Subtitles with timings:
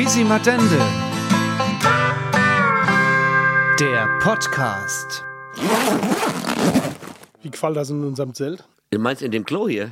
[0.00, 0.78] Quisimadende.
[3.78, 5.26] Der Podcast.
[7.42, 8.64] Wie gefällt das in unserem Zelt?
[8.92, 9.90] Du meinst in dem Klo hier?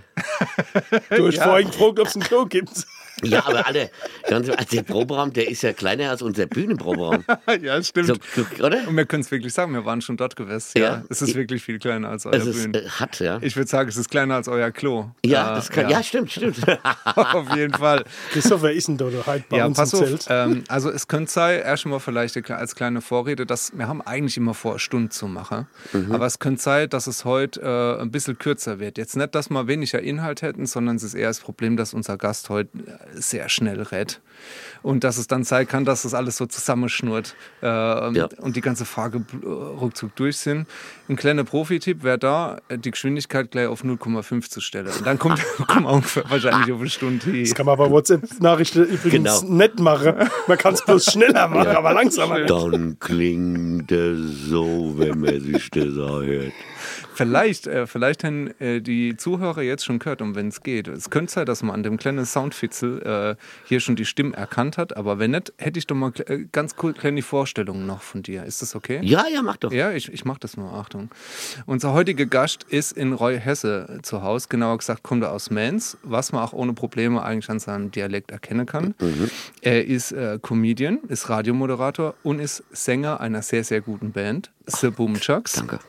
[1.11, 2.87] Du hast vorhin gefragt, ob es ein Klo gibt.
[3.25, 3.91] Ja, aber alle,
[4.29, 7.25] ganz, also der Proberaum, der ist ja kleiner als unser Bühnenproberaum.
[7.63, 8.09] ja, stimmt.
[8.35, 8.87] So, oder?
[8.87, 10.73] Und wir können es wirklich sagen, wir waren schon dort gewesen.
[10.77, 11.03] Ja, Ja.
[11.09, 12.75] es ist wirklich viel kleiner als euer Es ist Bühnen.
[12.87, 13.39] äh, hat, ja.
[13.43, 15.11] Ich würde sagen, es ist kleiner als euer Klo.
[15.25, 16.03] Ja, Äh, das kann, ja.
[16.03, 16.59] stimmt, stimmt.
[17.17, 18.05] auf jeden Fall.
[18.33, 20.05] Christoph, wer ist denn da heute bei Ja, uns pass im auf.
[20.07, 20.27] Zelt?
[20.29, 24.55] Ähm, also es könnte sein, erstmal vielleicht als kleine Vorrede, dass wir haben eigentlich immer
[24.55, 25.67] vor, eine Stunde zu machen.
[25.93, 26.13] Mhm.
[26.13, 28.99] Aber es könnte sein, dass es heute äh, ein bisschen kürzer wird.
[28.99, 32.17] Jetzt nicht, dass wir weniger Inhalt hätten, sondern es ist eher das Problem, dass unser
[32.17, 32.71] Gast heute
[33.15, 34.21] sehr schnell redet.
[34.83, 38.85] Und dass es dann sein kann, dass das alles so zusammenschnurrt äh, und die ganze
[38.85, 40.69] Frage bl- ruckzuck durch sind.
[41.09, 44.87] Ein kleiner Profi-Tipp wäre da, äh, die Geschwindigkeit gleich auf 0,5 zu stellen.
[44.87, 47.43] Und dann kommt, kommt ungefähr wahrscheinlich auf eine Stunde hin.
[47.45, 49.55] Das kann man bei WhatsApp-Nachrichten übrigens Genau.
[49.55, 50.15] nicht machen.
[50.47, 52.41] Man kann es bloß schneller machen, aber langsamer.
[52.45, 56.53] Dann klingt es so, wenn man sich das anhört.
[57.19, 60.87] Vielleicht, äh, vielleicht haben äh, die Zuhörer jetzt schon gehört, um wenn es geht.
[60.87, 64.79] Es könnte sein, dass man an dem kleinen Soundfitzel äh, hier schon die Stimmen erkannt
[64.79, 68.23] hat, aber wenn nicht, hätte ich doch mal äh, ganz cool kleine Vorstellungen noch von
[68.23, 68.45] dir.
[68.45, 69.01] Ist das okay?
[69.03, 69.73] Ja, ja, mach doch.
[69.73, 71.11] Ja, ich, ich mache das mal, Achtung.
[71.67, 75.97] Unser heutiger Gast ist in Roy Hesse zu Hause, genauer gesagt kommt er aus Mainz,
[76.05, 78.95] was man auch ohne Probleme eigentlich an seinem Dialekt erkennen kann.
[79.61, 84.91] Er ist äh, Comedian, ist Radiomoderator und ist Sänger einer sehr, sehr guten Band, The
[84.91, 85.81] Boomchucks Danke.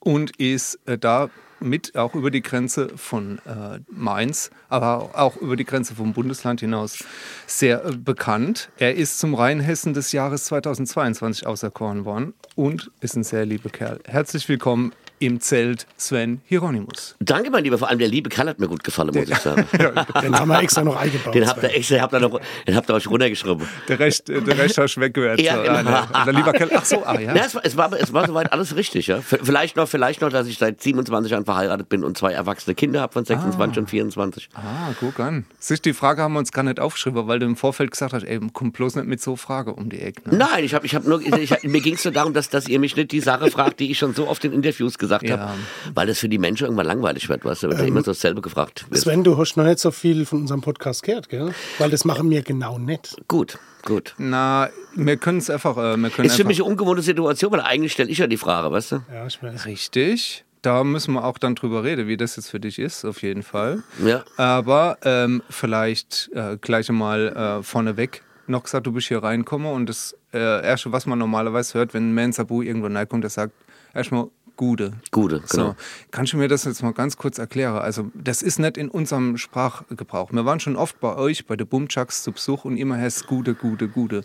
[0.00, 5.56] Und ist äh, da mit auch über die Grenze von äh, Mainz, aber auch über
[5.56, 7.04] die Grenze vom Bundesland hinaus
[7.46, 8.70] sehr äh, bekannt.
[8.78, 14.00] Er ist zum Rheinhessen des Jahres 2022 auserkoren worden und ist ein sehr lieber Kerl.
[14.06, 17.16] Herzlich willkommen im Zelt Sven Hieronymus.
[17.20, 17.78] Danke, mein Lieber.
[17.78, 19.66] Vor allem der liebe Kerl hat mir gut gefallen, muss ich sagen.
[20.22, 21.34] Den haben wir extra noch eingebaut.
[21.34, 23.66] Den habt ihr extra, habt ihr noch, den habt ihr euch runtergeschrieben.
[23.88, 25.40] Der Recht, äh, der Recht hast du weggehört.
[25.40, 25.90] Ja, genau.
[26.12, 26.24] ah.
[26.24, 26.70] Der lieber Kerl.
[26.74, 27.34] Ach so, ah ja.
[27.34, 29.20] Ja, es, war, es, war, es war soweit alles richtig, ja.
[29.20, 33.00] Vielleicht noch, vielleicht noch, dass ich seit 27 Jahren verheiratet bin und zwei erwachsene Kinder
[33.00, 34.48] habe von 26 und 24.
[34.54, 35.46] Ah, guck an.
[35.58, 38.24] Siehst, die Frage haben wir uns gar nicht aufgeschrieben, weil du im Vorfeld gesagt hast,
[38.24, 40.28] ey, komm bloß nicht mit so Frage um die Ecke.
[40.28, 40.38] Ne?
[40.38, 42.68] Nein, ich habe ich hab nur, ich hab, mir ging es nur darum, dass, dass
[42.68, 45.38] ihr mich nicht die Sache fragt, die ich schon so oft in Interviews gesagt Ja.
[45.38, 45.52] habe,
[45.94, 48.40] weil das für die Menschen irgendwann langweilig wird, weißt du, wenn du immer so dasselbe
[48.40, 49.00] gefragt wird.
[49.00, 51.52] Sven, du hast noch nicht so viel von unserem Podcast gehört, gell?
[51.78, 53.16] Weil das machen wir genau nicht.
[53.28, 54.14] Gut, gut.
[54.18, 57.60] Na, wir können es einfach, äh, wir können Ist für mich eine ungewohnte Situation, weil
[57.60, 59.02] eigentlich stelle ich ja die Frage, weißt du?
[59.12, 59.66] Ja, ich weiß.
[59.66, 60.44] Richtig.
[60.62, 63.44] Da müssen wir auch dann drüber reden, wie das jetzt für dich ist, auf jeden
[63.44, 63.84] Fall.
[64.04, 64.24] Ja.
[64.36, 69.88] Aber ähm, vielleicht äh, gleich einmal äh, vorneweg noch gesagt, du bist hier reinkommen und
[69.88, 73.52] das äh, Erste, was man normalerweise hört, wenn ein Mensabu irgendwo reinkommt, der sagt
[73.94, 74.92] erstmal Gude.
[75.10, 75.68] Gute, genau.
[75.68, 75.76] So,
[76.10, 77.78] kannst du mir das jetzt mal ganz kurz erklären?
[77.78, 80.32] Also, das ist nicht in unserem Sprachgebrauch.
[80.32, 83.26] Wir waren schon oft bei euch, bei der Bumchucks zu Besuch und immer heißt es
[83.26, 84.22] Gude, Gude, Gude.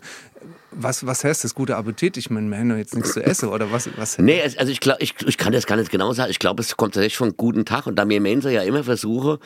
[0.74, 1.54] Was, was heißt das?
[1.54, 2.16] Gute Appetit?
[2.16, 3.90] Ich meine, wir haben doch jetzt nichts zu essen oder was?
[3.96, 6.30] was Nee, also ich, glaub, ich, ich kann das gar nicht genau sagen.
[6.30, 7.86] Ich glaube, es kommt tatsächlich von guten Tag.
[7.86, 9.38] Und da mir Mensa ja immer versuche,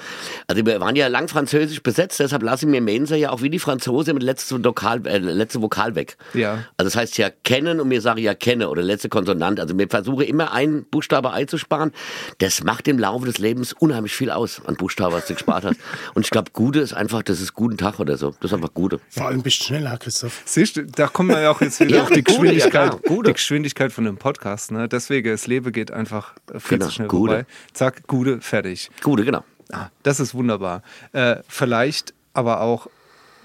[0.47, 3.51] also wir waren ja lang französisch besetzt, deshalb lasse ich mir Mensa ja auch wie
[3.51, 6.17] die Franzose mit letzte Vokal, äh, letzte Vokal weg.
[6.33, 6.65] Ja.
[6.77, 9.59] Also das heißt ja kennen und mir sage ja kenne oder letzte Konsonant.
[9.59, 11.93] Also mir versuche immer einen Buchstabe einzusparen.
[12.39, 15.77] Das macht im Laufe des Lebens unheimlich viel aus an Buchstaben, was du gespart hast.
[16.15, 18.31] Und ich glaube, Gute ist einfach, das ist guten Tag oder so.
[18.41, 19.01] Das ist einfach Gute.
[19.11, 20.43] Vor allem bist du schneller, Christoph.
[20.45, 22.71] Siehst du, da kommen wir ja auch jetzt wieder Ja, auf die gute, ja, Geschwindigkeit,
[22.91, 23.31] klar, gute.
[23.31, 24.71] die Geschwindigkeit von dem Podcast.
[24.73, 24.89] Ne?
[24.89, 27.33] Deswegen, das Leben geht einfach viel Genau, zu schnell gute.
[27.33, 27.47] vorbei.
[27.73, 28.91] Zack, Gude, fertig.
[29.03, 29.45] Gute, genau.
[29.73, 30.83] Ah, das ist wunderbar.
[31.13, 32.89] Äh, vielleicht aber auch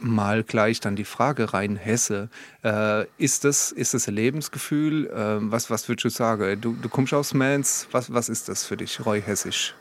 [0.04, 2.30] mal gleich dann die Frage rein, Hesse.
[2.64, 5.08] Äh, ist, das, ist das ein Lebensgefühl?
[5.08, 6.60] Äh, was, was würdest du sagen?
[6.62, 7.88] Du, du kommst aus Mainz.
[7.92, 9.76] Was, was ist das für dich, Roy Hessisch?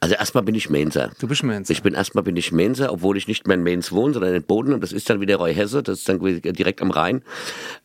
[0.00, 1.10] Also erstmal bin ich Mainzer.
[1.18, 1.70] Du bist Mainz.
[1.70, 4.42] Ich bin erstmal bin ich Mainzer, obwohl ich nicht mehr in Mainz wohne, sondern in
[4.44, 7.22] Boden und das ist dann wieder Roy Hesse, das ist dann direkt am Rhein.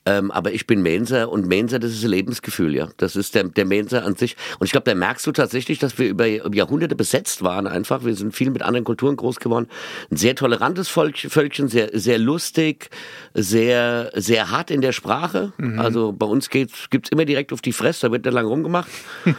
[0.06, 2.90] Ähm, aber ich bin Mainzer und Mainzer, das ist ein Lebensgefühl, ja.
[2.98, 4.36] Das ist der, der Mainzer an sich.
[4.60, 8.04] Und ich glaube, da merkst du tatsächlich, dass wir über Jahrhunderte besetzt waren einfach.
[8.04, 9.68] Wir sind viel mit anderen Kulturen groß geworden.
[10.12, 12.90] Ein sehr tolerantes Volk, Völkchen, sehr, sehr lustig,
[13.34, 15.54] sehr, sehr hart in der Sprache.
[15.78, 18.90] Also bei uns geht's, gibt's immer direkt auf die Fresse, da wird nicht lang rumgemacht.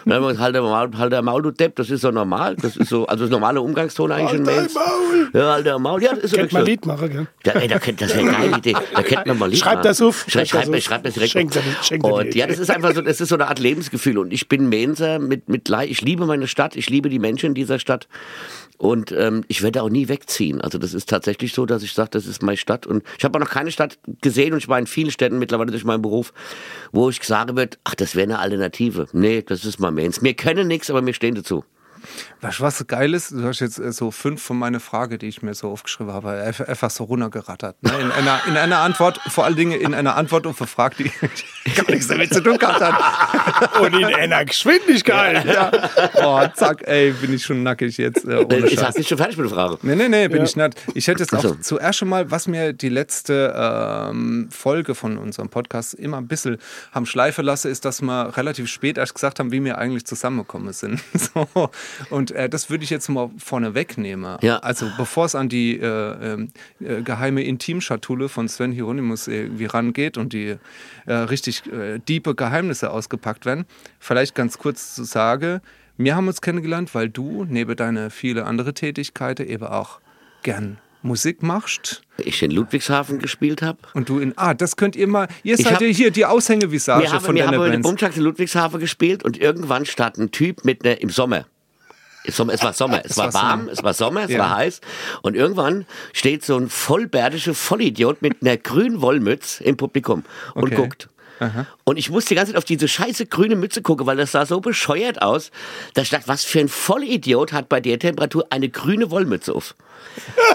[0.04, 2.56] Dann haben wir halt der Maul, halt der Maul, du Depp, das ist so normal.
[2.56, 4.74] Das ist so, also das normale Umgangston eigentlich in Halt Mainz.
[4.74, 5.28] Maul!
[5.32, 6.02] Ja, halt der Maul.
[6.02, 7.26] Ja, das ist so Kennt man Lied machen, gell?
[7.44, 8.76] Ja, ey, da das wäre eine geile Idee.
[8.94, 9.84] Da kennt man mal Lied Schreib machen.
[9.84, 10.24] das auf.
[10.28, 11.52] Schreib, schreib, das mir, schreib das direkt Schenk
[11.82, 14.18] schenk Und ja, das ist einfach so, das ist so eine Art Lebensgefühl.
[14.18, 15.68] Und ich bin Mainzer mit, mit.
[15.68, 16.76] Ich liebe meine Stadt.
[16.76, 18.08] Ich liebe die Menschen in dieser Stadt.
[18.76, 20.60] Und ähm, ich werde auch nie wegziehen.
[20.60, 22.86] Also das ist tatsächlich so, dass ich sage, das ist meine Stadt.
[22.86, 25.70] Und ich habe auch noch keine Stadt gesehen und ich war in vielen Städten mittlerweile
[25.70, 26.32] durch meinen Beruf,
[26.92, 29.06] wo ich sagen wird, ach, das wäre eine Alternative.
[29.12, 30.22] Nee, das ist mal Mainz.
[30.22, 31.64] Wir können nichts, aber wir stehen dazu.
[32.40, 33.30] Weißt du, was so geil ist?
[33.32, 36.30] Du hast jetzt äh, so fünf von meiner Frage, die ich mir so aufgeschrieben habe,
[36.66, 37.82] einfach so runtergerattert.
[37.82, 37.90] Ne?
[38.00, 41.10] In, einer, in einer Antwort, vor allen Dingen in einer Antwort auf eine Frage, die
[41.74, 43.80] gar nichts damit zu tun gehabt hat.
[43.80, 45.44] Und in einer Geschwindigkeit.
[45.44, 45.70] Ja.
[46.22, 48.24] Oh, zack, ey, bin ich schon nackig jetzt.
[48.24, 48.84] Äh, ohne Ich Scheiß.
[48.84, 49.78] hast nicht schon fertig mit der Frage.
[49.82, 50.44] Nee, nee, nee, bin Ja.
[50.44, 50.74] ich nicht.
[50.94, 51.54] Ich hätte jetzt auch so.
[51.54, 56.58] zuerst schon mal, was mir die letzte ähm, Folge von unserem Podcast immer ein bisschen
[56.92, 60.72] haben schleifen lassen, ist, dass wir relativ spät erst gesagt haben, wie wir eigentlich zusammengekommen
[60.72, 61.00] sind.
[61.34, 61.70] So.
[62.10, 64.38] Und äh, das würde ich jetzt mal vorne wegnehmen.
[64.42, 64.58] Ja.
[64.58, 66.48] Also bevor es an die äh, ähm,
[66.80, 70.56] äh, geheime Intimschatulle von Sven Hieronymus irgendwie rangeht und die
[71.06, 73.64] äh, richtig äh, diepe Geheimnisse ausgepackt werden,
[73.98, 75.60] vielleicht ganz kurz zu sagen,
[75.96, 80.00] wir haben uns kennengelernt, weil du neben deine viele andere Tätigkeiten eben auch
[80.42, 83.78] gern Musik machst Ich in Ludwigshafen gespielt habe.
[83.92, 87.02] und du in ah das könnt ihr mal ihr Ich seid ja hier die Aushängevisage
[87.02, 87.88] Wir haben, von wir deiner haben in Bands.
[87.88, 91.44] Bumschlag in Ludwigshafen gespielt und irgendwann stand ein Typ mit einer, im Sommer.
[92.26, 93.72] Es war- es Sommer, es war war warm, Sommer.
[93.72, 94.38] es war Sommer, es Ja.
[94.38, 94.80] war heiß.
[95.22, 100.24] Und irgendwann steht so ein vollbärtischer Vollidiot mit einer grünen Wollmütze im Publikum
[100.54, 100.76] und Okay.
[100.76, 101.08] guckt.
[101.82, 104.46] Und ich musste die ganze Zeit auf diese scheiße grüne Mütze gucken, weil das sah
[104.46, 105.50] so bescheuert aus.
[105.92, 109.74] Da ich dachte, was für ein Vollidiot hat bei der Temperatur eine grüne Wollmütze auf.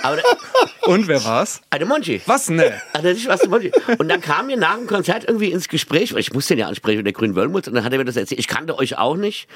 [0.02, 0.24] Aber da,
[0.90, 2.22] und wer war's eine Monchi.
[2.26, 2.74] was ne
[3.04, 3.72] nicht was zu wollen.
[4.00, 6.68] Und dann kam mir nach dem Konzert irgendwie ins Gespräch, weil ich musste ihn ja
[6.68, 8.40] ansprechen mit der grünen Wollmutz, und dann hat er mir das erzählt.
[8.40, 9.48] Ich kannte euch auch nicht.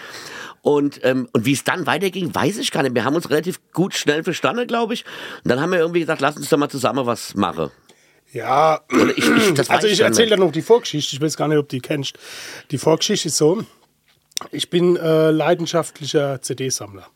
[0.63, 2.95] Und, ähm, und wie es dann weiterging, weiß ich gar nicht.
[2.95, 5.03] Wir haben uns relativ gut schnell verstanden, glaube ich.
[5.43, 7.69] Und dann haben wir irgendwie gesagt, lass uns doch mal zusammen was machen.
[8.31, 11.17] Ja, ich, ich, also ich erzähle dann noch die Vorgeschichte.
[11.17, 12.17] Ich weiß gar nicht, ob du die kennst.
[12.71, 13.65] Die Vorgeschichte ist so:
[14.51, 17.07] Ich bin äh, leidenschaftlicher CD-Sammler.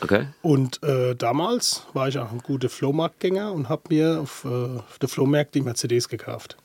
[0.00, 0.26] Okay.
[0.42, 4.98] Und äh, damals war ich auch ein guter Flohmarktgänger und habe mir auf, äh, auf
[5.00, 6.56] der Flohmarkt immer CDs gekauft.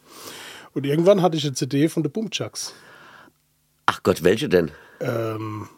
[0.73, 2.73] Und irgendwann hatte ich eine CD von der Boomchucks.
[3.85, 4.71] Ach Gott, welche denn?
[4.99, 5.69] Ähm,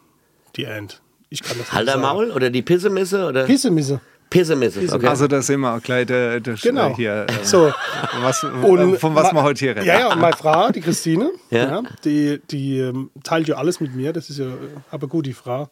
[0.60, 1.02] die End.
[1.30, 2.02] Ich kann das sagen.
[2.02, 3.46] Maul oder die Pissemisse oder?
[3.46, 4.02] Pissemisse.
[4.30, 5.08] Pissemisse, okay.
[5.08, 6.96] also da sehen wir auch gleich der, der Genau.
[6.96, 7.74] hier äh, So.
[8.22, 10.82] was Und äh, von was wir heute hier reden Ja, ja, und meine Frau, die
[10.82, 11.58] Christine, Ja.
[11.64, 11.84] ja.
[12.06, 14.14] die, die ähm, teilt ja alles mit mir.
[14.14, 14.52] Das ist ja äh,
[14.92, 15.70] aber gut, die Frau.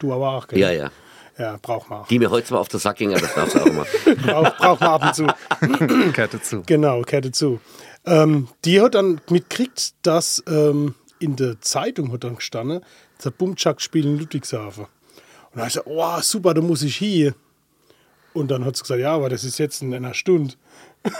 [0.00, 0.58] Du aber auch, gell?
[0.58, 0.90] Ja, ja.
[1.38, 2.06] Ja, braucht man auch.
[2.08, 3.86] Die mir heute zwar auf den Sack ging, aber das darfst du auch mal.
[4.22, 5.26] Braucht, braucht man ab und zu.
[6.12, 7.58] Kette zu Genau, Kette zu.
[8.04, 12.82] Ähm, die hat dann mitgekriegt, dass ähm, in der Zeitung hat dann gestanden,
[13.24, 14.84] der Bumchak spielt in Ludwigshafen.
[14.84, 14.90] Und
[15.54, 17.34] dann habe ich gesagt, oh, super, da muss ich hier.
[18.32, 20.54] Und dann hat sie gesagt, ja, aber das ist jetzt in einer Stunde.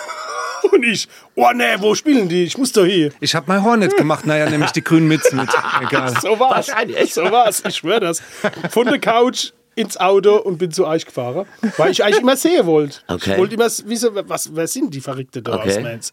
[0.73, 2.45] Und ich, oh nee, wo spielen die?
[2.45, 3.13] Ich muss doch hier.
[3.21, 5.51] ich habe mein Hornet gemacht naja nämlich die grünen Mützen mit
[5.83, 6.69] egal So war's.
[6.69, 7.15] Wahrscheinlich, echt?
[7.15, 8.23] So war's, ich schwöre das.
[8.71, 11.47] Von der Couch ins Auto und bin zu euch gefahren,
[11.77, 12.99] weil ich eigentlich immer sehen wollte.
[13.09, 13.33] Okay.
[13.33, 15.77] Ich wollte immer wissen, was, wer sind die Verrückte da Okay.
[15.77, 16.13] aus Mainz.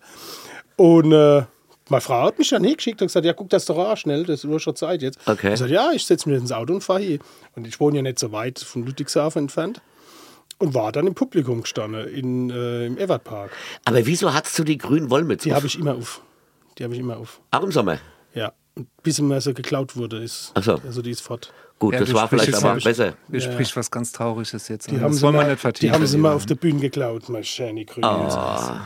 [0.75, 1.43] Und äh,
[1.91, 4.39] meine Frau hat mich dann hingeschickt und gesagt, ja, guck das doch auch schnell, das
[4.39, 5.19] ist nur schon Zeit jetzt.
[5.27, 5.53] Okay.
[5.53, 7.19] Ich sagte, ja, ich setze mich ins Auto und fahre hier.
[7.55, 9.81] Und ich wohne ja nicht so weit von Ludwigshafen entfernt.
[10.57, 13.51] Und war dann im Publikum gestanden, in, äh, im Evertpark.
[13.83, 15.49] Aber wieso hattest du die grünen Wollmütze?
[15.49, 16.21] Die habe ich immer auf.
[16.77, 17.41] Die habe ich immer auf.
[17.49, 17.99] Auch im Sommer.
[18.33, 18.53] Ja.
[18.75, 20.51] Und bis sie mir so geklaut wurde, ist.
[20.53, 20.75] Ach so.
[20.85, 21.51] Also die ist fort.
[21.81, 23.13] Gut, Ja, das war vielleicht aber nicht- besser.
[23.27, 24.95] Du sprichst was ganz Trauriges jetzt an.
[24.95, 26.53] Die haben, das sie wollen wir mal, nicht vertiefen die haben sie mal auf der
[26.53, 28.05] Bühne geklaut, meine schöne Grüne.
[28.07, 28.85] Ah.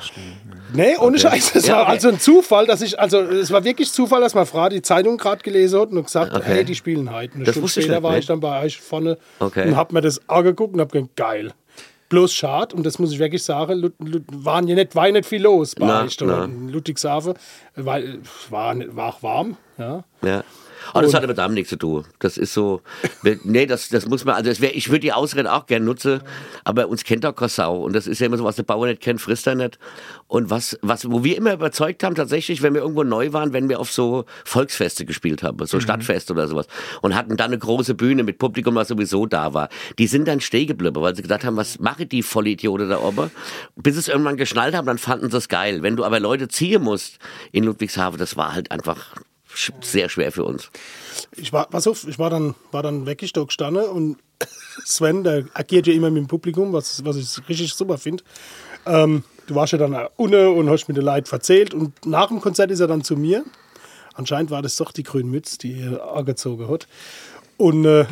[0.74, 1.56] Nee, ohne Scheiß.
[1.56, 1.92] Es Ja, war okay.
[1.92, 5.18] also ein Zufall, dass ich, also es war wirklich Zufall, dass meine Frau die Zeitung
[5.18, 6.44] gerade gelesen hat und gesagt, Okay.
[6.45, 7.36] hey, die spielen heute.
[7.36, 8.19] Eine Das Stunde wusste ich später nicht, war ne?
[8.19, 9.68] ich dann bei euch vorne Okay.
[9.68, 11.51] und hab mir das angeguckt und hab gedacht, geil.
[12.07, 13.92] Bloß schade, und das muss ich wirklich sagen,
[14.31, 16.45] waren ja nicht, war ja nicht viel los bei Na, euch na.
[16.45, 17.33] in Ludwigshafen,
[17.75, 19.57] weil es war, war auch warm.
[19.78, 20.04] Ja.
[20.92, 22.06] Aber das hat aber damit nichts zu tun.
[22.19, 22.81] Das ist so.
[23.44, 24.35] Nee, das, das muss man.
[24.35, 26.21] Also, das wär, ich würde die Ausrede auch gerne nutzen,
[26.63, 27.83] aber uns kennt doch keine Sau.
[27.83, 29.80] Und das ist ja immer so, was der Bauer nicht kennt, frisst er nicht.
[30.27, 33.69] Und was, was, wo wir immer überzeugt haben, tatsächlich, wenn wir irgendwo neu waren, wenn
[33.69, 36.68] wir auf so Volksfeste gespielt haben, so Stadtfeste oder sowas,
[37.01, 40.42] und hatten dann eine große Bühne mit Publikum, was sowieso da war, die sind dann
[40.42, 43.31] stehen geblieben, weil sie gesagt haben, was machen die Vollidioten da oben?
[43.75, 45.83] Bis es irgendwann geschnallt haben, dann fanden sie es geil.
[45.83, 47.19] Wenn du aber Leute ziehen musst
[47.51, 49.15] in Ludwigshafen, das war halt einfach
[49.81, 50.69] sehr schwer für uns.
[51.35, 54.18] Ich war, pass auf, ich war dann, war dann wirklich da gestanden und
[54.85, 58.24] Sven, der agiert ja immer mit dem Publikum, was, was ich richtig super finde.
[58.85, 62.42] Ähm, du warst ja dann unten und hast mit den Leuten erzählt und nach dem
[62.42, 63.44] Konzert ist er dann zu mir.
[64.14, 66.88] Anscheinend war das doch die grüne Mütze, die er angezogen hat.
[67.57, 68.06] Und äh,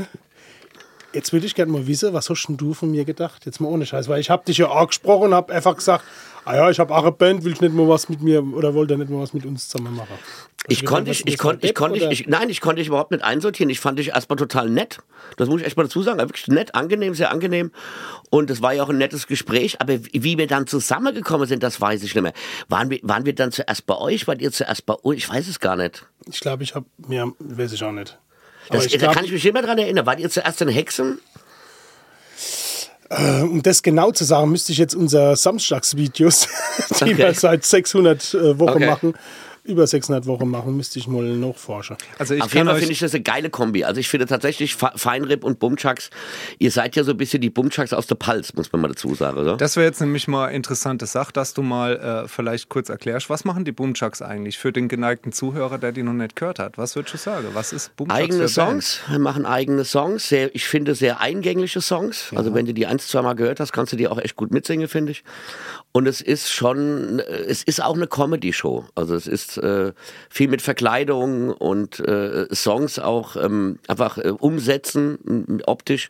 [1.13, 3.45] jetzt würde ich gerne mal wissen, was hast denn du von mir gedacht?
[3.45, 6.03] Jetzt mal ohne Scheiß, weil ich habe dich ja angesprochen und habe einfach gesagt,
[6.45, 8.73] ah ja, ich habe auch eine Band, willst du nicht mal was mit mir oder
[8.73, 10.17] wollt ihr nicht mal was mit uns zusammen machen?
[10.67, 13.69] Ich konnte ich das, konnte, ich konnte, ich, nein, ich konnte dich überhaupt nicht einsortieren.
[13.69, 14.99] Ich fand dich erstmal total nett.
[15.35, 16.19] Das muss ich echt mal dazu sagen.
[16.19, 17.71] Wirklich nett, angenehm, sehr angenehm.
[18.29, 19.81] Und es war ja auch ein nettes Gespräch.
[19.81, 22.33] Aber wie wir dann zusammengekommen sind, das weiß ich nicht mehr.
[22.69, 24.25] Waren wir, waren wir dann zuerst bei euch?
[24.25, 25.17] Wart ihr zuerst bei uns?
[25.17, 26.05] Ich weiß es gar nicht.
[26.27, 28.17] Ich glaube, ich habe mir, weiß ich auch nicht.
[28.69, 30.05] Das, ich da glaub- kann ich mich immer dran erinnern.
[30.05, 31.19] Wart ihr zuerst in Hexen?
[33.43, 36.47] Um das genau zu sagen, müsste ich jetzt unser Samstagsvideos,
[36.89, 37.17] die Okay.
[37.17, 38.85] wir seit 600 äh, Wochen Okay.
[38.87, 39.13] machen,
[39.63, 41.95] über 600 Wochen machen, müsste ich mal nachforschen.
[42.19, 43.83] Also ich Auf jeden Fall finde ich das eine geile Kombi.
[43.85, 46.09] Also ich finde tatsächlich Fe- Feinrib und Bumchucks,
[46.59, 49.15] ihr seid ja so ein bisschen die Bumchucks aus der Pals, muss man mal dazu
[49.15, 49.37] sagen.
[49.37, 49.55] Oder?
[49.57, 53.45] das wäre jetzt nämlich mal interessante Sache, dass du mal äh, vielleicht kurz erklärst, was
[53.45, 56.77] machen die Boomchucks eigentlich für den geneigten Zuhörer, der die noch nicht gehört hat?
[56.77, 57.47] Was würdest du sagen?
[57.53, 58.47] Was ist Boomchucks eigene?
[58.49, 62.31] Songs, wir machen eigene Songs, sehr, ich finde sehr eingängliche Songs.
[62.35, 64.51] Also wenn du die ein, zwei Mal gehört hast, kannst du die auch echt gut
[64.51, 65.23] mitsingen, finde ich.
[65.93, 68.85] Und es ist schon, es ist auch eine Comedy-Show.
[68.95, 69.93] Also es ist äh,
[70.29, 76.09] viel mit Verkleidung und äh, Songs auch ähm, einfach äh, umsetzen, optisch.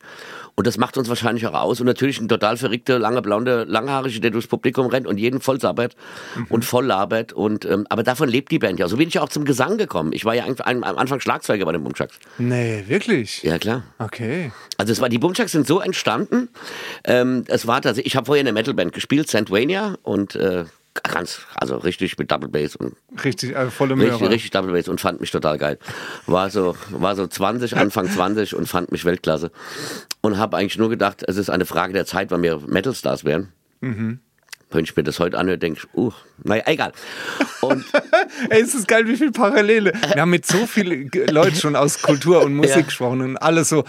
[0.56, 1.80] Und das macht uns wahrscheinlich auch aus.
[1.80, 5.60] Und natürlich ein total verrückter, lange blonde, langhaarige, der durchs Publikum rennt und jeden voll
[5.60, 5.96] sabbert
[6.50, 7.34] und voll labert.
[7.34, 8.88] Und, ähm, aber davon lebt die Band ja.
[8.88, 10.14] So bin ich ja auch zum Gesang gekommen.
[10.14, 12.20] Ich war ja am Anfang Schlagzeuger bei den Bumchucks.
[12.38, 13.42] Nee, wirklich?
[13.42, 13.84] Ja, klar.
[13.98, 14.52] Okay.
[14.78, 16.50] Also es war, die Bumchucks sind so entstanden.
[17.04, 20.66] Ähm, es war tatsächlich, ich habe vorher in der Metalband gespielt, Sandwania und äh,
[21.02, 24.30] ganz, also richtig mit Double Bass und Richtig, äh, volle richtig, Möhre.
[24.32, 25.80] richtig Double Bass und fand mich total geil.
[26.28, 29.52] War so, war so 20, Anfang 20 und fand mich Weltklasse.
[30.22, 33.52] Und habe eigentlich nur gedacht, es ist eine Frage der Zeit, wann wir Metalstars wären.
[33.82, 36.12] Wenn ich mir das heute anhöre, denke ich, uh,
[36.44, 36.94] naja, egal.
[37.62, 37.84] Und
[38.50, 39.92] Ey, es ist geil, wie viele Parallele.
[40.14, 42.82] Wir haben mit so vielen Leuten schon aus Kultur und Musik Ja.
[42.82, 43.84] gesprochen und alle so,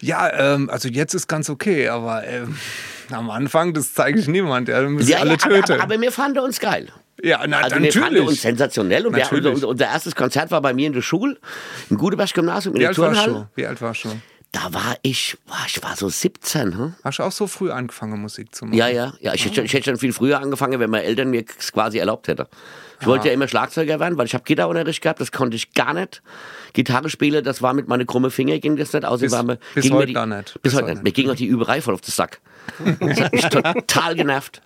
[0.00, 2.56] ja, ähm, also jetzt ist ganz okay, aber ähm,
[3.12, 5.72] am Anfang, das zeige ich niemand, ja, müssen ja, alle ja, aber, töten.
[5.72, 6.88] aber, aber wir fanden uns geil.
[7.22, 8.40] ja, na, Also wir fanden uns natürlich.
[8.40, 9.54] sensationell und wir, Natürlich.
[9.54, 11.36] unser, unser, erstes Konzert war bei mir in der Schule,
[11.90, 13.48] im Gudeberg-Gymnasium, in Wie der Turnhalle.
[13.54, 14.10] Wie alt warst du?
[14.52, 15.36] Da war ich,
[15.66, 16.78] ich war so 17.
[16.78, 16.94] Hm?
[17.04, 18.78] Hast du auch so früh angefangen, Musik zu machen?
[18.78, 19.34] Ja, ja, ja.
[19.34, 21.98] Ich, hätte schon- ich hätte schon viel früher angefangen, wenn meine Eltern mir es quasi
[21.98, 22.46] erlaubt hätten.
[23.00, 25.92] Ich wollte ja immer Schlagzeuger werden, weil ich habe Gitarrenunterricht gehabt, das konnte ich gar
[25.92, 26.22] nicht.
[26.72, 29.04] Gitarre spielen, das war mit meinen krummen Finger ging das nicht.
[29.04, 30.54] Außerdem Bis- war mir, bis mir heute die, gar nicht.
[30.54, 31.04] Bis, Bis heute heute nicht.
[31.04, 32.40] Mir ging auch die Überei voll auf den Sack.
[33.00, 34.60] Das hat mich total genervt.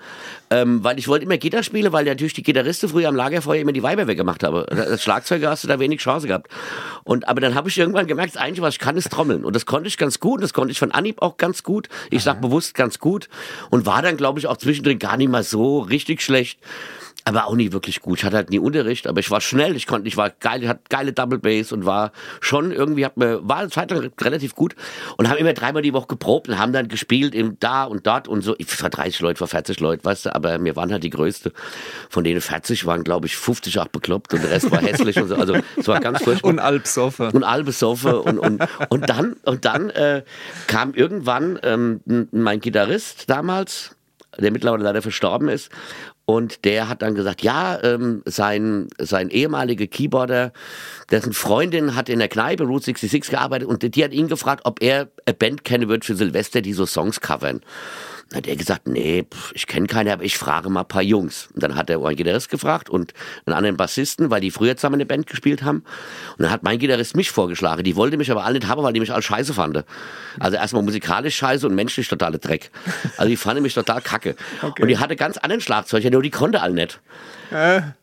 [0.50, 3.72] Ähm, weil ich wollte immer Gitarre spielen, weil natürlich die Gitarristen früher am Lagerfeuer immer
[3.72, 4.66] die Weiber weggemacht haben.
[4.66, 6.48] Als Schlagzeuger hast du da wenig Chance gehabt.
[7.04, 9.44] Und, aber dann habe ich irgendwann gemerkt, das Einzige, was ich kann, ist Trommeln.
[9.44, 10.42] Und das konnte ich ganz gut.
[10.42, 11.88] Das konnte ich von Anhieb auch ganz gut.
[12.10, 13.28] Ich sag bewusst ganz gut.
[13.70, 16.58] Und war dann, glaube ich, auch zwischendrin gar nicht mal so richtig schlecht.
[17.24, 18.18] Aber auch nie wirklich gut.
[18.18, 20.68] Ich hatte halt nie Unterricht, aber ich war schnell, ich konnte, ich war geil, ich
[20.68, 22.10] hatte geile Double Bass und war
[22.40, 24.74] schon irgendwie, hat mir, war eine Zeit lang relativ gut
[25.16, 28.26] und haben immer dreimal die Woche geprobt und haben dann gespielt im da und dort
[28.26, 28.56] und so.
[28.58, 31.52] Ich war 30 Leute, war 40 Leute, weißt du, aber wir waren halt die Größte.
[32.10, 35.28] Von denen 40 waren, glaube ich, 50 auch bekloppt und der Rest war hässlich und
[35.28, 35.36] so.
[35.36, 37.30] Also, es war ganz furchtbar Und Alpsoffe.
[37.32, 40.24] und Albesoffe und, und, und dann, und dann äh,
[40.66, 42.00] kam irgendwann ähm,
[42.32, 43.94] mein Gitarrist damals,
[44.38, 45.70] der mittlerweile leider verstorben ist,
[46.24, 50.52] und der hat dann gesagt, ja, ähm, sein, sein ehemaliger Keyboarder,
[51.10, 54.82] dessen Freundin hat in der Kneipe Route 66 gearbeitet und die hat ihn gefragt, ob
[54.82, 57.60] er eine Band kennen wird für Silvester, die so Songs covern.
[58.32, 61.48] Dann hat er gesagt, nee, ich kenne keine, aber ich frage mal ein paar Jungs.
[61.54, 63.12] Und dann hat er einen Gitarrist gefragt und
[63.44, 65.84] einen anderen Bassisten, weil die früher zusammen eine Band gespielt haben.
[66.38, 67.84] Und dann hat mein Gitarrist mich vorgeschlagen.
[67.84, 69.84] Die wollte mich aber alle nicht haben, weil die mich alle scheiße fanden.
[70.40, 72.70] Also erstmal musikalisch scheiße und menschlich totale Dreck.
[73.18, 74.34] Also die fanden mich total kacke.
[74.62, 77.00] Und die hatte ganz anderen Schlagzeuger, nur die konnte alle nicht.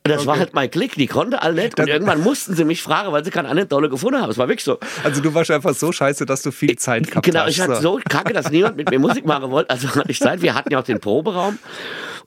[0.03, 1.79] Das war halt mein Klick, die konnte alle nicht.
[1.79, 4.29] Und irgendwann mussten sie mich fragen, weil sie keinen anderen Dolle gefunden haben.
[4.29, 4.79] Es war wirklich so.
[5.03, 7.99] Also du warst einfach so scheiße, dass du viel Zeit gehabt Genau, ich hatte so
[8.07, 9.69] kacke, dass niemand mit mir Musik machen wollte.
[9.69, 11.57] Also hatte ich Zeit, wir hatten ja auch den Proberaum.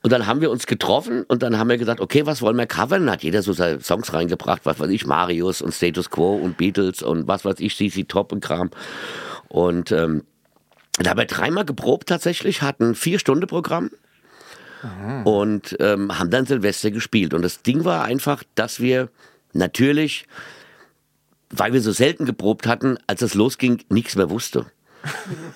[0.02, 2.66] Und dann haben wir uns getroffen und dann haben wir gesagt, okay, was wollen wir
[2.66, 3.06] covern?
[3.06, 6.56] Dann hat jeder so seine Songs reingebracht, was weiß ich, Marius und Status Quo und
[6.56, 8.70] Beatles und was weiß ich, CC Top und Kram.
[9.48, 10.24] Und ähm,
[10.98, 13.46] da haben wir dreimal geprobt tatsächlich, hatten vier Stunden
[14.82, 17.34] Programm und ähm, haben dann Silvester gespielt.
[17.34, 19.08] Und das Ding war einfach, dass wir
[19.52, 20.26] natürlich,
[21.50, 24.66] weil wir so selten geprobt hatten, als es losging, nichts mehr wusste.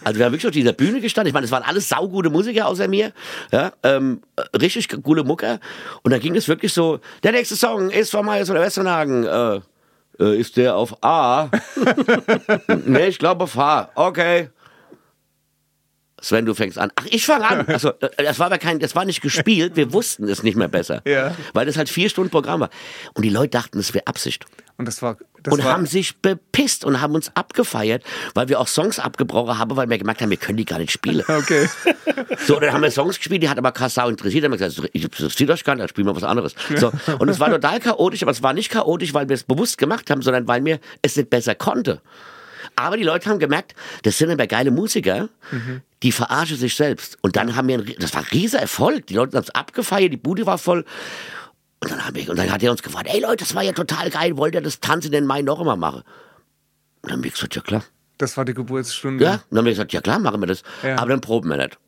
[0.02, 1.28] Also wir haben wirklich auf dieser Bühne gestanden.
[1.28, 3.12] Ich meine, es waren alles saugute Musiker außer mir.
[3.52, 5.60] Ja, ähm, äh, richtig coole Mucker.
[6.02, 9.24] Und dann ging es wirklich so, der nächste Song ist von Meyers oder Westernhagen.
[9.24, 9.60] Äh,
[10.18, 11.48] äh, ist der auf A?
[12.86, 13.90] nee, ich glaube auf H.
[13.94, 14.50] Okay.
[16.20, 16.90] Sven, du fängst an.
[16.96, 17.66] Ach, ich fange an.
[17.76, 19.76] Also, äh, das war aber kein, das war nicht gespielt.
[19.76, 21.02] Wir wussten es nicht mehr besser.
[21.04, 21.34] Ja.
[21.52, 22.70] Weil das halt vier Stunden Programm war.
[23.14, 24.46] Und die Leute dachten, es wäre Absicht
[24.78, 25.18] Und das war.
[25.42, 28.02] Das und war, haben sich bepisst und haben uns abgefeiert,
[28.34, 30.90] weil wir auch Songs abgebrochen haben, weil wir gemerkt haben, wir können die gar nicht
[30.90, 31.22] spielen.
[31.28, 31.68] Okay.
[32.46, 34.42] So, und dann haben wir Songs gespielt, die hat aber Kassau interessiert.
[34.42, 36.54] Dann haben wir gesagt, ich interessiert euch gar nicht, dann spielen wir was anderes.
[36.76, 39.78] So, und es war total chaotisch, aber es war nicht chaotisch, weil wir es bewusst
[39.78, 42.00] gemacht haben, sondern weil mir es nicht besser konnte.
[42.74, 45.28] Aber die Leute haben gemerkt, das sind aber geile Musiker,
[46.02, 47.18] die verarschen sich selbst.
[47.22, 49.06] Und dann haben wir, ein, das war ein riesiger Erfolg.
[49.06, 50.84] Die Leute haben es abgefeiert, die Bude war voll.
[51.80, 53.72] Und dann, haben wir, und dann hat er uns gefragt, ey Leute, das war ja
[53.72, 56.02] total geil, wollt ihr das Tanzen in den Mai noch immer machen?
[57.02, 57.84] Und dann haben wir gesagt, ja klar.
[58.18, 59.22] Das war die Geburtsstunde.
[59.22, 60.62] Ja, und dann haben wir gesagt, ja klar, machen wir das.
[60.82, 60.96] Ja.
[60.98, 61.78] Aber dann proben wir nicht.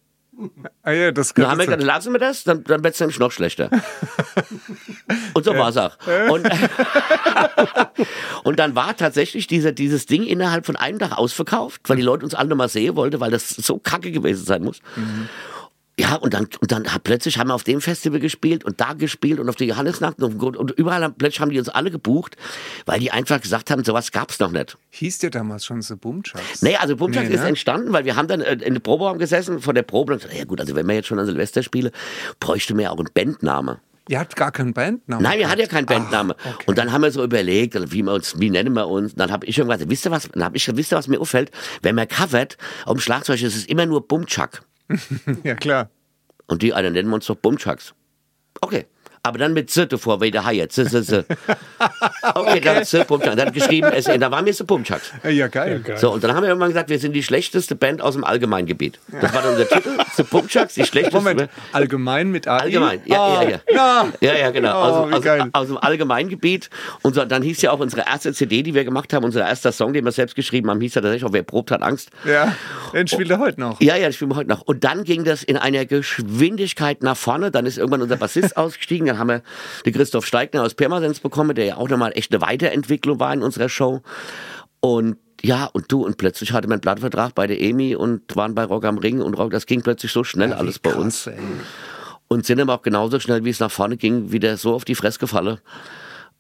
[0.83, 3.19] Ah ja, das Dann haben wir gesagt, lassen wir das, dann, dann wird es nämlich
[3.19, 3.71] noch schlechter.
[5.35, 5.97] und so war es auch.
[6.31, 6.49] Und,
[8.45, 12.25] und dann war tatsächlich dieser, dieses Ding innerhalb von einem Tag ausverkauft, weil die Leute
[12.25, 14.81] uns alle nochmal sehen wollten, weil das so kacke gewesen sein muss.
[15.99, 19.41] Ja, und dann, und dann plötzlich haben wir auf dem Festival gespielt und da gespielt
[19.41, 22.37] und auf der Johannesnacht und, und überall haben, plötzlich haben die uns alle gebucht,
[22.87, 24.79] weil die einfach gesagt haben, sowas gab's noch nicht.
[24.91, 26.63] Hieß der damals schon The Boomchucks?
[26.63, 27.49] Nee, also Bumschaks Nee, ist ne?
[27.49, 30.39] entstanden, weil wir haben dann äh, in der Proberaum gesessen, vor der Probe und gesagt,
[30.39, 31.91] ja gut, also wenn wir jetzt schon an Silvester spielen,
[32.39, 33.81] bräuchte man ja auch einen Bandname.
[34.09, 35.23] Ihr habt gar keinen Bandnamen.
[35.23, 36.35] Nein, wir hatten ja keinen Bandname.
[36.43, 36.65] Ah, okay.
[36.67, 39.15] Und dann haben wir so überlegt, also wie wir uns, wie nennen wir uns?
[39.15, 40.29] Dann habe ich schon gesagt, wisst ihr was?
[40.31, 41.51] Dann habe ich, gesagt, wisst ihr was mir auffällt?
[41.83, 44.63] Wenn man covert auf dem Schlagzeug, ist es immer nur Bumchuck.
[45.45, 45.91] Ja, klar.
[46.47, 47.95] Und die einen nennen wir uns doch Bumchucks.
[48.61, 48.87] Okay.
[49.23, 50.69] Aber dann mit Z davor, wie der Haie.
[50.69, 51.27] Z, Z, Z.
[52.35, 53.37] Okay, dann Z, Bumchucks.
[53.37, 54.21] Dann geschrieben, SN.
[54.21, 55.13] Da waren wir so Bumchucks.
[55.29, 55.83] Ja, geil.
[55.97, 58.99] So, und dann haben wir irgendwann gesagt, wir sind die schlechteste Band aus dem Allgemeingebiet.
[59.21, 62.59] Das war dann unser Titel, The Bumchucks, die schlechteste Moment, allgemein mit AI?
[62.59, 64.07] Allgemein, ja, Ah, ja, ja.
[64.21, 64.35] ja.
[64.39, 64.73] Ja, genau.
[64.73, 65.49] Oh, aus, aus, geil.
[65.53, 66.71] aus dem Allgemeingebiet.
[67.03, 69.73] Und so, dann hieß ja auch unsere erste CD, die wir gemacht haben, unser erster
[69.73, 72.11] Song, den wir selbst geschrieben haben, hieß ja tatsächlich auch, wer probt hat Angst.
[72.25, 72.55] Ja,
[72.93, 73.81] den spielt er heute noch.
[73.81, 74.63] Ja, ja, das spielen wir heute noch.
[74.63, 77.51] Und dann ging das in einer Geschwindigkeit nach vorne.
[77.51, 79.18] Dann ist irgendwann unser Bassist ausgestiegen.
[79.19, 79.43] Dann haben wir
[79.85, 83.43] den Christoph Steigner aus Pirmasens bekommen, der ja auch nochmal echt eine Weiterentwicklung war in
[83.43, 84.03] unserer Show.
[84.81, 88.55] Und ja, und du, und plötzlich hatte man einen Plattenvertrag bei der EMI und waren
[88.55, 91.27] bei Rock am Ring und Rock, das ging plötzlich so schnell alles bei uns.
[91.29, 91.39] Ey.
[92.27, 94.95] Und sind aber auch genauso schnell, wie es nach vorne ging, wieder so auf die
[94.95, 95.59] Fresse gefallen.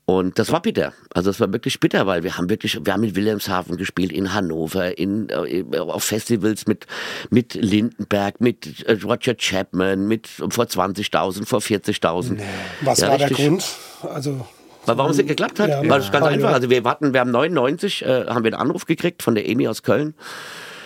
[0.08, 0.94] Und das war bitter.
[1.12, 4.32] Also es war wirklich bitter, weil wir haben wirklich, wir haben in Wilhelmshaven gespielt, in
[4.32, 6.86] Hannover, in, äh, auf Festivals mit,
[7.28, 12.38] mit Lindenberg, mit äh, Roger Chapman, mit vor 20.000, vor 40.000.
[12.80, 13.48] Was Ja, war der richtig.
[13.48, 13.66] Grund?
[14.00, 14.46] Also,
[14.86, 15.68] Weil warum es nicht geklappt hat?
[15.68, 16.32] Ja, weil es ganz ja.
[16.32, 16.54] einfach.
[16.54, 19.68] Also wir warten, wir haben 99, äh, haben wir einen Anruf gekriegt von der EMI
[19.68, 20.14] aus Köln.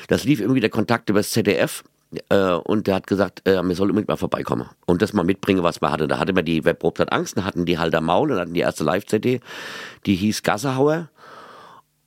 [0.09, 1.85] Das lief irgendwie der Kontakt über das ZDF.
[2.29, 5.63] Äh, und der hat gesagt, äh, wir sollen unbedingt mal vorbeikommen und das mal mitbringen,
[5.63, 6.09] was wir hatten.
[6.09, 8.85] Da hatte man die hat Angst, dann hatten die Halter Maul und hatten die erste
[8.85, 9.41] Live-CD,
[10.07, 11.09] die hieß Gassehauer.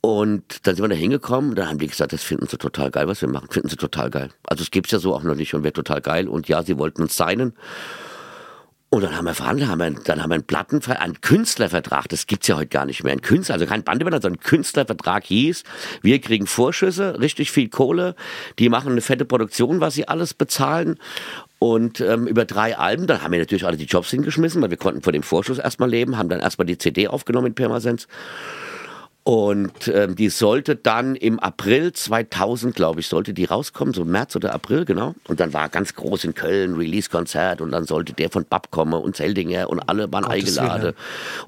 [0.00, 2.92] Und dann sind wir da hingekommen und dann haben die gesagt, das finden sie total
[2.92, 3.48] geil, was wir machen.
[3.50, 4.30] Finden sie total geil.
[4.44, 6.28] Also es gibt's ja so auch noch nicht und wäre total geil.
[6.28, 7.54] Und ja, sie wollten uns signen.
[8.88, 12.26] Und dann haben wir verhandelt, haben wir, dann haben wir einen Plattenvertrag, einen Künstlervertrag, das
[12.26, 13.12] gibt's ja heute gar nicht mehr.
[13.12, 15.64] Ein Künstler, also kein Bandebänder, sondern ein Künstlervertrag hieß,
[16.02, 18.14] wir kriegen Vorschüsse, richtig viel Kohle,
[18.60, 20.98] die machen eine fette Produktion, was sie alles bezahlen.
[21.58, 24.76] Und ähm, über drei Alben, dann haben wir natürlich alle die Jobs hingeschmissen, weil wir
[24.76, 28.06] konnten von dem Vorschuss erstmal leben, haben dann erstmal die CD aufgenommen in Pirmasens.
[29.28, 34.36] Und ähm, die sollte dann im April 2000, glaube ich, sollte die rauskommen, so März
[34.36, 35.16] oder April, genau.
[35.26, 38.92] Und dann war ganz groß in Köln Release-Konzert und dann sollte der von Bab kommen
[38.92, 40.82] und Zeldinger und alle waren Gottes eingeladen.
[40.84, 40.94] Willen.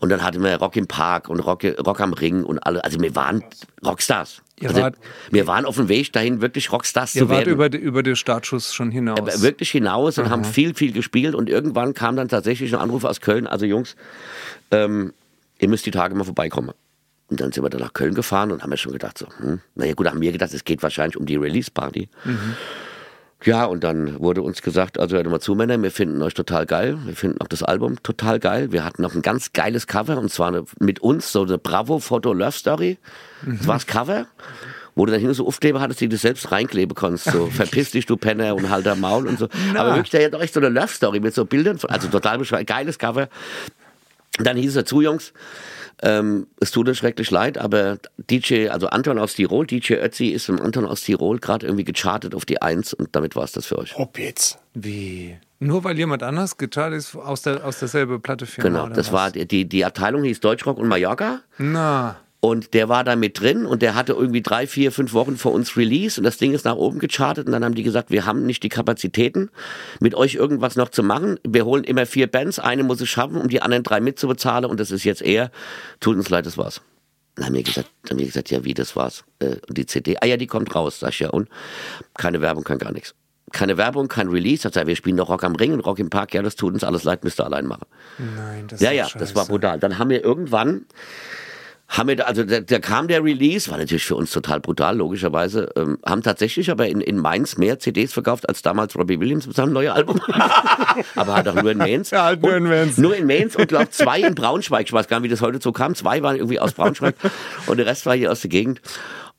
[0.00, 3.00] Und dann hatten wir Rock im Park und Rock, Rock am Ring und alle, also
[3.00, 3.44] wir waren
[3.86, 4.42] Rockstars.
[4.60, 4.96] Ihr Also, wart-
[5.30, 8.02] wir waren auf dem Weg dahin, wirklich Rockstars Ihr zu wart werden über, die- über
[8.02, 9.20] den Startschuss schon hinaus.
[9.20, 11.36] aber wirklich hinaus und haben viel, viel gespielt.
[11.36, 13.94] Und irgendwann kam dann tatsächlich ein Anruf aus Köln, also Jungs,
[14.72, 15.12] ähm,
[15.60, 16.72] ihr müsst die Tage mal vorbeikommen.
[17.30, 19.60] Und dann sind wir dann nach Köln gefahren und haben ja schon gedacht, so, hm,
[19.74, 22.08] naja gut, haben wir gedacht, es geht wahrscheinlich um die Release-Party.
[23.44, 26.66] Ja, und dann wurde uns gesagt, also hört mal zu, Männer, wir finden euch total
[26.66, 26.98] geil.
[27.04, 28.72] Wir finden auch das Album total geil.
[28.72, 32.98] Wir hatten noch ein ganz geiles Cover und zwar eine, mit uns so eine Bravo-Foto-Love-Story.
[33.46, 34.26] Das war das Cover.
[34.96, 37.30] Wo du dann hin so Aufkleber hattest, die du selbst reinkleben konntest.
[37.30, 39.48] So, verpiss dich, du Penner und halt der Maul und so.
[39.76, 41.78] Aber wirklich, der hat doch echt so eine Love-Story mit so Bildern.
[41.86, 42.66] Also total bescheuert.
[42.66, 43.28] Geiles Cover.
[44.38, 45.32] Und dann hieß es dazu, Jungs,
[46.02, 50.48] ähm, es tut uns schrecklich leid, aber DJ, also Anton aus Tirol, DJ Ötzi ist
[50.48, 53.66] im Anton aus Tirol gerade irgendwie gechartet auf die Eins und damit war es das
[53.66, 53.96] für euch.
[53.96, 54.58] ob jetzt.
[54.74, 55.36] Wie?
[55.60, 58.68] Nur weil jemand anders getan ist aus, der, aus derselben Plattefirma?
[58.68, 59.12] Genau, das was?
[59.12, 61.40] war die, die Abteilung hieß Deutschrock und Mallorca.
[61.58, 65.36] Na, Und der war da mit drin und der hatte irgendwie drei, vier, fünf Wochen
[65.36, 68.12] vor uns Release und das Ding ist nach oben gechartet und dann haben die gesagt,
[68.12, 69.50] wir haben nicht die Kapazitäten,
[69.98, 71.40] mit euch irgendwas noch zu machen.
[71.42, 74.78] Wir holen immer vier Bands, eine muss es schaffen, um die anderen drei mitzubezahlen und
[74.78, 75.50] das ist jetzt eher,
[75.98, 76.80] tut uns leid, das war's.
[77.34, 79.24] Dann haben wir gesagt, dann haben wir gesagt, ja wie, das war's.
[79.40, 81.48] Äh, Und die CD, ah ja, die kommt raus, sag ich ja, und
[82.16, 83.14] keine Werbung, kein gar nichts.
[83.50, 84.62] Keine Werbung, kein Release.
[84.64, 86.34] Hat gesagt, wir spielen doch Rock am Ring und Rock im Park.
[86.34, 87.86] Ja, das tut uns alles leid, müsst ihr allein machen.
[88.18, 89.18] nein, das Ja, ist ja, scheiße.
[89.18, 89.78] das war brutal.
[89.80, 90.84] Dann haben wir irgendwann,
[91.88, 94.98] haben wir, da- also da, da kam der Release, war natürlich für uns total brutal,
[94.98, 99.46] logischerweise, ähm, haben tatsächlich aber in, in Mainz mehr CDs verkauft als damals Robbie Williams
[99.46, 100.20] mit seinem neuen Album.
[101.16, 102.10] aber halt auch nur in Mainz.
[102.10, 102.98] Ja, halt nur in Mainz.
[102.98, 104.86] Nur in Mainz und glaube zwei in Braunschweig.
[104.86, 105.94] Ich weiß gar nicht, wie das heute so kam.
[105.94, 107.14] Zwei waren irgendwie aus Braunschweig
[107.66, 108.80] und der Rest war hier aus der Gegend.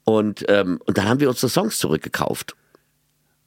[0.04, 2.56] Und, ähm, und dann haben wir uns die Songs zurückgekauft.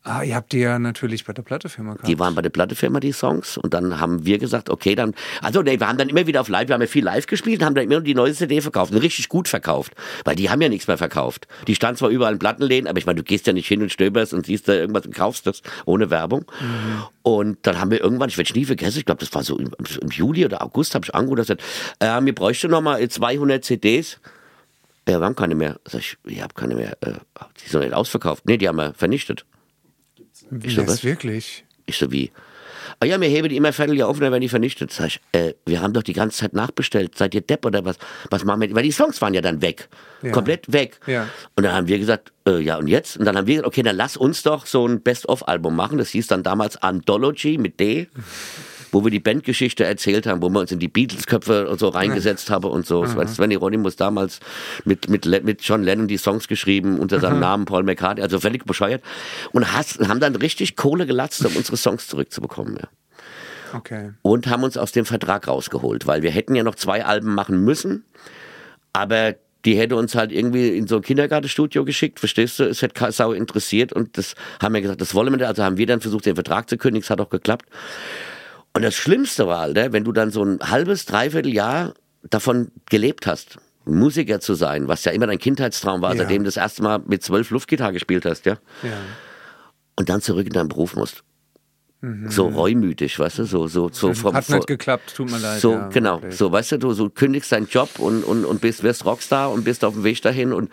[0.05, 2.09] Ah, ihr habt die ja natürlich bei der Plattefirma gehabt.
[2.09, 3.57] Die waren bei der Plattefirma, die Songs.
[3.57, 6.49] Und dann haben wir gesagt, okay, dann, also nee, wir haben dann immer wieder auf
[6.49, 8.93] Live, wir haben ja viel live gespielt und haben dann immer die neue CD verkauft
[8.93, 9.95] und richtig gut verkauft.
[10.25, 11.47] Weil die haben ja nichts mehr verkauft.
[11.69, 13.93] Die stand zwar überall in Plattenläden, aber ich meine, du gehst ja nicht hin und
[13.93, 16.47] stöberst und siehst da irgendwas und kaufst das ohne Werbung.
[16.61, 17.03] Mhm.
[17.23, 19.71] Und dann haben wir irgendwann, ich werde nie vergessen, ich glaube, das war so im,
[19.79, 21.62] im Juli oder August, habe ich angerufen und gesagt,
[22.01, 24.19] äh, wir bräuchten noch mal 200 CDs.
[25.09, 25.79] Ja, wir haben keine mehr.
[25.85, 26.97] Sag ich, ich habe keine mehr.
[27.03, 27.12] Äh,
[27.65, 28.47] die sind nicht ausverkauft.
[28.47, 29.45] Nee, die haben wir vernichtet.
[30.62, 31.05] Ich so, was?
[31.05, 31.64] wirklich?
[31.87, 32.31] Ich so, wie?
[33.00, 34.92] Ah ja, wir heben die immer ein Vierteljahr auf und dann werden die vernichtet.
[34.92, 37.16] Sag ich, äh, wir haben doch die ganze Zeit nachbestellt.
[37.16, 37.96] Seid ihr Depp oder was?
[38.31, 38.74] Was machen wir?
[38.74, 39.88] Weil die Songs waren ja dann weg.
[40.22, 40.31] Ja.
[40.31, 41.00] Komplett weg.
[41.07, 41.28] Ja.
[41.57, 43.16] Und dann haben wir gesagt, äh, ja und jetzt?
[43.16, 45.98] Und dann haben wir gesagt, okay, dann lass uns doch so ein Best-of-Album machen.
[45.98, 48.09] Das hieß dann damals Anthology mit D
[48.92, 52.50] wo wir die Bandgeschichte erzählt haben, wo wir uns in die Beatles-Köpfe und so reingesetzt
[52.50, 53.02] haben und so.
[53.02, 53.26] Mhm.
[53.26, 54.38] Sven Hieronymus damals
[54.85, 57.40] mit, mit, mit John Lennon die Songs geschrieben unter seinem mhm.
[57.40, 59.02] Namen Paul McCartney, also völlig bescheuert.
[59.52, 62.76] Und has, haben dann richtig Kohle gelatzt, um unsere Songs zurückzubekommen.
[62.76, 62.88] Ja.
[63.74, 64.11] Okay.
[64.20, 67.64] Und haben uns aus dem Vertrag rausgeholt, weil wir hätten ja noch zwei Alben machen
[67.64, 68.05] müssen,
[68.92, 72.64] aber die hätte uns halt irgendwie in so ein Kindergartenstudio geschickt, verstehst du?
[72.64, 75.46] Es hätte Sau interessiert und das haben wir gesagt, das wollen wir nicht.
[75.46, 77.66] Also haben wir dann versucht, den Vertrag zu kündigen, es hat auch geklappt.
[78.75, 83.27] Und das Schlimmste war, Alter, wenn du dann so ein halbes, dreiviertel Jahr davon gelebt
[83.27, 86.19] hast, Musiker zu sein, was ja immer dein Kindheitstraum war, ja.
[86.19, 88.55] seitdem du das erste Mal mit zwölf Luftgitarre gespielt hast, ja?
[88.83, 88.91] ja.
[89.97, 91.25] Und dann zurück in deinen Beruf musst.
[92.01, 92.31] Mhm.
[92.31, 95.61] So reumütig, weißt du, so, so, so vom, Hat nicht geklappt, tut mir leid.
[95.61, 96.37] So, ja, genau, wirklich.
[96.37, 99.65] so, weißt du, du so kündigst deinen Job und, und, und bist, wirst Rockstar und
[99.65, 100.71] bist auf dem Weg dahin und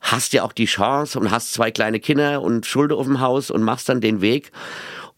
[0.00, 3.50] hast ja auch die Chance und hast zwei kleine Kinder und Schulde auf dem Haus
[3.50, 4.52] und machst dann den Weg.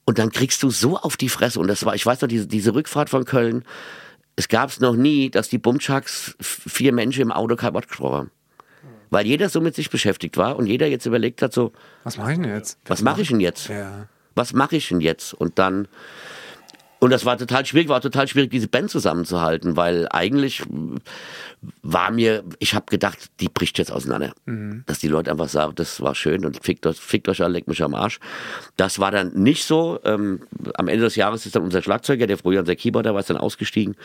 [0.08, 1.60] Und dann kriegst du so auf die Fresse.
[1.60, 3.62] Und das war, ich weiß noch, diese, diese Rückfahrt von Köln,
[4.36, 8.14] es gab es noch nie, dass die Bumchucks vier Menschen im Auto kein Wort gesprochen
[8.14, 8.30] haben.
[9.10, 11.72] Weil jeder so mit sich beschäftigt war und jeder jetzt überlegt hat so,
[12.04, 12.78] was mache ich denn jetzt?
[12.86, 13.68] Was mache ich denn jetzt?
[13.68, 14.08] Ja.
[14.34, 15.34] Was mache ich denn jetzt?
[15.34, 15.88] Und dann
[17.00, 20.62] und das war total schwierig, war total schwierig, diese Band zusammenzuhalten, weil eigentlich
[21.82, 24.32] war mir, ich habe gedacht, die bricht jetzt auseinander.
[24.46, 24.82] Mhm.
[24.86, 27.68] Dass die Leute einfach sagen, das war schön und fickt euch, fickt euch an, leckt
[27.68, 28.18] mich am Arsch.
[28.76, 30.00] Das war dann nicht so.
[30.04, 30.40] Ähm,
[30.74, 33.36] am Ende des Jahres ist dann unser Schlagzeuger, der früher unser Keyboarder war, ist dann
[33.36, 33.96] ausgestiegen.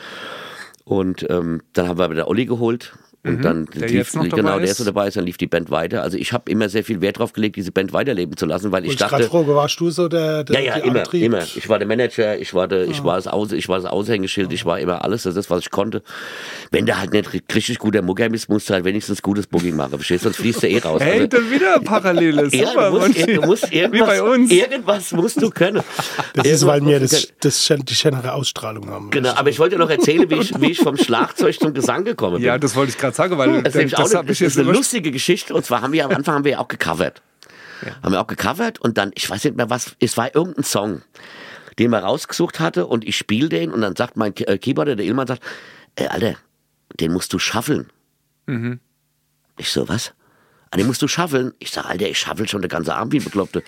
[0.85, 2.93] Und ähm, dann haben wir wieder Olli geholt,
[3.25, 5.71] und mhm, dann der lief, genau, der ist so dabei ist, dann lief die Band
[5.71, 6.01] weiter.
[6.03, 8.83] Also ich habe immer sehr viel Wert drauf gelegt, diese Band weiterleben zu lassen, weil
[8.83, 9.23] ich, ich dachte.
[9.23, 11.23] Frage, warst du so der, der Ja, ja, immer, Antrieb?
[11.23, 11.41] immer.
[11.41, 14.51] Ich war der Manager, ich war, der, ich, war das Aus, ich war das Aushängeschild,
[14.51, 16.03] ich war immer alles, das ist, was ich konnte.
[16.71, 19.91] Wenn du halt nicht richtig guter Mucker bist, musst du halt wenigstens gutes Booking machen,
[19.91, 21.01] verstehst Sonst fließt du eh raus.
[21.01, 22.57] Hey, also, dann wieder Parallele, super.
[22.57, 24.51] Ja, du, musst, du musst irgendwas, Wie bei uns.
[24.51, 25.81] irgendwas musst du können.
[26.33, 29.11] Das ist, weil wir das, das, die schönere Ausstrahlung haben.
[29.11, 32.35] Genau, aber ich wollte noch erzählen, wie ich, wie ich vom Schlagzeug zum Gesang gekommen
[32.35, 32.43] bin.
[32.43, 35.53] Ja, das wollte ich gerade sagen, weil das, das, das, das ist eine lustige Geschichte.
[35.53, 37.21] Und zwar haben wir am Anfang haben wir auch gecovert.
[37.85, 37.95] Ja.
[38.01, 41.01] Haben wir auch gecovert und dann, ich weiß nicht mehr was, es war irgendein Song,
[41.79, 45.05] den man rausgesucht hatte und ich spiele den und dann sagt mein äh, Keyboarder, der
[45.05, 45.43] Ilman, sagt,
[45.95, 46.35] ey, Alter,
[46.99, 47.89] den musst du schaffeln.
[48.45, 48.79] Mhm.
[49.57, 50.13] Ich so, was?
[50.71, 51.53] Ah, den musst du schaffeln.
[51.59, 53.63] Ich sag, Alter, ich schaffel schon den ganzen Abend wie Bekloppte.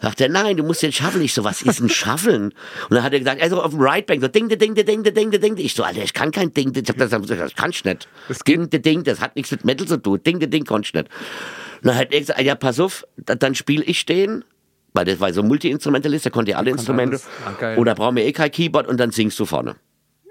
[0.00, 1.22] Sagt er, nein, du musst den schaffeln.
[1.22, 2.52] Ich so, was ist ein Schaffeln?
[2.88, 5.02] Und dann hat er gesagt, also auf dem Right Bank, so ding, ding, ding, ding,
[5.02, 5.56] ding, ding.
[5.56, 8.08] Ich so, Alter, ich kann kein Ding, ich hab das, das kann ich nicht.
[8.28, 10.20] Das ding, ding, das hat nichts mit Metal zu tun.
[10.22, 11.08] Ding, ding, kann ich nicht.
[11.82, 14.44] Und dann hat er gesagt, ja, pass auf, dann spiele ich den
[14.96, 17.20] weil das war so ein Multi-Instrumentalist, der konnte ja alle Instrumente.
[17.44, 19.76] Ah, da brauchen wir eh kein Keyboard und dann singst du vorne.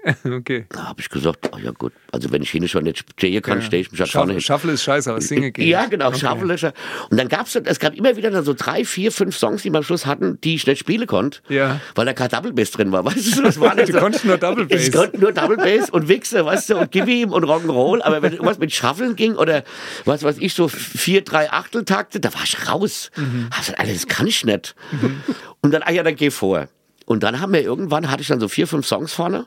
[0.24, 0.66] okay.
[0.68, 3.58] Da habe ich gesagt, oh ja gut, also wenn ich hin schon nicht stehen kann,
[3.58, 3.64] ja.
[3.64, 4.40] stehe ich mich halt vorne hin.
[4.40, 5.66] Shuffle ist scheiße, aber Singe geht.
[5.66, 6.20] Ja, genau, okay.
[6.20, 6.74] Shuffle ist scheiße.
[7.10, 9.70] Und dann gab es, es gab immer wieder dann so drei, vier, fünf Songs, die
[9.70, 11.80] wir am Schluss hatten, die ich nicht spielen konnte, ja.
[11.94, 13.04] weil da kein Double Bass drin war.
[13.04, 14.86] Weißt du, das war nicht Du konntest nur Double Bass.
[14.86, 18.22] Ich konnte nur Double Bass und Wichse, weißt du, und Give ihm und Rock'n'Roll, aber
[18.22, 19.64] wenn irgendwas mit Shuffeln ging oder
[20.04, 23.10] was weiß ich, so vier, drei Achteltakte, da war ich raus.
[23.16, 23.48] Mhm.
[23.56, 24.74] Also, Alter, das kann ich nicht.
[24.92, 25.20] Mhm.
[25.62, 26.68] Und dann, ah ja, dann geh vor.
[27.06, 29.46] Und dann haben wir irgendwann, hatte ich dann so vier, fünf Songs vorne.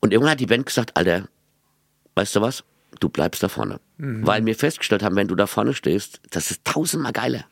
[0.00, 1.28] Und irgendwann hat die Band gesagt, Alter,
[2.14, 2.64] weißt du was?
[2.98, 3.80] Du bleibst da vorne.
[3.98, 4.26] Mhm.
[4.26, 7.44] Weil wir festgestellt haben, wenn du da vorne stehst, das ist tausendmal geiler.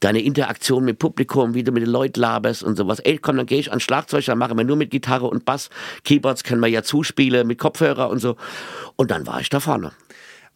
[0.00, 2.98] Deine Interaktion mit Publikum, wie du mit den Leuten laberst und sowas.
[2.98, 5.70] Ey, komm, dann gehe ich an Schlagzeug, dann machen wir nur mit Gitarre und Bass.
[6.02, 8.36] Keyboards können wir ja zuspielen mit Kopfhörer und so.
[8.96, 9.92] Und dann war ich da vorne.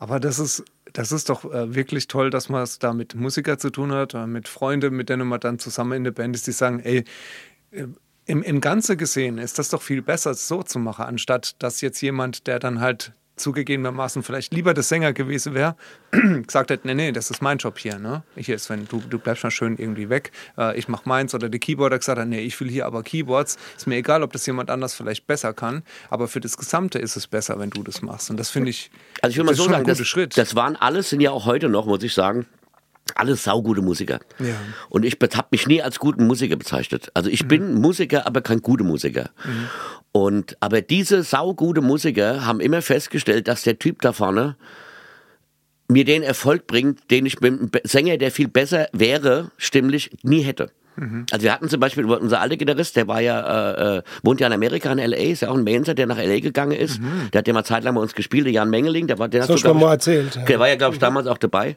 [0.01, 3.57] Aber das ist, das ist doch äh, wirklich toll, dass man es da mit Musiker
[3.57, 6.53] zu tun hat, mit Freunden, mit denen man dann zusammen in der Band ist, die
[6.53, 7.05] sagen, ey,
[7.71, 7.87] äh,
[8.27, 12.01] im, im Ganze gesehen ist das doch viel besser, so zu machen, anstatt dass jetzt
[12.01, 15.77] jemand, der dann halt zugegebenermaßen vielleicht lieber der Sänger gewesen wäre,
[16.11, 17.99] gesagt hätte, nee, nee, das ist mein Job hier.
[17.99, 18.23] Ne?
[18.35, 21.35] Hier ist, wenn du, du bleibst mal schön irgendwie weg, äh, ich mach meins.
[21.35, 23.59] Oder der Keyboarder gesagt hat, nee, ich will hier aber Keyboards.
[23.77, 27.17] Ist mir egal, ob das jemand anders vielleicht besser kann, aber für das Gesamte ist
[27.17, 28.31] es besser, wenn du das machst.
[28.31, 30.39] Und das finde ich, also ich will mal so sagen, das, Schritt.
[30.39, 32.47] das waren alles, sind ja auch heute noch, muss ich sagen,
[33.17, 34.21] alles saugute Musiker.
[34.39, 34.55] Ja.
[34.89, 37.11] Und ich habe mich nie als guten Musiker bezeichnet.
[37.15, 39.31] Also ich bin Musiker, aber kein guter Musiker.
[40.13, 44.57] Und aber diese saugute Musiker haben immer festgestellt, dass der Typ da vorne
[45.89, 50.41] mir den Erfolg bringt, den ich mit einem Sänger, der viel besser wäre, stimmlich, nie
[50.43, 50.71] hätte.
[51.31, 54.47] Also wir hatten zum Beispiel unser alter Gitarrist, der war ja, äh, äh, wohnt ja
[54.47, 56.41] in Amerika, in L.A., ist ja auch ein Mainzer, der nach L.A.
[56.41, 56.99] gegangen ist.
[57.35, 59.51] Der hat ja mal zeitlang bei uns gespielt, der Jan Mengeling, der war, der Das
[59.51, 60.41] hast du glaub mir mal ich- erzählt.
[60.49, 61.77] der war ja, glaube ich, damals auch dabei.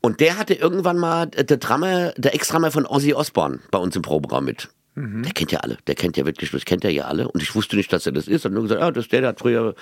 [0.00, 4.02] Und der hatte irgendwann mal der Drummer, der Ex-Drummer von Ozzy Osbourne bei uns im
[4.02, 4.68] Proberaum mit.
[5.00, 7.28] Der kennt ja alle, der kennt ja wirklich, das kennt er ja alle.
[7.28, 8.44] Und ich wusste nicht, dass er das ist.
[8.46, 9.76] Und nur gesagt, ah, das ist der, der hat früher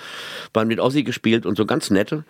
[0.53, 2.23] bei mit Ozzy gespielt und so ganz nette.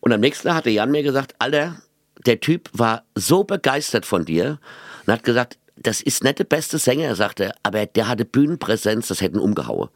[0.00, 1.76] Und am nächsten Tag hat der Jan mir gesagt, Alter,
[2.24, 4.58] der Typ war so begeistert von dir
[5.04, 9.08] und hat gesagt, das ist nicht der beste Sänger, sagt er, aber der hatte Bühnenpräsenz,
[9.08, 9.88] das hätten umgehauen.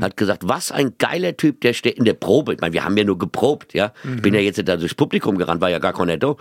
[0.00, 2.54] Hat gesagt, was ein geiler Typ, der steht in der Probe.
[2.54, 3.92] Ich meine, wir haben ja nur geprobt, ja.
[4.04, 6.38] Ich bin ja jetzt da durchs Publikum gerannt, war ja gar kein Netto.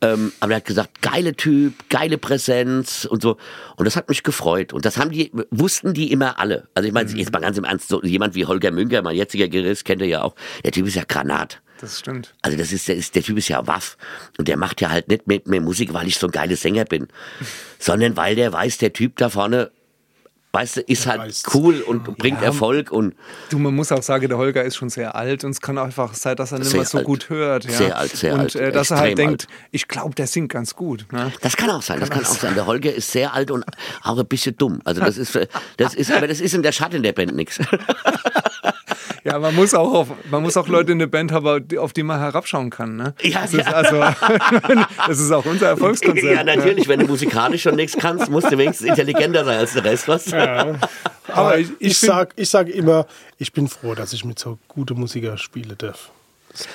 [0.00, 3.36] Ähm, aber er hat gesagt, geile Typ, geile Präsenz und so.
[3.76, 4.72] Und das hat mich gefreut.
[4.72, 6.68] Und das haben die, wussten die immer alle.
[6.74, 9.48] Also ich meine, jetzt mal ganz im Ernst, so jemand wie Holger Münker, mein jetziger
[9.48, 10.36] Gerist, kennt ihr ja auch.
[10.64, 11.60] Der Typ ist ja Granat.
[11.80, 12.34] Das stimmt.
[12.42, 13.96] Also das ist, der, ist, der Typ ist ja waff.
[14.36, 16.84] Und der macht ja halt nicht mit mir Musik, weil ich so ein geiler Sänger
[16.84, 17.08] bin,
[17.78, 19.70] sondern weil der weiß, der Typ da vorne,
[20.52, 21.44] weißt du, ist halt weiß.
[21.54, 23.14] cool und bringt Erfolg und
[23.48, 26.12] Du, man muss auch sagen, der Holger ist schon sehr alt und es kann einfach
[26.12, 27.06] sein, dass er nicht mehr so alt.
[27.06, 27.64] gut hört.
[27.64, 27.70] Ja?
[27.70, 30.52] Sehr alt, sehr und, alt, äh, dass er halt extrem denkt, ich glaube, der singt
[30.52, 31.06] ganz gut.
[31.12, 31.32] Ne?
[31.40, 32.54] das kann auch sein, das kann auch sein.
[32.60, 33.64] Der Holger ist sehr alt und
[34.02, 34.80] auch ein bisschen dumm.
[34.84, 35.38] Also das ist,
[35.78, 37.58] das ist, aber das ist in der Schatten der Band nichts.
[39.24, 42.02] Ja, man muss auch auf, man muss auch Leute in der Band haben, auf die
[42.02, 42.96] man herabschauen kann.
[42.96, 43.14] Ne?
[43.22, 43.72] Ja, das, ist ja.
[43.72, 43.96] also,
[45.06, 46.24] das ist auch unser Erfolgskonzept.
[46.24, 49.84] Ja, natürlich, wenn du musikalisch schon nichts kannst, musst du wenigstens intelligenter sein als der
[49.84, 50.32] Rest, was?
[50.32, 53.06] Aber ich- ich, ich ich, find- sag, ich sag immer,
[53.38, 56.10] ich bin froh, dass ich mit so guten Musikern spielen darf.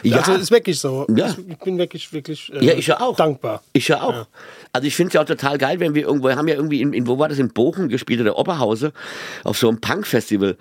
[0.03, 0.19] Ja.
[0.19, 1.05] Also ist wirklich so.
[1.13, 1.35] Ja.
[1.49, 3.17] Ich, bin wirklich, wirklich äh, Ja, ich ja auch.
[3.17, 3.61] dankbar.
[3.73, 4.25] Ich ja auch.
[4.71, 6.79] Also ich finde es ja auch total geil, wenn wir irgendwo, wir haben ja irgendwie,
[6.81, 8.93] in, in wo war das, in Bochum gespielt oder Oberhause,
[9.43, 10.55] auf so einem Punk-Festival.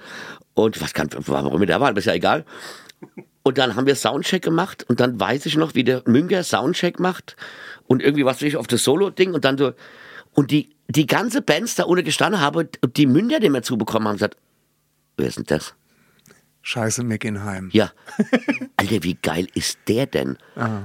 [0.55, 2.45] Und was kann, warum wir da waren, ist ja egal.
[3.43, 6.99] Und dann haben wir Soundcheck gemacht und dann weiß ich noch, wie der Münker Soundcheck
[6.99, 7.37] macht
[7.87, 9.73] und irgendwie was ich auf das Solo-Ding und dann so,
[10.33, 14.17] und die, die ganze Bands da ohne gestanden habe, die Münder, die mir zubekommen haben,
[14.17, 14.37] gesagt,
[15.17, 15.75] wer ist denn das?
[16.67, 17.69] Scheiße, wir gehen heim.
[17.75, 17.93] Ja.
[18.79, 20.39] Alter, wie geil ist der denn?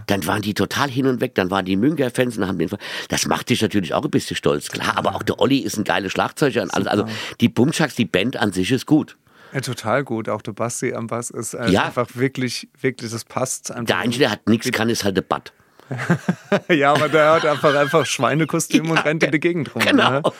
[0.08, 2.70] Dann waren die total hin und weg, dann waren die Münker-Fans und haben den.
[3.08, 4.98] Das macht dich natürlich auch ein bisschen stolz, klar.
[4.98, 6.64] Aber auch der Olli ist ein geiler Schlagzeuger.
[6.64, 6.88] und alles.
[6.88, 7.06] Also
[7.40, 9.16] die Bumschacks, die Band an sich ist gut.
[9.54, 10.30] Ja, total gut.
[10.30, 11.86] Auch der Basti am Bass ist äh, Ja.
[11.86, 13.86] einfach wirklich, wirklich, das passt einfach.
[13.86, 15.52] Der Einzige, der hat nichts kann, ist halt der Bad.
[16.70, 19.82] ja, aber der hat einfach, einfach Schweinekostüm und rennt in die Gegend rum.
[19.82, 20.12] Genau.
[20.12, 20.22] Ne?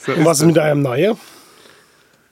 [0.00, 1.16] So Und was ist mit einem Neue?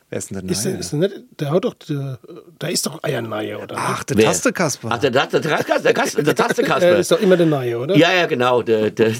[0.09, 0.81] Wer ist denn der Ist, der, Neue?
[0.81, 2.19] ist der, nicht, der hat doch, der,
[2.61, 3.75] da ist doch ein Neue, oder?
[3.77, 4.27] Ach, der Wer?
[4.27, 4.88] Tastekasper.
[4.92, 6.97] Ach, der, der, der, der, der, der, der äh, Tastekasper.
[6.97, 7.97] ist doch immer der Neue, oder?
[7.97, 8.62] Ja, ja, genau.
[8.62, 9.12] Der, der,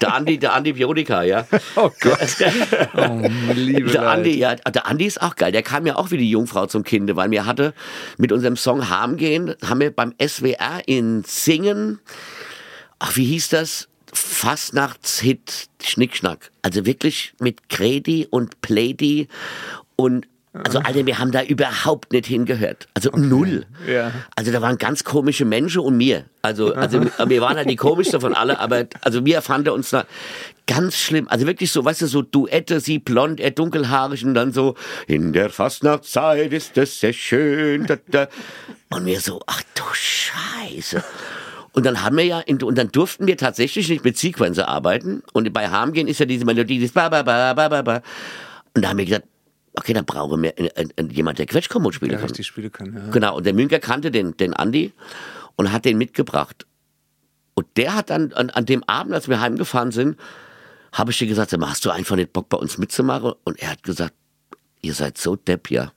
[0.00, 1.46] der Andi, der Antibiotika, ja.
[1.76, 2.18] Oh Gott.
[2.96, 3.20] Oh,
[3.54, 5.52] liebe Der Andi, ja, der Andi ist auch geil.
[5.52, 7.74] Der kam ja auch wie die Jungfrau zum Kinde, weil wir hatte
[8.16, 12.00] mit unserem Song Harm gehen, haben wir beim SWR in Singen,
[12.98, 13.88] ach, wie hieß das?
[14.14, 16.50] Fastnachtshit Schnickschnack.
[16.62, 19.28] Also wirklich mit Gredi und Plady
[19.96, 20.26] und
[20.62, 22.86] also Alter, wir haben da überhaupt nicht hingehört.
[22.94, 23.66] Also null.
[23.88, 24.12] Ja.
[24.36, 26.26] Also da waren ganz komische Menschen und mir.
[26.42, 30.04] Also, also wir waren halt die komischste von alle, aber also wir fanden uns da
[30.68, 31.26] ganz schlimm.
[31.28, 34.76] Also wirklich so, weißt du, so Duette, sie blond, er dunkelhaarig und dann so,
[35.08, 37.86] in der Fastnachtzeit ist es sehr schön.
[37.86, 38.28] Da, da.
[38.90, 41.02] Und wir so, ach du Scheiße.
[41.74, 45.22] Und dann haben wir ja, und dann durften wir tatsächlich nicht mit Sequencer arbeiten.
[45.32, 48.02] Und bei Harmgehen ist ja diese Melodie, dieses ba, ba, ba, ba, ba, ba.
[48.74, 49.26] Und da haben wir gesagt,
[49.76, 52.28] okay, dann brauchen wir äh, äh, jemand, der Quetschkommod spielen Der kann.
[52.28, 52.94] richtig spielen kann.
[52.94, 53.10] Ja.
[53.10, 54.92] Genau, und der Münker kannte den, den Andi
[55.56, 56.64] und hat den mitgebracht.
[57.54, 60.16] Und der hat dann an, an dem Abend, als wir heimgefahren sind,
[60.92, 63.32] habe ich dir gesagt, hast du einfach nicht Bock bei uns mitzumachen?
[63.44, 64.14] Und er hat gesagt,
[64.80, 65.92] ihr seid so depp, ja.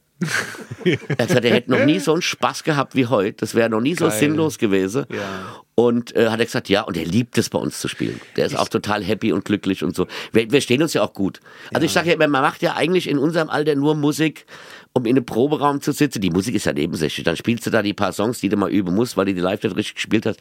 [0.84, 3.38] Er hat gesagt, er hätte noch nie so einen Spaß gehabt wie heute.
[3.38, 4.18] Das wäre noch nie so Geil.
[4.18, 5.06] sinnlos gewesen.
[5.12, 5.64] Ja.
[5.76, 8.20] Und äh, hat er gesagt, ja, und er liebt es bei uns zu spielen.
[8.36, 10.08] Der ist auch total happy und glücklich und so.
[10.32, 11.40] Wir, wir stehen uns ja auch gut.
[11.72, 14.48] Also ich sage ja immer, man macht ja eigentlich in unserem Alter nur Musik,
[14.94, 16.20] um in einem Proberaum zu sitzen.
[16.20, 17.24] Die Musik ist ja nebensächlich.
[17.24, 19.42] Dann spielst du da die paar Songs, die du mal üben musst, weil du die
[19.42, 20.40] live nicht richtig gespielt hast.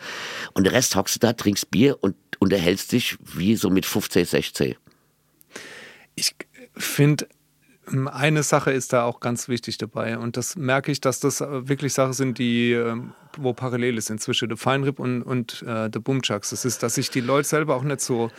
[0.54, 4.24] Und der Rest hockst du da, trinkst Bier und unterhältst dich wie so mit 15,
[4.24, 4.74] 16.
[6.14, 6.34] Ich
[6.74, 7.28] finde,
[7.86, 10.18] eine Sache ist da auch ganz wichtig dabei.
[10.18, 14.10] Und das merke ich, dass das äh, wirklich Sachen sind, die ähm, wo parallel ist
[14.10, 16.50] inzwischen der Feinripp und, und äh, der Bumchucks.
[16.50, 18.30] Das ist, dass sich die Leute selber auch nicht so,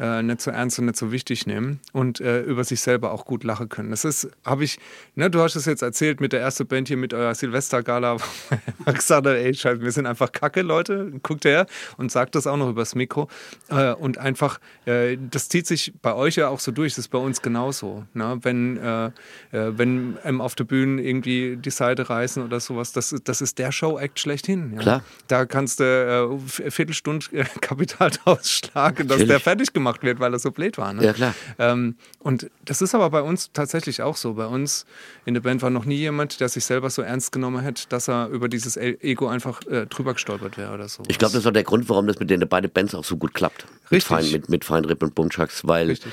[0.00, 3.24] äh, nicht so ernst und nicht so wichtig nehmen und äh, über sich selber auch
[3.24, 3.90] gut lachen können.
[3.90, 4.78] Das ist, habe ich,
[5.14, 8.16] ne, du hast es jetzt erzählt mit der ersten Band hier, mit eurer Silvestergala,
[8.84, 11.12] wo gesagt hat, ey, scheiße, wir sind einfach Kacke, Leute.
[11.22, 13.28] Guckt her und sagt das auch noch übers Mikro.
[13.68, 17.08] Äh, und einfach, äh, das zieht sich bei euch ja auch so durch, das ist
[17.08, 18.04] bei uns genauso.
[18.14, 18.38] Ne?
[18.42, 19.10] Wenn, äh, äh,
[19.50, 23.72] wenn einem auf der Bühne irgendwie die Seite reißen oder sowas, das, das ist der
[23.72, 24.72] Show-Act schlechthin.
[24.74, 24.80] Ja?
[24.80, 25.04] Klar.
[25.28, 27.26] Da kannst du äh, Viertelstunde
[27.60, 30.92] Kapital ausschlagen, dass der fertig gemacht wird, weil er so blöd war.
[30.92, 31.04] Ne?
[31.04, 31.34] Ja, klar.
[31.58, 34.34] Ähm, und das ist aber bei uns tatsächlich auch so.
[34.34, 34.86] Bei uns
[35.24, 38.08] in der Band war noch nie jemand, der sich selber so ernst genommen hätte, dass
[38.08, 41.02] er über dieses E- Ego einfach äh, drüber gestolpert wäre oder so.
[41.08, 43.34] Ich glaube, das auch der Grund, warum das mit den beiden Bands auch so gut
[43.34, 43.66] klappt.
[43.84, 44.06] Mit, Richtig.
[44.08, 46.12] Fein, mit, mit Feinripp und Bumchucks, weil Richtig.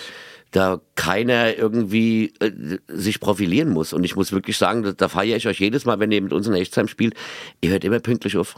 [0.52, 2.52] Da keiner irgendwie äh,
[2.88, 3.94] sich profilieren muss.
[3.94, 6.34] Und ich muss wirklich sagen, da, da feiere ich euch jedes Mal, wenn ihr mit
[6.34, 7.16] uns in Echtsheim spielt,
[7.62, 8.56] ihr hört immer pünktlich auf.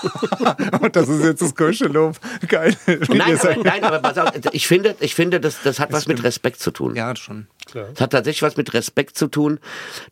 [0.80, 2.18] Und das ist jetzt das Kirschenlob.
[2.48, 2.74] Geil.
[3.08, 6.24] Nein, aber, nein, aber pass auf, ich finde, ich finde das, das hat was mit
[6.24, 6.96] Respekt zu tun.
[6.96, 7.46] Ja, schon.
[7.74, 9.58] Es hat tatsächlich was mit Respekt zu tun,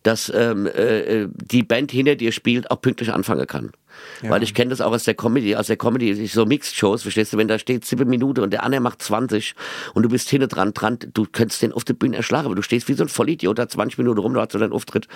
[0.02, 3.72] dass ähm, äh, die Band hinter dir spielt, auch pünktlich anfangen kann.
[4.22, 7.32] Weil ich kenne das auch aus der Comedy, aus der Comedy, ich so Mixed-Shows, verstehst
[7.32, 9.54] du, wenn da steht sieben Minuten und der andere macht 20
[9.94, 12.62] und du bist hinten dran dran, du könntest den auf der Bühne erschlagen, aber du
[12.62, 15.08] stehst wie so ein Vollidiot da 20 Minuten rum, du hast so deinen Auftritt.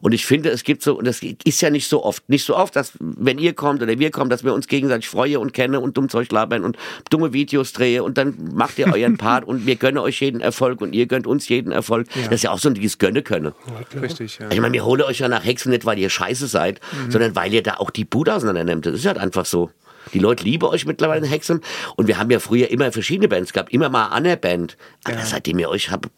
[0.00, 2.56] Und ich finde, es gibt so, und das ist ja nicht so oft, nicht so
[2.56, 5.76] oft, dass wenn ihr kommt oder wir kommen, dass wir uns gegenseitig freuen und kennen
[5.76, 6.76] und dumm Zeug labern und
[7.10, 10.80] dumme Videos drehen und dann macht ihr euren Part und wir gönnen euch jeden Erfolg
[10.80, 12.08] und ihr gönnt uns jeden Erfolg.
[12.14, 13.52] Das ist ja auch so ein dieses Gönne können.
[14.00, 14.50] Richtig, ja.
[14.50, 17.52] Ich meine, wir holen euch ja nach Hexen nicht, weil ihr scheiße seid, sondern weil
[17.52, 18.86] ihr da auch die Bude auseinander nehmt.
[18.86, 19.70] Das ist halt einfach so.
[20.12, 21.60] Die Leute lieben euch mittlerweile in Hexen.
[21.96, 23.72] Und wir haben ja früher immer verschiedene Bands gehabt.
[23.72, 24.76] Immer mal an der Band.
[25.04, 26.08] Alter, seitdem ihr euch habt,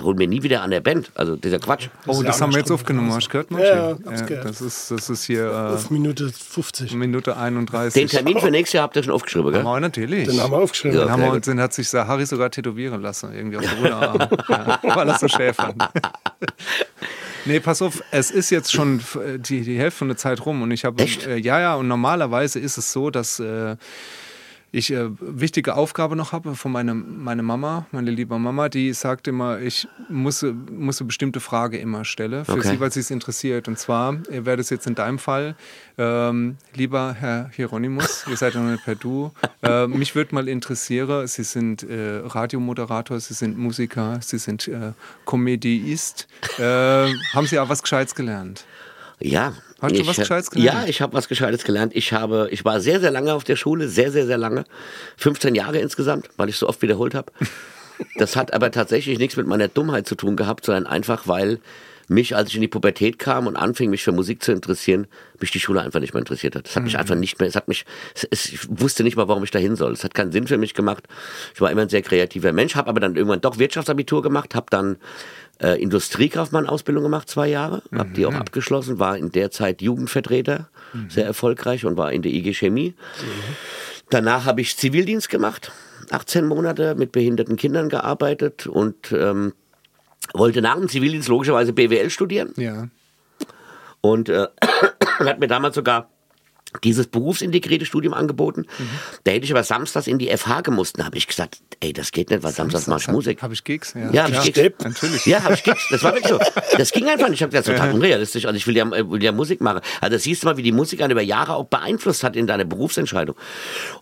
[0.00, 1.10] holen wir nie wieder an der Band.
[1.14, 1.88] Also dieser Quatsch.
[2.06, 3.12] Oh, ja das haben wir jetzt aufgenommen.
[3.12, 3.66] Hast du gehört, Manche?
[3.66, 4.44] Ja, ja, hab's gehört.
[4.44, 6.92] Das ist, das ist hier Auf Minute 50.
[6.92, 7.94] äh, Minute 31.
[7.94, 9.64] Den Termin für nächstes Jahr habt ihr schon aufgeschrieben, gell?
[9.64, 10.28] Oh, natürlich.
[10.28, 10.98] Den haben wir aufgeschrieben.
[10.98, 11.04] Ja.
[11.04, 11.46] Den, haben wir, gut.
[11.46, 14.18] den hat sich Harry sogar tätowieren lassen, irgendwie auf der Unterarm.
[14.48, 15.74] ja, weil er so schäfern.
[17.44, 20.62] Nee, pass auf, es ist jetzt schon äh, die, die Hälfte von der Zeit rum
[20.62, 21.26] und ich habe, Echt?
[21.26, 23.76] äh, ja, ja, und normalerweise ist es so, dass äh,
[24.74, 29.28] ich äh, wichtige Aufgabe noch habe von meiner meine Mama, meine liebe Mama, die sagt
[29.28, 32.68] immer, ich muss, muss eine bestimmte Frage immer stellen für Okay.
[32.68, 33.68] sie, weil sie es interessiert.
[33.68, 35.56] Und zwar wäre das jetzt in deinem Fall,
[35.98, 39.30] ähm, lieber Herr Hieronymus, ihr seid ja nicht per Du,
[39.62, 44.92] äh, mich würde mal interessieren, Sie sind äh, Radiomoderator, Sie sind Musiker, Sie sind äh,
[45.26, 46.28] Comediist.
[46.58, 46.62] Äh,
[47.34, 48.64] haben Sie auch was Gescheites gelernt?
[49.22, 49.54] Ja.
[49.80, 50.82] Hast du Ich, was Gescheites gelernt?
[50.84, 51.92] Ja, ich habe was Gescheites gelernt.
[51.96, 54.64] Ich habe, ich war sehr, sehr lange auf der Schule, sehr, sehr, sehr lange.
[55.16, 57.32] 15 Jahre insgesamt, weil ich so oft wiederholt habe.
[58.16, 61.60] Das hat aber tatsächlich nichts mit meiner Dummheit zu tun gehabt, sondern einfach, weil
[62.12, 65.06] mich, als ich in die Pubertät kam und anfing, mich für Musik zu interessieren,
[65.40, 66.68] mich die Schule einfach nicht mehr interessiert hat.
[66.68, 69.28] Es hat mich einfach nicht mehr, es hat mich, es, es, ich wusste nicht mal,
[69.28, 69.92] warum ich da hin soll.
[69.92, 71.08] Es hat keinen Sinn für mich gemacht.
[71.54, 74.66] Ich war immer ein sehr kreativer Mensch, habe aber dann irgendwann doch Wirtschaftsabitur gemacht, habe
[74.70, 74.96] dann
[75.60, 80.68] äh, Industriekaufmann-Ausbildung gemacht, zwei Jahre, habe die auch abgeschlossen, war in der Zeit Jugendvertreter,
[81.08, 82.94] sehr erfolgreich und war in der IG Chemie.
[84.10, 85.72] Danach habe ich Zivildienst gemacht,
[86.10, 89.54] 18 Monate mit behinderten Kindern gearbeitet und ähm,
[90.34, 92.88] wollte nach dem Zivildienst logischerweise BWL studieren Ja.
[94.00, 94.46] und äh,
[95.20, 96.08] hat mir damals sogar
[96.84, 98.64] dieses berufsintegrierte Studium angeboten.
[99.24, 100.98] Da hätte ich aber samstags in die FH gemusst.
[100.98, 103.42] Da habe ich gesagt, ey, das geht nicht, weil samstags mache ich Musik.
[103.42, 103.92] Habe ich Gigs?
[103.92, 104.46] Ja, Ja, hab Klar.
[104.46, 104.82] ich Gigs.
[104.82, 105.26] Natürlich.
[105.26, 105.86] Ja, habe ich Gigs.
[105.90, 106.38] Das war wirklich so.
[106.78, 107.40] Das ging einfach nicht.
[107.40, 108.46] Ich habe gesagt, total unrealistisch.
[108.46, 109.82] Also ich will ja, äh, will ja Musik machen.
[110.00, 112.46] Also das siehst du mal, wie die Musik einen über Jahre auch beeinflusst hat in
[112.46, 113.36] deiner Berufsentscheidung.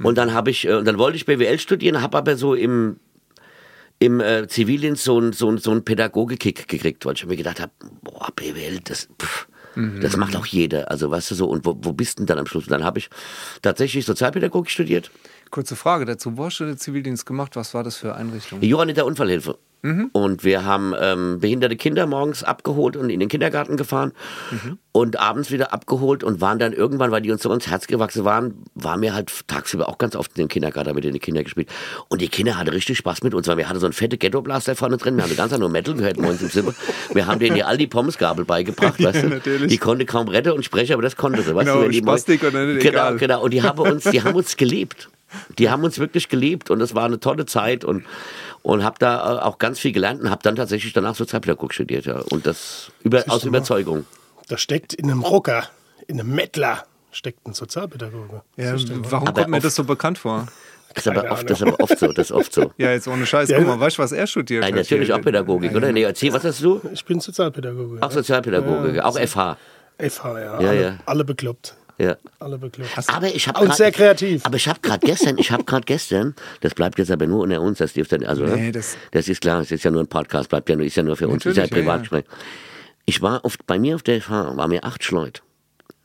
[0.04, 3.00] Und dann habe ich, äh, und dann wollte ich BWL studieren, habe aber so im
[4.00, 7.72] im äh, Zivildienst so ein so so ein Pädagogik gekriegt, weil ich mir gedacht habe,
[8.02, 9.46] boah, BWL, das pff,
[10.00, 10.90] das macht auch jeder.
[10.90, 12.64] Also weißt du so, und wo, wo bist du denn dann am Schluss?
[12.64, 13.08] Und dann habe ich
[13.62, 15.10] tatsächlich Sozialpädagogik studiert.
[15.50, 16.36] Kurze Frage dazu.
[16.36, 17.56] Wo hast du den Zivildienst gemacht?
[17.56, 18.60] Was war das für Einrichtung?
[18.62, 19.58] Johanniter Unfallhilfe.
[20.12, 24.12] Und wir haben ähm, behinderte Kinder morgens abgeholt und in den Kindergarten gefahren
[24.92, 28.24] und abends wieder abgeholt und waren dann irgendwann, weil die uns so ins Herz gewachsen
[28.24, 31.68] waren, waren wir halt tagsüber auch ganz oft in den Kindergarten mit den Kindern gespielt.
[32.08, 34.76] Und die Kinder hatten richtig Spaß mit uns, weil wir hatten so einen fette Ghetto-Blaster
[34.76, 36.74] vorne drin, wir haben die ganze Zeit nur Metal gehört morgens im Zimmer.
[37.14, 39.28] Wir haben denen ja all die Pommesgabel beigebracht, weißt du?
[39.28, 39.68] natürlich.
[39.72, 41.88] Die konnte kaum retten und sprechen, aber das konnte sie, weißt Genau, du?
[41.88, 43.16] die Spastik oder nicht, Genau, egal.
[43.16, 43.42] genau.
[43.44, 45.08] Und die haben uns, die haben uns geliebt.
[45.60, 48.02] Die haben uns wirklich geliebt und es war eine tolle Zeit und
[48.62, 52.06] und habe da äh, auch ganz viel gelernt und habe dann tatsächlich danach Sozialpädagogik studiert
[52.06, 53.44] ja und das über, aus.
[53.44, 54.06] Überzeugung.
[54.48, 55.64] Da steckt in einem Rocker,
[56.06, 58.42] in einem Mettler, steckt ein Sozialpädagoge.
[58.56, 58.74] Ja,
[59.10, 60.46] warum Aber kommt mir das so bekannt vor?
[60.94, 62.72] Das ist, aber oft, das ist aber oft so, das ist oft so.
[62.78, 63.48] Ja, jetzt ohne Scheiß.
[63.48, 64.80] Ja, Guck mal, weißt du, was er studiert Nein, hat?
[64.80, 65.16] natürlich hier?
[65.16, 65.92] auch Pädagogik, oder?
[65.92, 66.80] Nee, erzähl, was hast du?
[66.92, 68.02] Ich bin Sozialpädagoge.
[68.02, 69.56] Auch Sozialpädagogik, auch FH.
[69.98, 70.60] FH, ja.
[70.60, 70.96] Ja, alle, ja.
[71.06, 71.76] alle bekloppt.
[72.00, 72.16] Ja.
[72.38, 72.90] Alle bekloppt.
[73.08, 74.44] Aber ich habe Und sehr kreativ.
[74.46, 77.60] Aber ich habe gerade gestern, ich habe gerade gestern, das bleibt jetzt aber nur unter
[77.60, 78.72] uns, das dürfte also Nee, ne?
[78.72, 81.02] das- das ist klar, es ist ja nur ein Podcast, bleibt ja nur, ist ja
[81.02, 82.24] nur für uns, ist ja Natürlich, ja, Privatgespräch.
[83.04, 85.42] Ich war oft bei mir auf der Fahrt, war mir acht Schleut,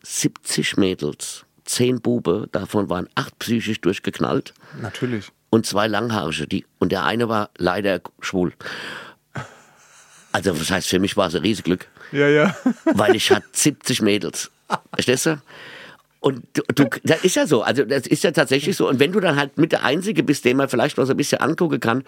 [0.03, 5.29] 70 Mädels, zehn Bube, davon waren acht psychisch durchgeknallt Natürlich.
[5.49, 8.51] und zwei Langhaarige, die und der eine war leider schwul.
[10.31, 12.55] Also das heißt, für mich war es ein Riesenglück Ja, ja.
[12.93, 14.51] weil ich hatte 70 Mädels.
[14.93, 15.41] Verstehst du?
[16.25, 18.89] Und du, du, das ist ja so, also das ist ja tatsächlich so.
[18.89, 21.17] Und wenn du dann halt mit der Einzige bist, den man vielleicht noch so ein
[21.17, 22.03] bisschen angucken kann,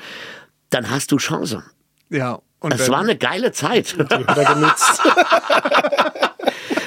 [0.72, 1.64] dann hast du Chance.
[2.10, 2.40] Ja.
[2.60, 3.96] Und Es dann- war eine geile Zeit.
[3.96, 5.02] Die hat er genutzt.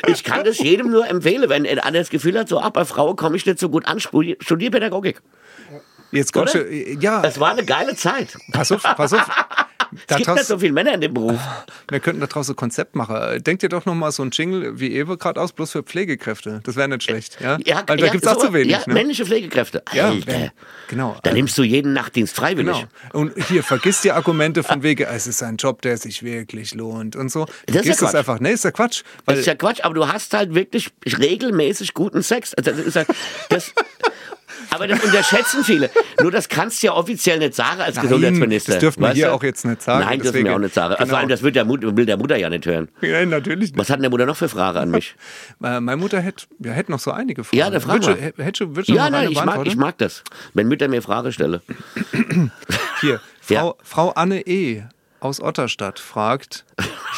[0.08, 3.14] Ich kann das jedem nur empfehlen, wenn einer das Gefühl hat, so, ah, bei Frauen
[3.14, 5.20] komme ich nicht so gut an, studier, studier Pädagogik.
[6.10, 8.36] Jetzt kommst du, ja, Es war eine geile Zeit.
[8.50, 9.30] pass auf, pass auf.
[10.08, 11.38] Es gibt nicht so viele Männer in dem Beruf.
[11.88, 13.42] Wir könnten daraus ein Konzept machen.
[13.42, 16.60] Denkt ihr doch noch mal so ein Jingle wie Ewe gerade aus, bloß für Pflegekräfte.
[16.64, 17.58] Das wäre nicht schlecht, ja?
[17.86, 18.72] Weil da ja, gibt's auch so- zu wenig.
[18.72, 18.94] Ja, ne?
[18.94, 19.82] männliche Pflegekräfte.
[19.92, 20.52] Ja, Alter.
[20.88, 21.16] genau.
[21.22, 22.76] Da nimmst du jeden Nachtdienst freiwillig.
[23.12, 23.20] Genau.
[23.20, 27.16] Und hier, vergiss die Argumente von wegen, es ist ein Job, der sich wirklich lohnt
[27.16, 27.44] und so.
[27.44, 28.14] Das ist ja Vergiss das Quatsch.
[28.18, 28.40] einfach.
[28.40, 29.02] Nee, ist ja Quatsch.
[29.26, 32.54] Das ist ja Quatsch, aber du hast halt wirklich regelmäßig guten Sex.
[32.54, 33.08] Also das ist halt,
[33.48, 33.72] das,
[34.70, 35.90] aber das unterschätzen viele.
[36.20, 38.72] Nur das kannst du ja offiziell nicht sagen als Nein, Gesundheitsminister.
[38.72, 39.32] das dürfen wir hier du?
[39.32, 40.92] auch jetzt nicht sagen, Nein, dürfen wir auch nicht sagen.
[40.94, 41.10] Also Genau.
[41.10, 42.88] vor allem, das will der, Mut, will der Mutter ja nicht hören.
[43.00, 43.78] ja, natürlich nicht.
[43.78, 45.14] Was hat denn der Mutter noch für Frage an mich?
[45.62, 47.58] Äh, Meine Mutter hätte, ja, hätte noch so einige Fragen.
[47.58, 48.20] Ja, dann frag Würdest du- mal.
[48.22, 50.22] hätt- Hättest du, würdest du Ja, nein, eine ich mag, ich mag das.
[50.54, 51.60] Wenn Mütter mir Frage stelle.
[53.00, 53.60] Hier, Ja.
[53.60, 54.82] Frau, Frau Anne E.
[55.20, 56.64] aus Otterstadt fragt,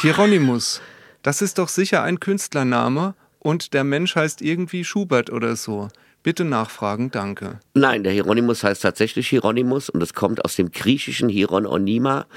[0.01, 0.81] Hieronymus,
[1.21, 5.89] das ist doch sicher ein Künstlername und der Mensch heißt irgendwie Schubert oder so.
[6.23, 7.59] Bitte nachfragen, danke.
[7.73, 12.27] Nein, der Hieronymus heißt tatsächlich Hieronymus und es kommt aus dem griechischen Hieron Onyma,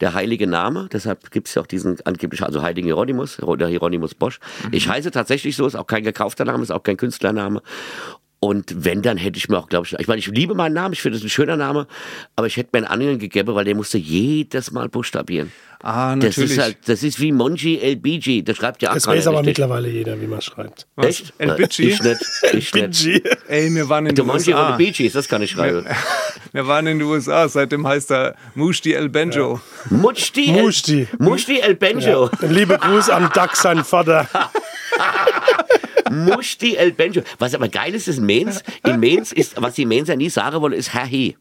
[0.00, 0.88] der heilige Name.
[0.92, 4.38] Deshalb gibt es ja auch diesen angeblich, also heiligen Hieronymus oder Hieronymus Bosch.
[4.70, 7.62] Ich heiße tatsächlich so, ist auch kein gekaufter Name, ist auch kein Künstlername.
[8.38, 10.92] Und wenn, dann hätte ich mir auch, glaube ich, ich meine, ich liebe meinen Namen,
[10.92, 11.86] ich finde es ein schöner Name,
[12.36, 15.52] aber ich hätte mir einen anderen gegeben, weil der musste jedes Mal buchstabieren.
[15.84, 16.52] Ah, Das natürlich.
[16.52, 19.38] ist halt, das ist wie Monji El Biji, das schreibt ja auch Das weiß aber
[19.38, 19.58] richtig.
[19.58, 20.86] mittlerweile jeder, wie man schreibt.
[20.96, 21.32] Echt?
[21.38, 21.88] El Biji?
[21.88, 22.20] Ich nicht.
[22.52, 23.06] Ich nicht.
[23.48, 24.68] Ey, wir waren in den Monji USA.
[24.68, 25.84] oder Bee Gees, das kann ich schreiben.
[26.54, 29.58] Wir waren in den USA, seitdem heißt er Mushti El Benjo.
[29.88, 31.08] Mushti El, Mushti.
[31.18, 32.28] Mushti El Benjo.
[32.42, 34.28] Liebe Gruß an Doug, sein Vater.
[36.10, 37.22] Mushti El Benjo.
[37.38, 38.62] Was aber geil ist, ist in Mainz.
[38.86, 41.36] In Mainz ist, was die Mainzer nie sagen wollen, ist Herr He.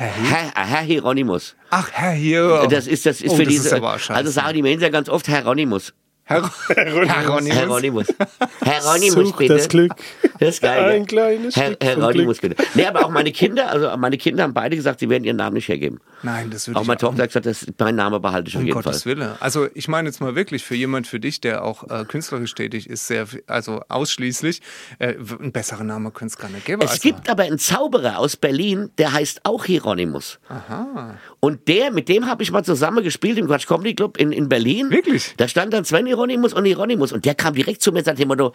[0.00, 1.54] Herr Herr, Herr Hieronymus.
[1.68, 2.66] Ach, Herr hier.
[2.70, 3.76] Das ist, das ist oh, für das diese.
[3.76, 5.92] Ist also sagen die Mainzer ganz oft Hieronymus.
[6.30, 7.58] Herr Hieronymus.
[7.58, 8.06] Hieronymus.
[8.64, 9.54] Hieronymus, Such bitte.
[9.54, 9.92] das Glück.
[10.38, 10.84] Das ist geil.
[10.84, 11.06] Ein ja.
[11.06, 12.40] kleines Herr, Stück Glück.
[12.40, 12.56] bitte.
[12.74, 15.54] Nee, aber auch meine Kinder, also meine Kinder haben beide gesagt, sie werden ihren Namen
[15.54, 16.00] nicht hergeben.
[16.22, 18.60] Nein, das würde Auch ich meine Tochter hat gesagt, das, mein Name behalte ich auf
[18.60, 19.16] Um jeden Gottes Fall.
[19.16, 19.32] Willen.
[19.40, 22.88] Also ich meine jetzt mal wirklich für jemand für dich, der auch äh, künstlerisch tätig
[22.88, 24.60] ist, sehr, also ausschließlich,
[24.98, 26.82] äh, einen besseren Namen könnte es gar nicht geben.
[26.82, 30.38] Es also, gibt aber einen Zauberer aus Berlin, der heißt auch Hieronymus.
[30.48, 31.16] Aha.
[31.40, 34.50] Und der, mit dem habe ich mal zusammen gespielt im Quatsch Comedy Club in, in
[34.50, 34.90] Berlin.
[34.90, 35.34] Wirklich?
[35.38, 37.12] Da stand dann Sven Hieronymus und Hieronymus.
[37.12, 38.52] Und der kam direkt zu mir und sagte immer so,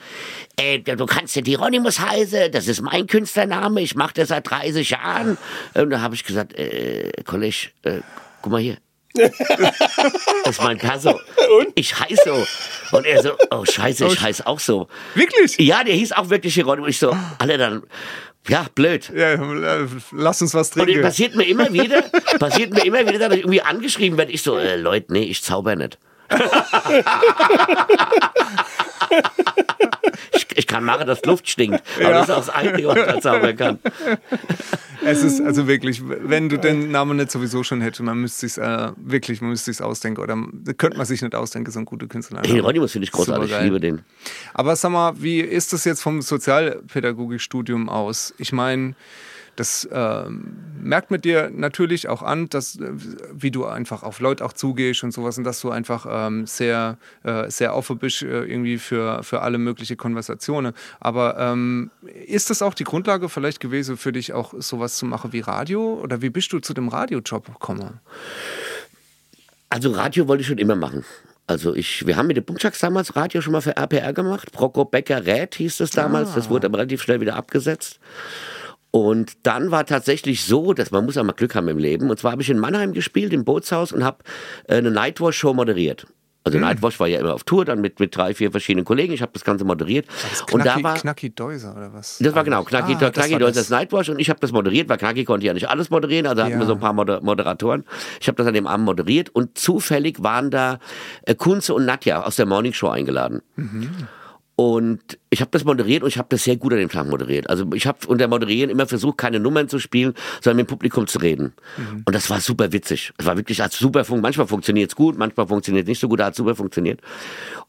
[0.58, 4.88] äh, du kannst nicht Hieronymus heißen, das ist mein Künstlername, ich mache das seit 30
[4.92, 5.38] Jahren.
[5.74, 8.02] Und da habe ich gesagt, äh, Kollege, äh,
[8.42, 8.78] guck mal hier.
[9.16, 9.32] das
[10.52, 11.20] ist mein Perso.
[11.74, 12.98] Ich heiße so.
[12.98, 14.90] Und er so, oh scheiße, ich heiße auch so.
[15.16, 15.58] Wirklich?
[15.58, 16.90] Ja, der hieß auch wirklich Hieronymus.
[16.90, 17.84] Ich so, alle dann,
[18.48, 19.12] ja, blöd.
[19.16, 19.38] Ja,
[20.12, 21.02] lass uns was Und trinken.
[21.02, 22.02] passiert mir immer wieder,
[22.40, 24.32] passiert mir immer wieder, dass ich irgendwie angeschrieben werde.
[24.32, 25.98] Ich so, äh, Leute, nee, ich zauber nicht.
[30.34, 31.82] ich, ich kann machen, dass Luft stinkt.
[32.00, 33.80] Aber das ist auch das Einzige, was ich zaubern kann.
[35.06, 38.58] Es ist also wirklich, wenn du den Namen nicht sowieso schon hättest, man müsste sich
[38.58, 40.36] äh, wirklich, man müsste sich ausdenken oder
[40.78, 42.42] könnte man sich nicht ausdenken, so ein guter Künstler.
[42.44, 44.02] Hieronymus finde ich großartig, ich liebe den.
[44.54, 48.34] Aber sag mal, wie ist das jetzt vom Sozialpädagogikstudium aus?
[48.38, 48.96] Ich meine,
[49.56, 52.92] das ähm, merkt man dir natürlich auch an, dass, äh,
[53.34, 56.98] wie du einfach auf Leute auch zugehst und sowas und dass du einfach ähm, sehr,
[57.24, 60.74] äh, sehr offen bist äh, irgendwie für, für alle möglichen Konversationen.
[61.00, 61.92] Aber ähm,
[62.26, 66.00] ist das auch die Grundlage vielleicht gewesen für dich auch sowas zu machen wie Radio?
[66.02, 68.00] Oder wie bist du zu dem Radiojob gekommen?
[69.70, 71.04] Also Radio wollte ich schon immer machen.
[71.48, 74.52] Also ich, wir haben mit den Punktschacks damals Radio schon mal für RPR gemacht.
[74.52, 76.34] Prokop Becker Rät hieß das damals.
[76.34, 78.00] Das wurde aber relativ schnell wieder abgesetzt.
[78.96, 82.10] Und dann war tatsächlich so, dass man muss auch mal Glück haben im Leben.
[82.10, 84.20] Und zwar habe ich in Mannheim gespielt, im Bootshaus und habe
[84.70, 86.06] äh, eine Nightwatch-Show moderiert.
[86.46, 89.12] Also Nightwatch war ja immer auf Tour, dann mit, mit drei, vier verschiedenen Kollegen.
[89.12, 90.06] Ich habe das Ganze moderiert.
[90.54, 92.20] und da Knacki, war Knacki Deuser oder was?
[92.22, 93.56] das war genau, Knacki, Ah, Knacki das.
[93.56, 96.44] das Nightwatch und ich habe das moderiert, weil Knacki konnte ja nicht alles moderieren, also
[96.44, 96.60] hatten Ja.
[96.60, 97.84] wir so ein paar Moder Moderatoren.
[98.22, 100.80] Ich habe das an dem Abend moderiert und zufällig waren da
[101.24, 103.42] äh, Kunze und Nadja aus der Morning Show eingeladen.
[104.58, 107.50] Und ich habe das moderiert und ich habe das sehr gut an dem Tag moderiert.
[107.50, 111.08] Also ich habe unter Moderieren immer versucht, keine Nummern zu spielen, sondern mit dem Publikum
[111.08, 111.54] zu reden.
[111.78, 112.04] Mhm.
[112.06, 113.12] Und das war super witzig.
[113.18, 116.08] Es war wirklich als super fun Manchmal funktioniert es gut, manchmal funktioniert es nicht so
[116.08, 117.02] gut, hat super funktioniert.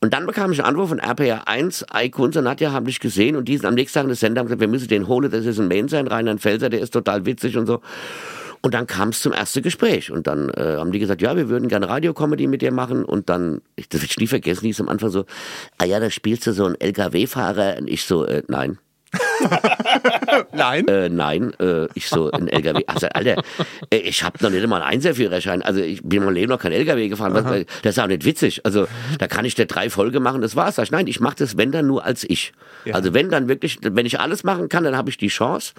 [0.01, 3.35] Und dann bekam ich einen Anruf von RPR 1, Eikons und Nadja haben dich gesehen
[3.35, 5.45] und die sind am nächsten Tag des Sender haben gesagt, wir müssen den holen, das
[5.45, 7.81] ist ein Main sein, Rheinland-Pfälzer, der ist total witzig und so.
[8.67, 10.11] Und dann kam es zum ersten Gespräch.
[10.11, 13.05] Und dann äh, haben die gesagt, ja, wir würden gerne Radiocomedy mit dir machen.
[13.05, 15.25] Und dann, ich, das will ich nie vergessen, hieß am Anfang so,
[15.79, 17.77] ah ja, da spielst du so einen LKW-Fahrer.
[17.79, 18.79] Und ich so, äh, nein.
[20.53, 20.89] nein?
[20.89, 22.83] Äh, nein, äh, ich so ein LKW.
[22.89, 23.41] Also, Alter,
[23.91, 25.63] äh, ich habe noch nicht einmal einen Einserführerschein.
[25.63, 27.35] Also ich bin mein Leben noch kein LKW gefahren.
[27.35, 28.63] Was, das ist auch nicht witzig.
[28.67, 28.89] Also
[29.21, 30.77] da kann ich der drei Folge machen, das war's.
[30.79, 32.53] Ich, nein, ich mache das, wenn dann nur als ich.
[32.85, 32.97] Ja.
[32.97, 35.75] Also wenn dann wirklich, wenn ich alles machen kann, dann habe ich die Chance.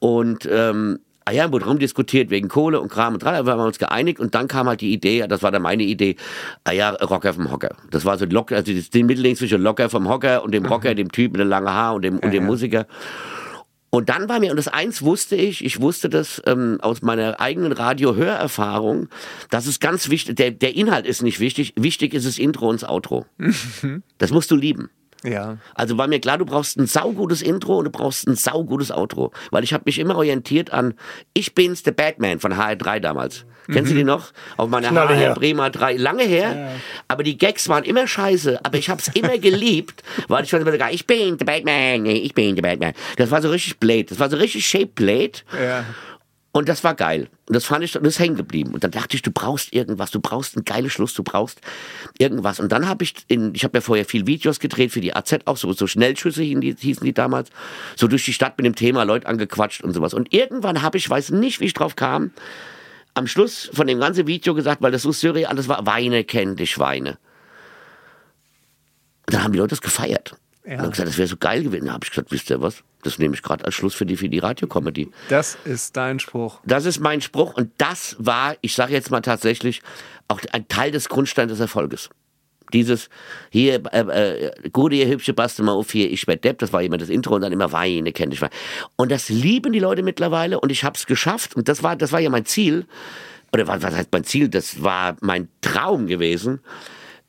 [0.00, 3.78] Und ähm, ah ja, wurde rumdiskutiert wegen Kohle und Kram und dran, haben wir uns
[3.78, 6.16] geeinigt und dann kam halt die Idee, das war dann meine Idee,
[6.64, 7.76] ah ja, Rocker vom Hocker.
[7.90, 10.96] Das war so locker, also den Mittelding zwischen Locker vom Hocker und dem Rocker, mhm.
[10.96, 12.48] dem Typ mit dem langen Haar und dem, und dem ja.
[12.48, 12.86] Musiker.
[13.92, 17.40] Und dann war mir, und das eins wusste ich, ich wusste das ähm, aus meiner
[17.40, 19.08] eigenen Radio-Hörerfahrung,
[19.50, 22.82] dass es ganz wichtig, der, der Inhalt ist nicht wichtig, wichtig ist das Intro und
[22.82, 23.26] das Outro.
[23.38, 24.04] Mhm.
[24.18, 24.90] Das musst du lieben.
[25.22, 25.58] Ja.
[25.74, 29.32] Also war mir klar, du brauchst ein saugutes Intro und du brauchst ein saugutes Outro.
[29.50, 30.94] Weil ich habe mich immer orientiert an
[31.34, 33.44] Ich bin's, der Batman von HR3 damals.
[33.66, 33.72] Mhm.
[33.74, 34.32] Kennst du die noch?
[34.56, 35.34] Auf meiner HR her.
[35.34, 35.96] Bremer 3.
[35.96, 36.56] Lange her.
[36.56, 36.68] Ja.
[37.08, 38.60] Aber die Gags waren immer scheiße.
[38.64, 42.06] Aber ich habe es immer geliebt, weil ich fand immer sogar, ich bin der Batman,
[42.06, 42.94] ich bin der Batman.
[43.16, 44.04] Das war so richtig Blade.
[44.04, 45.32] Das war so richtig Shape Blade.
[45.52, 45.84] Ja.
[46.52, 47.28] Und das war geil.
[47.46, 48.74] Und das fand ich, das ist hängen geblieben.
[48.74, 51.60] Und dann dachte ich, du brauchst irgendwas, du brauchst einen geilen Schluss, du brauchst
[52.18, 52.58] irgendwas.
[52.58, 55.32] Und dann habe ich in, ich habe ja vorher viel Videos gedreht für die AZ
[55.44, 57.50] auch, so, so Schnellschüsse hießen die, damals,
[57.94, 60.12] so durch die Stadt mit dem Thema Leute angequatscht und sowas.
[60.12, 62.32] Und irgendwann habe ich, weiß nicht, wie ich drauf kam,
[63.14, 66.58] am Schluss von dem ganzen Video gesagt, weil das so surreal alles war, Weine kennt
[66.58, 67.18] die Schweine.
[69.26, 70.36] Und dann haben die Leute das gefeiert.
[70.64, 70.74] Ja.
[70.74, 71.86] Und haben gesagt, das wäre so geil gewesen.
[71.86, 72.82] Da habe ich gesagt, wisst ihr was?
[73.02, 75.10] Das nehme ich gerade als Schluss für die, für die Radiocomedy.
[75.28, 76.60] Das ist dein Spruch.
[76.64, 79.82] Das ist mein Spruch und das war, ich sage jetzt mal tatsächlich,
[80.28, 82.10] auch ein Teil des Grundsteins des Erfolges.
[82.72, 83.08] Dieses
[83.50, 86.82] hier, äh, äh, gute, ihr hübsche, bastel mal auf hier, ich werd Depp, das war
[86.82, 88.40] immer das Intro und dann immer Weine, kennt ich.
[88.96, 92.12] Und das lieben die Leute mittlerweile und ich habe es geschafft und das war, das
[92.12, 92.86] war ja mein Ziel,
[93.52, 96.60] oder was, was heißt mein Ziel, das war mein Traum gewesen,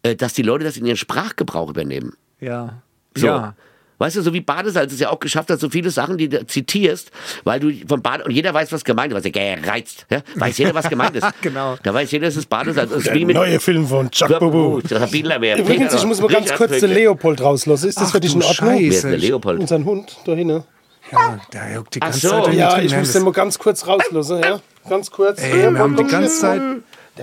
[0.03, 2.13] äh, dass die Leute das in ihren Sprachgebrauch übernehmen.
[2.39, 2.83] Ja.
[3.15, 3.27] So.
[3.27, 3.55] Ja.
[4.01, 6.43] Weißt du, so wie Badesalz es ja auch geschafft hat, so viele Sachen, die du
[6.47, 7.11] zitierst,
[7.43, 10.23] weil du vom Bade, und jeder weiß, was gemeint ist, was er gereizt, ja?
[10.33, 11.27] weiß jeder, was gemeint ist.
[11.43, 11.75] genau.
[11.83, 12.89] Da weiß jeder, es ist Badesalz.
[12.89, 14.79] Das ist Der neue Film von Chuck Bubu.
[14.79, 17.89] Übrigens, ich muss mal ganz kurz den Leopold rauslassen.
[17.89, 18.79] Ist das Ach, für dich in Ordnung?
[18.79, 19.59] Wer ist der Leopold?
[19.59, 20.63] Und sein Hund da hinten.
[21.11, 22.41] Ja, der juckt die ganze so.
[22.41, 22.55] Zeit.
[22.55, 24.39] Ja, ich muss den mal ganz kurz rauslassen.
[24.39, 24.59] Ja?
[24.89, 25.39] Ganz kurz.
[25.43, 26.61] Ey, wir haben die ganze Zeit...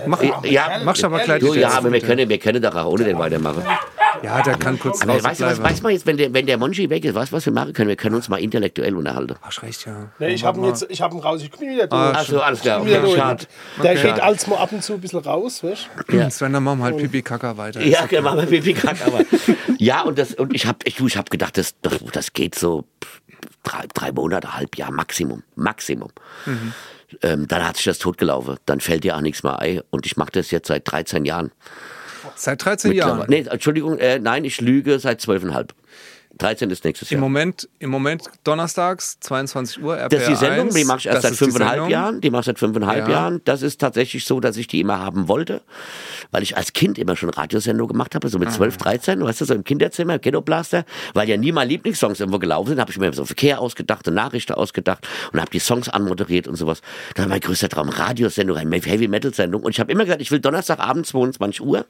[0.05, 1.41] Mach, ja, machst aber gleich.
[1.41, 3.63] Du, ja, aber wir können, wir können doch auch ohne den weitermachen.
[4.23, 6.57] Ja, der kann kurz Aber weißt du, was weiß man jetzt, wenn der, wenn der
[6.57, 7.89] Monchi weg ist, weißt du, was wir machen können?
[7.89, 9.35] Wir können uns mal intellektuell unterhalten.
[9.41, 10.11] Ach, recht, ja.
[10.19, 12.15] Nee, ich habe ihn jetzt, ich habe ihn raus, ich bin wieder durch.
[12.15, 12.81] Ach so, alles klar.
[12.81, 13.15] Okay.
[13.15, 13.45] Schade.
[13.83, 14.01] Der okay.
[14.03, 16.17] geht als mal ab und zu ein bisschen raus, weißt du?
[16.17, 16.29] Ja.
[16.29, 17.81] Sven, dann machen wir halt Pipi Kaka weiter.
[17.81, 18.21] Ja, okay.
[18.21, 19.37] machen wir Pipi Kaka weiter.
[19.77, 22.85] ja, und, das, und ich habe ich, ich hab gedacht, das, das, das geht so
[23.63, 25.43] drei, drei Monate, halb Jahr Maximum.
[25.55, 26.09] Maximum.
[26.45, 26.73] Mhm.
[27.21, 28.57] Ähm, dann hat sich das totgelaufen.
[28.65, 29.81] Dann fällt dir auch nichts mehr ein.
[29.89, 31.51] Und ich mache das jetzt seit 13 Jahren.
[32.35, 33.25] Seit 13 Jahren?
[33.27, 35.69] Nee, Entschuldigung, äh, nein, ich lüge seit 12,5.
[36.37, 37.17] 13 ist nächstes Jahr.
[37.17, 41.05] Im Moment, Im Moment donnerstags, 22 Uhr, RPR Das ist die Sendung, die mache ich
[41.07, 42.21] erst seit fünfeinhalb Jahren.
[42.21, 43.13] Die mache ich seit fünfeinhalb ja.
[43.13, 43.41] Jahren.
[43.45, 45.61] Das ist tatsächlich so, dass ich die immer haben wollte,
[46.31, 49.45] weil ich als Kind immer schon Radiosendung gemacht habe, so mit 12, 13, weißt du,
[49.45, 52.97] so im Kinderzimmer, im Kinoblaster, weil ja nie meine Lieblingssongs irgendwo gelaufen sind, habe ich
[52.99, 56.81] mir so Verkehr ausgedacht und Nachrichten ausgedacht und habe die Songs anmoderiert und sowas.
[57.15, 59.63] Das war mein größter Traum, Radiosendung, eine Heavy-Metal-Sendung.
[59.63, 61.85] Und ich habe immer gesagt, ich will Donnerstagabend 22 Uhr,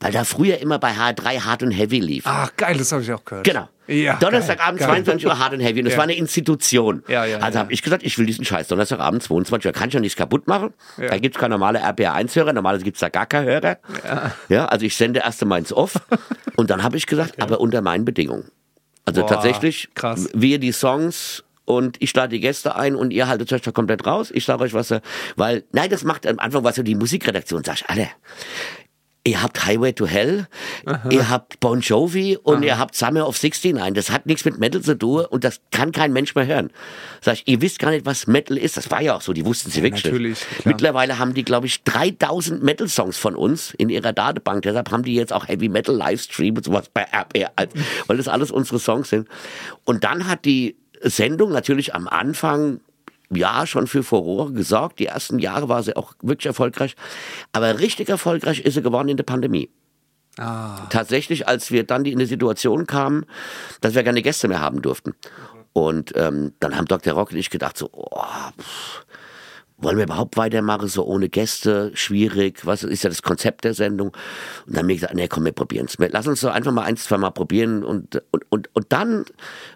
[0.00, 2.24] weil da früher immer bei H3 Hard und Heavy lief.
[2.26, 3.44] Ach, geil, das habe ich auch gehört.
[3.44, 3.68] Genau.
[3.86, 5.98] Ja, Donnerstagabend geil, 22 Uhr Hard and Heavy und das ja.
[5.98, 7.02] war eine Institution.
[7.08, 9.94] Ja, ja, also habe ich gesagt, ich will diesen Scheiß Donnerstagabend 22 Uhr, kann ich
[9.94, 10.72] ja nichts kaputt machen.
[10.96, 13.78] Da gibt es keine normale RPR1-Hörer, normalerweise gibt es da gar keine Hörer.
[14.48, 14.66] Ja.
[14.66, 15.94] also ich sende erst einmal ins Off
[16.56, 18.50] und dann habe ich gesagt, aber unter meinen Bedingungen.
[19.04, 20.28] Also Boah, tatsächlich, krass.
[20.32, 24.06] wir die Songs und ich lade die Gäste ein und ihr haltet euch da komplett
[24.06, 24.30] raus.
[24.32, 24.94] Ich sage euch was,
[25.36, 28.08] weil, nein, das macht am Anfang was so die Musikredaktion, sag ich, alle,
[29.24, 30.48] Ihr habt Highway to Hell,
[30.84, 31.08] Aha.
[31.10, 32.64] ihr habt Bon Jovi und Aha.
[32.64, 33.94] ihr habt Summer of 69.
[33.94, 36.70] Das hat nichts mit Metal zu tun und das kann kein Mensch mehr hören.
[37.20, 38.76] Sag ich, ihr wisst gar nicht, was Metal ist.
[38.76, 40.66] Das war ja auch so, die wussten sie ja, wirklich natürlich, nicht.
[40.66, 44.62] Mittlerweile haben die, glaube ich, 3000 Metal-Songs von uns in ihrer Datenbank.
[44.62, 47.52] Deshalb haben die jetzt auch Heavy Metal Livestream und sowas bei RPR,
[48.08, 49.28] weil das alles unsere Songs sind.
[49.84, 52.80] Und dann hat die Sendung natürlich am Anfang
[53.36, 54.98] ja schon für Furore gesorgt.
[54.98, 56.96] Die ersten Jahre war sie auch wirklich erfolgreich.
[57.52, 59.70] Aber richtig erfolgreich ist sie geworden in der Pandemie.
[60.38, 60.86] Ah.
[60.88, 63.26] Tatsächlich, als wir dann in die Situation kamen,
[63.80, 65.14] dass wir keine Gäste mehr haben durften.
[65.72, 67.14] Und ähm, dann haben Dr.
[67.14, 68.24] Rock und ich gedacht, so, oh,
[68.58, 69.04] pff,
[69.82, 74.08] wollen wir überhaupt weitermachen, so ohne Gäste, schwierig, was ist ja das Konzept der Sendung?
[74.66, 75.96] Und dann haben wir gesagt, nee, komm, wir probieren es.
[75.98, 77.84] Lass uns so einfach mal ein, zwei Mal probieren.
[77.84, 79.24] Und, und, und, und dann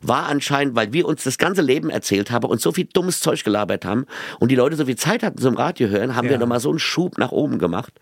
[0.03, 3.43] war anscheinend, weil wir uns das ganze Leben erzählt haben und so viel dummes Zeug
[3.45, 4.07] gelabert haben
[4.41, 6.33] und die Leute so viel Zeit hatten zum Radio hören, haben Ja.
[6.33, 7.93] wir nochmal so einen Schub nach oben gemacht.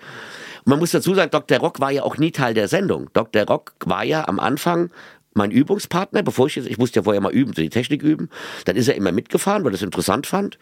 [0.65, 1.59] Und man muss dazu sagen, Dr.
[1.59, 3.11] Rock war ja auch nie Teil der Sendung.
[3.13, 3.43] Dr.
[3.45, 4.91] Rock war ja am Anfang
[5.35, 8.31] mein Übungspartner, bevor ich jetzt, ich musste ja vorher mal üben, so die Technik üben.
[8.65, 10.59] Dann ist er immer mitgefahren, weil er es interessant fand.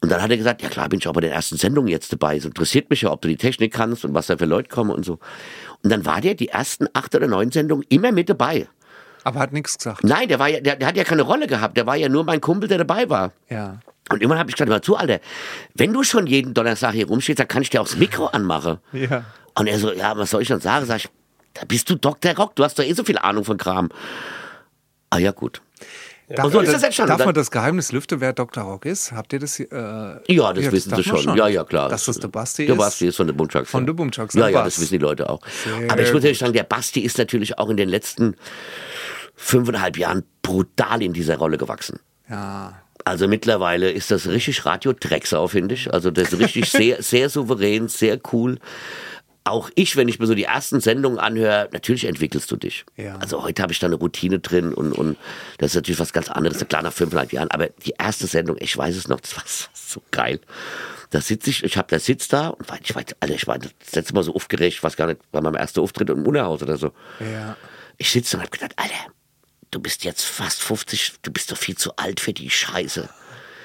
[0.00, 2.12] Und dann hat er gesagt, ja klar, bin ich auch bei den ersten Sendungen jetzt
[2.12, 2.36] dabei.
[2.36, 4.90] Es interessiert mich ja, ob du die Technik kannst und was da für Leute kommen
[4.90, 5.18] und so.
[5.82, 8.68] Und dann war der die ersten acht oder neun Sendungen immer mit dabei.
[9.24, 10.04] Aber hat nichts gesagt.
[10.04, 11.76] Nein, der war ja, der, der hat ja keine Rolle gehabt.
[11.76, 13.32] Der war ja nur mein Kumpel, der dabei war.
[13.48, 13.80] Ja.
[14.10, 15.20] Und irgendwann habe ich gesagt, hör zu, Alter,
[15.74, 18.78] wenn du schon jeden Donnerstag hier rumstehst, dann kann ich dir auch das Mikro anmachen.
[18.92, 19.24] Ja.
[19.54, 20.84] Und er so, ja, was soll ich denn sagen?
[20.84, 21.08] Sag ich,
[21.54, 22.34] da bist du Dr.
[22.36, 23.88] Rock, du hast doch eh so viel Ahnung von Kram.
[25.10, 25.62] Ah ja, gut.
[26.28, 27.10] Darf, so man, ist das entstanden.
[27.18, 28.64] darf man das Geheimnis lüften, wer Dr.
[28.64, 29.12] Rock ist?
[29.12, 29.60] Habt ihr das?
[29.60, 29.66] Äh,
[30.28, 31.36] Ja, das wissen darf sie man schon.
[31.36, 31.90] Ja, ja, klar.
[31.90, 32.78] Dass das der Basti Der ist?
[32.78, 33.70] Basti ist von der Bumchucks.
[33.70, 35.40] Von der Bumchucks, Ja, der ja, das wissen die Leute auch.
[35.64, 38.36] Sehr Aber ich muss ehrlich sagen, der Basti ist natürlich auch in den letzten
[39.36, 42.00] fünfeinhalb Jahren brutal in dieser Rolle gewachsen.
[42.30, 42.80] Ja.
[43.04, 45.92] Also mittlerweile ist das richtig Radio-Drecksau, finde ich.
[45.92, 48.58] Also das ist richtig sehr, sehr souverän, sehr cool.
[49.46, 52.86] Auch ich, wenn ich mir so die ersten Sendungen anhöre, natürlich entwickelst du dich.
[52.96, 53.16] Ja.
[53.16, 55.18] Also heute habe ich da eine Routine drin und, und
[55.58, 57.50] das ist natürlich was ganz anderes, klar nach fünfeinhalb Jahren.
[57.50, 60.40] Aber die erste Sendung, ich weiß es noch, das war so geil.
[61.10, 63.58] Da sitze ich, ich habe da sitz da und war- ich war, Alter, ich war
[63.58, 66.62] das letzte Mal so aufgeregt, ich weiß gar nicht, war mein erster Auftritt im Unerhaus
[66.62, 66.92] oder so.
[67.20, 67.56] Ja.
[67.98, 68.94] Ich sitze und hab gedacht, Alter,
[69.70, 73.10] du bist jetzt fast 50, du bist doch viel zu alt für die Scheiße.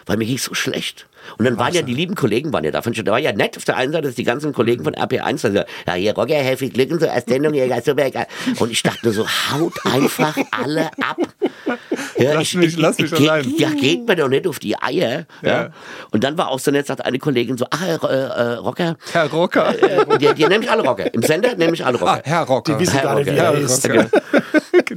[0.09, 1.05] Weil mir ging's so schlecht.
[1.37, 2.81] Und dann waren ja die lieben Kollegen waren ja da.
[2.81, 4.95] Fand ich- Da war ja nett auf der einen Seite, dass die ganzen Kollegen von
[4.95, 8.09] RP1 dann so, ja, hier Roger, hey, viel Glück und so, erst Sendung, hier, super.
[8.59, 11.17] Und ich dachte nur so, haut einfach alle ab.
[12.19, 13.53] Ja, Lass mich- lass mich geh- allein.
[13.57, 15.25] Ja, geht mir doch nicht auf die Eier.
[15.41, 15.49] Ja.
[15.49, 15.69] Ja.
[16.11, 18.97] Und dann war auch so nett, sagt eine Kollegin so, ach, Herr äh, äh, Rocker,
[19.11, 19.73] Herr Rocker.
[19.81, 21.13] äh, die, die nehme ich alle Rocker.
[21.13, 22.11] Im Sender nehme ich alle Rocker.
[22.13, 22.73] ah, Herr Rocker.
[22.73, 23.53] Die wissen Herr gar nicht, wie Rocker.
[23.53, 23.89] er ist.
[23.89, 24.09] Rocker.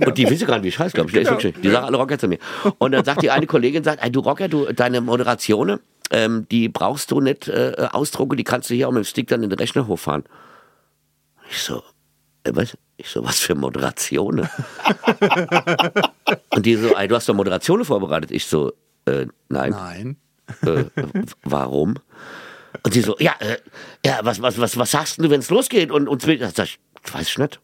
[0.06, 1.14] Und die wissen gar nicht, wie ich heiße, glaube ich.
[1.16, 2.38] Wirklich, die sagen alle Rocker zu mir.
[2.78, 6.68] Und dann sagt die eine Kollegin, sagt, ey, du Rocker, du, deine Moderationen, ähm, die
[6.68, 9.50] brauchst du nicht äh, ausdrucken, die kannst du hier auch mit dem Stick dann in
[9.50, 10.24] den Rechner hochfahren.
[11.50, 11.82] Ich so,
[12.44, 12.76] äh, was?
[13.02, 14.48] Ich so, was für Moderationen?
[16.50, 18.30] Und die so, ey, du hast doch Moderationen vorbereitet.
[18.30, 18.72] Ich so,
[19.06, 19.70] äh, nein.
[19.70, 20.16] Nein.
[20.64, 20.84] Äh,
[21.42, 21.96] warum?
[22.84, 23.56] Und sie so, ja, äh,
[24.06, 25.90] ja, was, was, was, was sagst du, wenn es losgeht?
[25.90, 26.78] Und, und sag ich,
[27.12, 27.60] weiß ich nicht.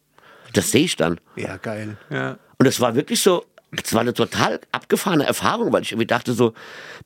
[0.55, 1.21] Das sehe ich dann.
[1.37, 1.97] Ja, geil.
[2.11, 2.39] Ja.
[2.59, 6.33] Und es war wirklich so, es war eine total abgefahrene Erfahrung, weil ich irgendwie dachte
[6.33, 6.53] so,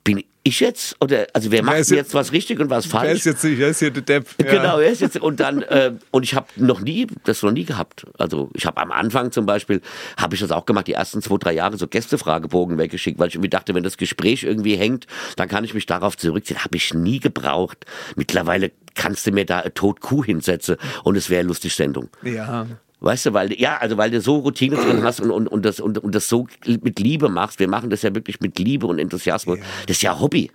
[0.04, 3.18] bin ich jetzt oder also wer macht jetzt- jetzt was richtig und was Wer falsch?
[3.20, 3.58] ist jetzt nicht?
[3.58, 4.26] Wer ist hier der Depp?
[4.44, 4.50] Ja.
[4.50, 7.64] Genau, er ist jetzt und dann äh, und ich habe noch nie das noch nie
[7.64, 8.06] gehabt.
[8.18, 9.80] Also ich habe am Anfang zum Beispiel
[10.16, 13.34] habe ich das auch gemacht, die ersten zwei drei Jahre so Gästefragebogen weggeschickt, weil ich
[13.34, 16.64] irgendwie dachte, wenn das Gespräch irgendwie hängt, dann kann ich mich darauf zurückziehen.
[16.64, 17.86] Habe ich nie gebraucht.
[18.16, 22.08] Mittlerweile kannst du mir da eine Totkuh hinsetzen und es wäre eine lustige Sendung.
[22.24, 22.66] Ja.
[23.02, 25.80] Weißt du, weil ja, also weil du so Routine drin hast und, und, und, das,
[25.80, 27.58] und, und das so mit Liebe machst.
[27.58, 29.58] Wir machen das ja wirklich mit Liebe und Enthusiasmus.
[29.86, 30.50] Das ist ja Hobby.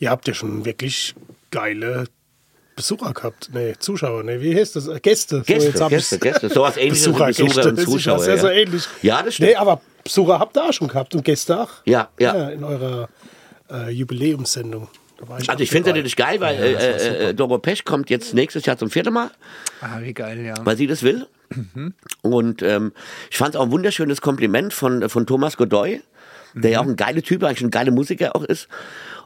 [0.00, 1.14] Ihr habt ja schon wirklich
[1.50, 2.04] geile
[2.74, 3.50] Besucher gehabt.
[3.52, 4.88] Nee, Zuschauer, nee, wie heißt das?
[4.88, 5.42] Äh, Gäste.
[5.46, 6.18] Gäste, jetzt hab Gäste.
[6.18, 6.48] Gäste.
[6.48, 7.68] Sowas ähnliches wie Besucher, Besucher Gäste.
[7.68, 8.40] und Das ist Zuschauer, sehr, ja.
[8.40, 8.84] sehr ähnlich.
[9.02, 9.50] Ja, das stimmt.
[9.50, 11.70] Nee, aber Besucher habt ihr auch schon gehabt und Gäste auch.
[11.84, 12.48] Ja, ja.
[12.50, 13.08] in eurer
[13.70, 14.88] äh, Jubiläumssendung.
[15.40, 18.64] Ich Also ich finde es natürlich geil, weil äh, äh, Doro Pesch kommt jetzt nächstes
[18.66, 19.30] Jahr zum vierten Mal,
[19.80, 20.54] Ah, wie geil, ja.
[20.64, 21.26] weil sie das will.
[22.22, 22.92] Und ähm,
[23.30, 26.02] ich fand es auch ein wunderschönes Kompliment von, von Thomas Godoy,
[26.54, 28.68] der ja auch ein geiler Typ, eigentlich ein geiler Musiker auch ist.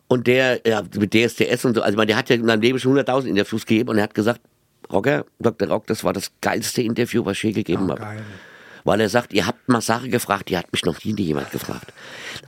[0.09, 2.61] Und der, ja, mit DSDS und so, also ich meine, der hat ja in seinem
[2.61, 4.41] Leben schon 100.000 Interviews gegeben und er hat gesagt,
[4.93, 5.69] Rocker, Dr.
[5.69, 8.01] Rock, das war das geilste Interview, was ich je gegeben Oh, habe.
[8.03, 8.23] geil.
[8.85, 11.93] Weil er sagt, ihr habt mal Sache gefragt, die hat mich noch nie jemand gefragt.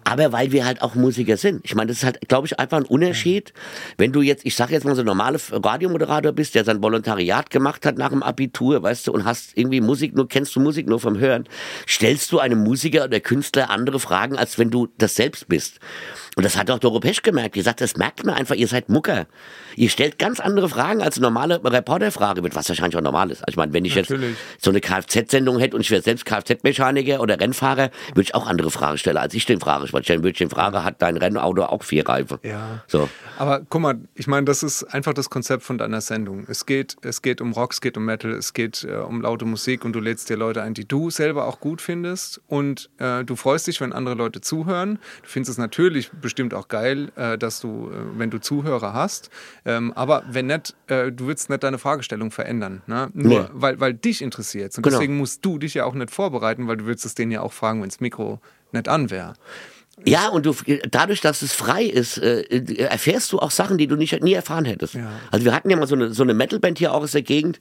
[0.05, 1.61] Aber weil wir halt auch Musiker sind.
[1.65, 3.53] Ich meine, das ist halt, glaube ich, einfach ein Unterschied.
[3.97, 7.51] Wenn du jetzt, ich sage jetzt mal so ein normaler Radiomoderator bist, der sein Volontariat
[7.51, 10.89] gemacht hat nach dem Abitur, weißt du, und hast irgendwie Musik nur, kennst du Musik
[10.89, 11.49] nur vom Hören,
[11.87, 15.79] stellst du einem Musiker oder Künstler andere Fragen, als wenn du das selbst bist.
[16.37, 17.55] Und das hat auch Doro Pesch gemerkt.
[17.55, 19.27] Die sagt, das merkt man einfach, ihr seid Mucker.
[19.77, 23.41] Ihr stellt ganz andere Fragen, als eine normale Reporterfrage wird, was wahrscheinlich auch normal ist.
[23.41, 24.31] Also ich meine, wenn ich Natürlich.
[24.31, 28.47] jetzt so eine Kfz-Sendung hätte und ich wäre selbst Kfz-Mechaniker oder Rennfahrer, würde ich auch
[28.47, 29.87] andere Fragen stellen, als ich den frage.
[29.91, 32.39] Dann würde ich den fragen, hat dein Rennauto auch vier Reifen?
[32.43, 32.85] Ja.
[32.87, 33.09] So.
[33.39, 36.47] Aber guck mal, ich meine, das ist einfach das Konzept von deiner Sendung.
[36.49, 39.45] Es geht, es geht um Rock, es geht um Metal, es geht äh, um laute
[39.45, 43.25] Musik und du lädst dir Leute ein, die du selber auch gut findest und äh,
[43.25, 44.99] du freust dich, wenn andere Leute zuhören.
[45.23, 49.31] Du findest es natürlich bestimmt auch geil, äh, dass du, äh, wenn du Zuhörer hast.
[49.65, 52.83] Ähm, aber wenn nicht, äh, du willst nicht deine Fragestellung verändern.
[52.89, 53.11] Ne?
[53.15, 53.49] Nur Nee.
[53.53, 54.77] weil, weil dich interessiert.
[54.77, 54.97] Und Genau.
[54.97, 57.53] deswegen musst du dich ja auch nicht vorbereiten, weil du würdest es denen ja auch
[57.53, 58.41] fragen, wenn das Mikro
[58.73, 59.35] nicht an wäre.
[60.05, 60.55] Ja, und du,
[60.91, 62.43] dadurch, dass es frei ist, äh,
[62.85, 64.95] erfährst du auch Sachen, die du nicht, nie erfahren hättest.
[64.95, 65.09] Ja.
[65.31, 67.61] Also wir hatten ja mal so eine, so eine Metalband hier auch aus der Gegend,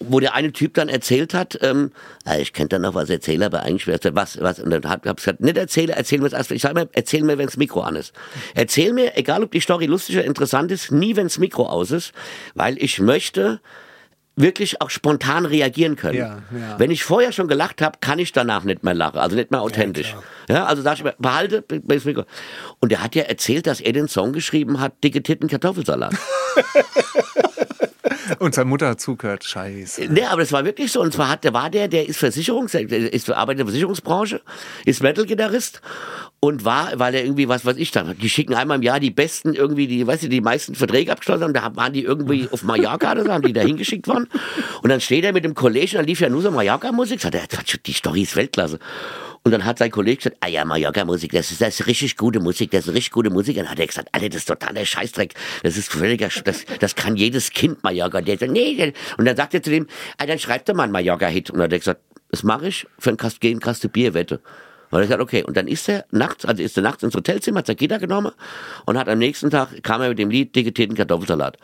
[0.00, 1.92] wo der eine Typ dann erzählt hat, ähm,
[2.24, 4.82] ah, ich könnte dann noch was erzählen, aber eigentlich wäre es was, was, und dann
[4.84, 7.46] hab, hab ich gesagt, nicht erzähle, erzähl mir erst, ich sag mir, erzähl mir, wenn
[7.46, 8.12] das Mikro an ist.
[8.54, 11.92] Erzähl mir, egal ob die Story lustig oder interessant ist, nie, wenn das Mikro aus
[11.92, 12.12] ist,
[12.54, 13.60] weil ich möchte,
[14.36, 16.18] wirklich auch spontan reagieren können.
[16.18, 16.78] Ja, ja.
[16.78, 19.60] Wenn ich vorher schon gelacht habe, kann ich danach nicht mehr lachen, also nicht mehr
[19.60, 20.16] authentisch.
[20.48, 21.64] Ja, also sag ich mir, behalte.
[22.80, 26.14] Und der hat ja erzählt, dass er den Song geschrieben hat, dicke Titten Kartoffelsalat.
[28.38, 29.44] Und seine Mutter hat zugehört.
[29.44, 30.08] Scheiße.
[30.08, 31.00] Nee, aber das war wirklich so.
[31.00, 34.40] Und zwar hat, der war der, der ist Versicherungs, ist arbeitet in der Versicherungsbranche,
[34.84, 35.80] ist Metal-Gitarrist
[36.40, 39.10] und war, weil er irgendwie, was weiß ich dann, die schicken einmal im Jahr die
[39.10, 42.64] besten irgendwie, die, weißt du, die meisten Verträge abgeschlossen haben, da waren die irgendwie auf
[42.64, 44.28] Mallorca oder so, haben die da hingeschickt worden.
[44.82, 47.42] Und dann steht er mit dem Kollegen, da lief ja nur so Mallorca-Musik, sagt er,
[47.86, 48.78] die Story ist Weltklasse.
[49.44, 52.38] Und dann hat sein Kollege gesagt, ah ja, Mallorca-Musik, das ist, das ist richtig gute
[52.38, 53.56] Musik, das ist richtig gute Musik.
[53.56, 55.34] Und dann hat er gesagt, Alter, das ist totaler Scheißdreck,
[55.64, 58.18] das ist völliger, Sch- das, das kann jedes Kind Mallorca.
[58.18, 59.88] Und der sagt, nee, und dann sagt er zu dem,
[60.18, 61.50] ah, dann schreibt er mal einen Mallorca-Hit.
[61.50, 64.40] Und dann hat er gesagt, das mache ich für ein Kast, gegen Kaste Bierwette.
[64.90, 65.42] Und er gesagt, okay.
[65.42, 68.30] Und dann ist er nachts, also ist er nachts ins Hotelzimmer, hat sein Gitter genommen
[68.86, 71.56] und hat am nächsten Tag, kam er mit dem Lied, dicke Titten Kartoffelsalat.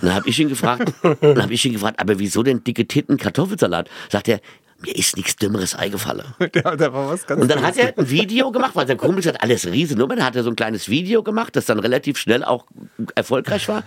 [0.00, 2.86] Und dann habe ich ihn gefragt, dann habe ich ihn gefragt, aber wieso denn dicke
[2.88, 3.88] Titten Kartoffelsalat?
[4.10, 4.40] Sagt er,
[4.84, 6.26] mir ist nichts Dümmeres eingefallen.
[6.54, 9.22] Ja, da war was ganz Und dann hat er ein Video gemacht, weil sein Kumpel
[9.22, 10.16] sagt, alles Riesennummer.
[10.16, 12.66] Dann hat er so ein kleines Video gemacht, das dann relativ schnell auch
[13.14, 13.82] erfolgreich war.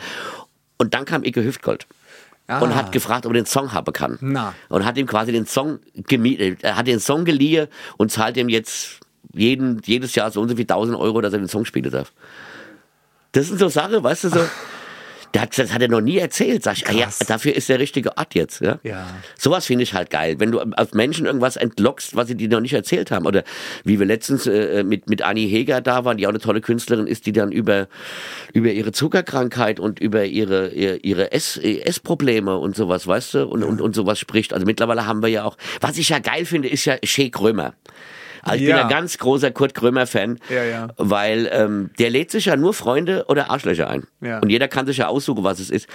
[0.77, 1.87] Und dann kam Icke Hüftgold.
[2.47, 2.59] Ah.
[2.59, 4.17] Und hat gefragt, ob er den Song haben kann.
[4.21, 4.53] Na.
[4.69, 6.63] Und hat ihm quasi den Song gemietet.
[6.63, 7.67] Er hat den Song geliehen
[7.97, 8.99] und zahlt ihm jetzt
[9.33, 12.13] jeden, jedes Jahr so und so viel 1000 Euro, dass er den Song spielen darf.
[13.33, 14.39] Das ist so Sache, weißt du, so.
[15.33, 16.63] Der hat, das hat er noch nie erzählt.
[16.63, 18.61] Sag ich, ah, ja, dafür ist der richtige Ort jetzt.
[18.61, 18.79] Ja?
[18.83, 19.07] Ja.
[19.37, 22.61] Sowas finde ich halt geil, wenn du aus Menschen irgendwas entlockst, was sie dir noch
[22.61, 23.25] nicht erzählt haben.
[23.25, 23.43] Oder
[23.83, 27.07] wie wir letztens äh, mit, mit Annie Heger da waren, die auch eine tolle Künstlerin
[27.07, 27.87] ist, die dann über,
[28.53, 33.63] über ihre Zuckerkrankheit und über ihre, ihre, ihre Ess, Essprobleme und sowas, weißt du, und,
[33.63, 34.53] und, und sowas spricht.
[34.53, 37.73] Also mittlerweile haben wir ja auch, was ich ja geil finde, ist ja Shea Krömer.
[38.47, 38.77] Also ich Ja.
[38.77, 40.87] bin ein ganz großer Kurt Krömer-Fan, Ja, ja.
[40.97, 44.07] weil ähm, der lädt sich ja nur Freunde oder Arschlöcher ein.
[44.21, 44.39] Ja.
[44.39, 45.87] Und jeder kann sich ja aussuchen, was es ist.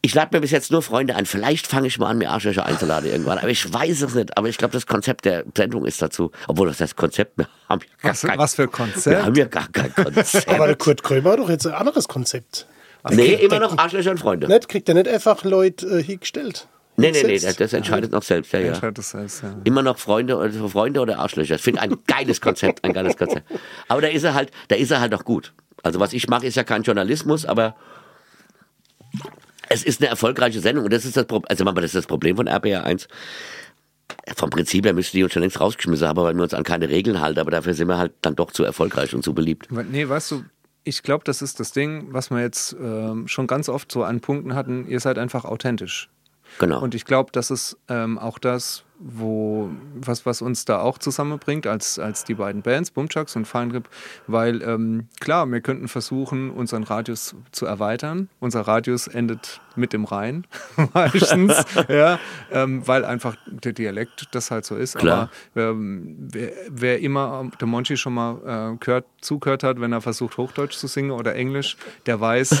[0.00, 1.26] Ich lade mir bis jetzt nur Freunde ein.
[1.26, 3.38] Vielleicht fange ich mal an, mir Arschlöcher einzuladen irgendwann.
[3.38, 4.38] Aber ich weiß es nicht.
[4.38, 6.30] Aber ich glaube, das Konzept der Sendung ist dazu.
[6.46, 9.22] Obwohl das heißt Konzept, wir haben ja gar Was, kein, was für ein wir Konzept.
[9.24, 10.48] haben ja gar kein Konzept.
[10.48, 12.68] Aber der Kurt Krömer hat doch jetzt ein anderes Konzept.
[13.10, 14.46] nee, kriegt- immer noch Arschlöcher und Freunde.
[14.46, 16.68] Nicht, kriegt er nicht einfach Leute äh, hingestellt?
[16.98, 18.52] Nee, nee, nee, das, das entscheidet noch selbst.
[18.52, 18.68] Ja, ja.
[18.68, 19.54] Entscheidet selbst, ja.
[19.62, 21.54] Immer noch Freunde oder Freunde oder Arschlöcher.
[21.54, 23.48] Ich finde ein geiles Konzept, ein geiles Konzept.
[23.86, 25.54] Aber da ist er halt, da ist er halt auch gut.
[25.84, 27.76] Also was ich mache, ist ja kein Journalismus, aber
[29.68, 31.48] es ist eine erfolgreiche Sendung und das ist das Problem.
[31.48, 33.06] Also das ist das Problem von RPR 1.
[34.36, 36.88] Vom Prinzip her müsste die uns schon längst rausgeschmissen haben, weil wir uns an keine
[36.88, 39.68] Regeln halten, aber dafür sind wir halt dann doch zu erfolgreich und zu beliebt.
[39.70, 40.44] Nee, weißt du,
[40.82, 44.20] ich glaube, das ist das Ding, was wir jetzt ähm, schon ganz oft so an
[44.20, 44.88] Punkten hatten.
[44.88, 46.10] Ihr seid einfach authentisch.
[46.58, 46.80] Genau.
[46.80, 51.66] Und ich glaube, das ist ähm, auch das, wo, was, was uns da auch zusammenbringt,
[51.66, 53.88] als, als die beiden Bands, Bumchucks und Feinrip,
[54.26, 58.28] weil ähm, klar, wir könnten versuchen, unseren Radius zu erweitern.
[58.40, 60.46] Unser Radius endet mit dem Rhein,
[60.94, 62.18] meistens, ja,
[62.50, 64.96] ähm, weil einfach der Dialekt das halt so ist.
[64.96, 65.30] Klar.
[65.54, 70.00] Aber ähm, wer, wer immer der Monchi schon mal äh, gehört, zugehört hat, wenn er
[70.00, 71.76] versucht, Hochdeutsch zu singen oder Englisch,
[72.06, 72.60] der weiß,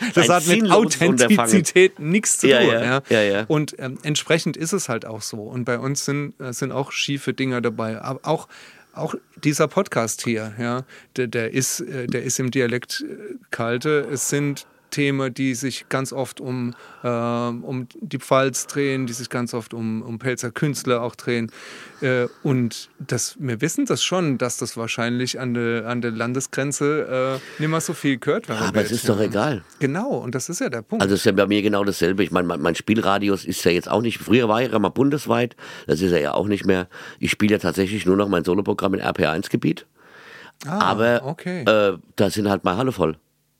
[0.14, 0.70] das hat mit.
[0.70, 2.56] Authentizität nichts zu tun.
[2.56, 3.44] ja, Ja, ja, ja.
[3.48, 5.38] Und ähm, entsprechend ist es halt auch so.
[5.38, 8.00] Und bei uns sind, äh, sind auch schiefe Dinger dabei.
[8.00, 8.48] Aber auch,
[8.92, 10.84] auch dieser Podcast hier, ja,
[11.16, 14.06] der, der, ist, äh, der ist im Dialekt äh, kalte.
[14.10, 16.74] Es sind Themen, die sich ganz oft um,
[17.04, 21.50] ähm, um die Pfalz drehen, die sich ganz oft um, um Pelzer Künstler auch drehen.
[22.00, 27.40] Äh, und das, wir wissen das schon, dass das wahrscheinlich an der an der Landesgrenze
[27.58, 29.62] äh, nicht mehr so viel gehört werden Aber es wird, ist doch egal.
[29.78, 31.02] Genau, und das ist ja der Punkt.
[31.02, 32.22] Also es ist ja bei mir genau dasselbe.
[32.22, 34.90] Ich meine, mein, mein Spielradius ist ja jetzt auch nicht, früher war er ja mal
[34.90, 35.56] bundesweit,
[35.86, 36.88] das ist er ja auch nicht mehr.
[37.18, 39.86] Ich spiele ja tatsächlich nur noch mein Soloprogramm in RPR1-Gebiet.
[40.66, 41.62] ah, Aber okay.
[41.62, 43.16] äh, da sind halt mal Halle voll.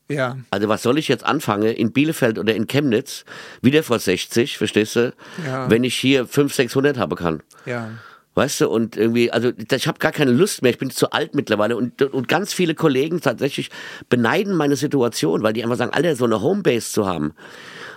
[0.08, 3.24] Ja, Also was soll ich jetzt anfangen in Bielefeld oder in Chemnitz,
[3.62, 5.12] wieder vor 60, verstehst du,
[5.44, 5.68] Ja.
[5.70, 7.42] wenn ich hier 500, 600 haben kann.
[7.64, 7.90] ja.
[8.38, 11.34] Weißt du, und irgendwie, also ich habe gar keine Lust mehr, ich bin zu alt
[11.34, 13.70] mittlerweile und, und ganz viele Kollegen tatsächlich
[14.10, 17.32] beneiden meine Situation, weil die einfach sagen, Alter, so eine Homebase zu haben,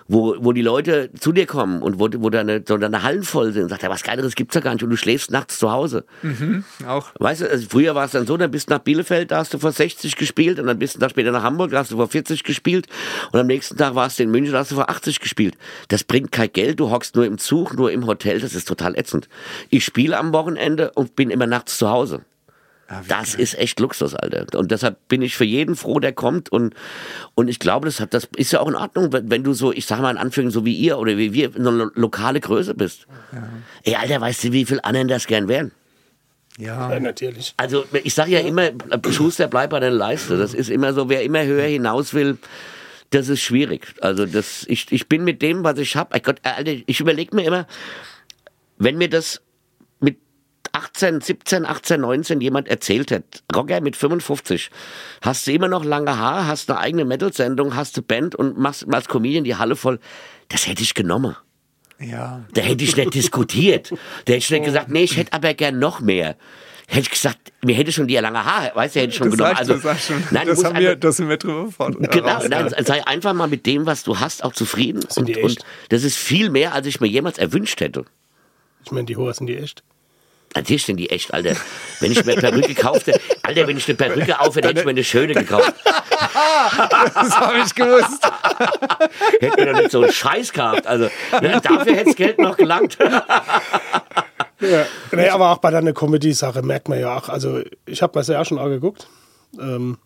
[0.10, 3.53] wo, wo die Leute zu dir kommen und wo, wo deine, so deine Hallen voll
[3.53, 5.72] sind und sagt, ja, was Geileres gibt's ja gar nicht und du schläfst nachts zu
[5.72, 6.03] Hause.
[6.86, 7.12] Auch.
[7.20, 9.53] Weißt du, also früher war es dann so, dann bist du nach Bielefeld, da hast
[9.53, 11.95] du vor 60 gespielt und dann bist du da später nach Hamburg, da hast du
[11.95, 12.88] vor 40 gespielt
[13.32, 15.55] und am nächsten Tag warst du in München, da hast du vor 80 gespielt.
[15.89, 18.97] Das bringt kein Geld, du hockst nur im Zug, nur im Hotel, das ist total
[18.97, 19.30] ätzend.
[19.70, 22.22] Ich spiele am Wochenende und bin immer nachts zu Hause.
[23.07, 24.57] Das ist echt Luxus, Alter.
[24.57, 26.51] Und deshalb bin ich für jeden froh, der kommt.
[26.51, 26.73] Und,
[27.35, 29.71] und ich glaube, das, hat, das ist ja auch in Ordnung, wenn, wenn du so,
[29.71, 32.73] ich sag mal in Anführungszeichen, so wie ihr oder wie wir, eine lo- lokale Größe
[32.73, 33.05] bist.
[33.83, 35.71] Ey, Alter, weißt du, wie viel anderen das gern wären?
[36.57, 36.91] Ja.
[36.91, 37.53] Ja, natürlich.
[37.57, 38.71] Also ich sage ja immer,
[39.11, 40.37] Schuster, bleib bei der Leiste.
[40.37, 42.37] Das ist immer so, wer immer höher hinaus will,
[43.11, 43.95] das ist schwierig.
[44.01, 47.45] Also das, ich, ich bin mit dem, was ich habe, Gott, Alter, ich überlege mir
[47.45, 47.65] immer,
[48.77, 49.41] wenn mir das
[50.80, 53.23] 18, 17, 18, 19 jemand erzählt hat,
[53.55, 54.69] Rocker mit 55,
[55.21, 58.86] hast du immer noch lange Haare, hast eine eigene Metal-Sendung, hast eine Band und machst
[58.91, 59.99] als Comedian die Halle voll,
[60.47, 61.36] das hätte ich genommen.
[61.99, 62.43] Ja.
[62.53, 63.91] Da hätte ich nicht diskutiert.
[63.91, 63.97] Da
[64.34, 66.38] hätte ich nicht gesagt, nee, ich hätte aber gern noch mehr.
[66.88, 69.38] Hätte ich gesagt, mir hätte schon die lange Haare, weißt du, hätte ich schon Das
[69.38, 69.55] genommen.
[69.57, 70.23] reicht, Also, das schon.
[70.32, 71.95] nein, du das, haben wir, das sind wir drüber fort.
[71.99, 72.84] genau, raus, nein, ja.
[72.84, 75.01] sei einfach mal mit dem, was du hast, auch zufrieden.
[75.09, 75.65] Sind die Und, und echt?
[75.89, 78.05] das ist viel mehr, als ich mir jemals erwünscht hätte.
[78.86, 79.84] Ich meine, die Hoher sind die echt.
[80.55, 81.55] Natürlich sind die echt, Alter.
[81.99, 84.91] Wenn ich mir eine Perücke kaufte, Alter, wenn ich eine Perücke aufhöre, hätte ich mir
[84.91, 85.73] eine schöne gekauft.
[85.85, 88.27] Das habe ich gewusst.
[89.39, 90.87] Hätte mir doch nicht so einen Scheiß gehabt.
[90.87, 91.09] Also,
[91.41, 92.97] ne, dafür hätte das Geld noch gelangt.
[94.59, 94.85] Ja.
[95.11, 98.27] Nee, aber auch bei deiner Comedy-Sache merkt man ja auch, also ich habe mir das
[98.27, 99.07] ja auch schon angeguckt.
[99.59, 99.97] Ähm,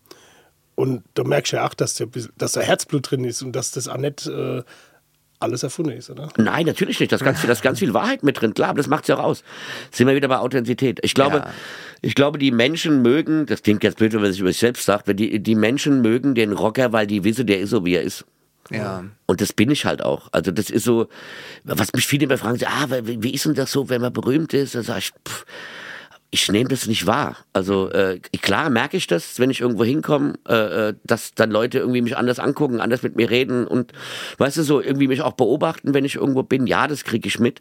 [0.76, 3.70] und da merkst du ja auch, dass, der, dass da Herzblut drin ist und dass
[3.70, 4.62] das auch nicht äh,
[5.44, 6.28] alles erfunden ist, oder?
[6.36, 7.12] Nein, natürlich nicht.
[7.12, 8.52] Da ist ganz viel, da ist ganz viel Wahrheit mit drin.
[8.54, 9.44] Klar, aber das macht's ja auch aus.
[9.92, 10.98] Sind wir wieder bei Authentizität.
[11.02, 11.50] Ich glaube, Ja.
[12.02, 14.84] ich glaube, die Menschen mögen, das klingt jetzt blöd, wenn man sich über sich selbst
[14.84, 18.02] sagt, die, die Menschen mögen den Rocker, weil die wissen, der ist so, wie er
[18.02, 18.24] ist.
[18.70, 19.04] Ja.
[19.26, 20.28] Und das bin ich halt auch.
[20.32, 21.08] Also das ist so,
[21.64, 24.54] was mich viele immer fragen, ah, wie, wie ist denn das so, wenn man berühmt
[24.54, 24.74] ist?
[24.74, 25.43] Da sag ich, pff,
[26.34, 27.36] ich nehme das nicht wahr.
[27.52, 31.78] Also äh, klar merke ich das, wenn ich irgendwo hinkomme, äh, äh, dass dann Leute
[31.78, 33.92] irgendwie mich anders angucken, anders mit mir reden und
[34.38, 36.66] weißt du so irgendwie mich auch beobachten, wenn ich irgendwo bin.
[36.66, 37.60] Ja, das kriege ich mit.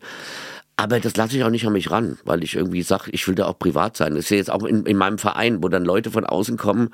[0.76, 3.36] Aber das lasse ich auch nicht an mich ran, weil ich irgendwie sage, ich will
[3.36, 4.16] da auch privat sein.
[4.16, 6.90] Das ist ja jetzt auch in, in meinem Verein, wo dann Leute von außen kommen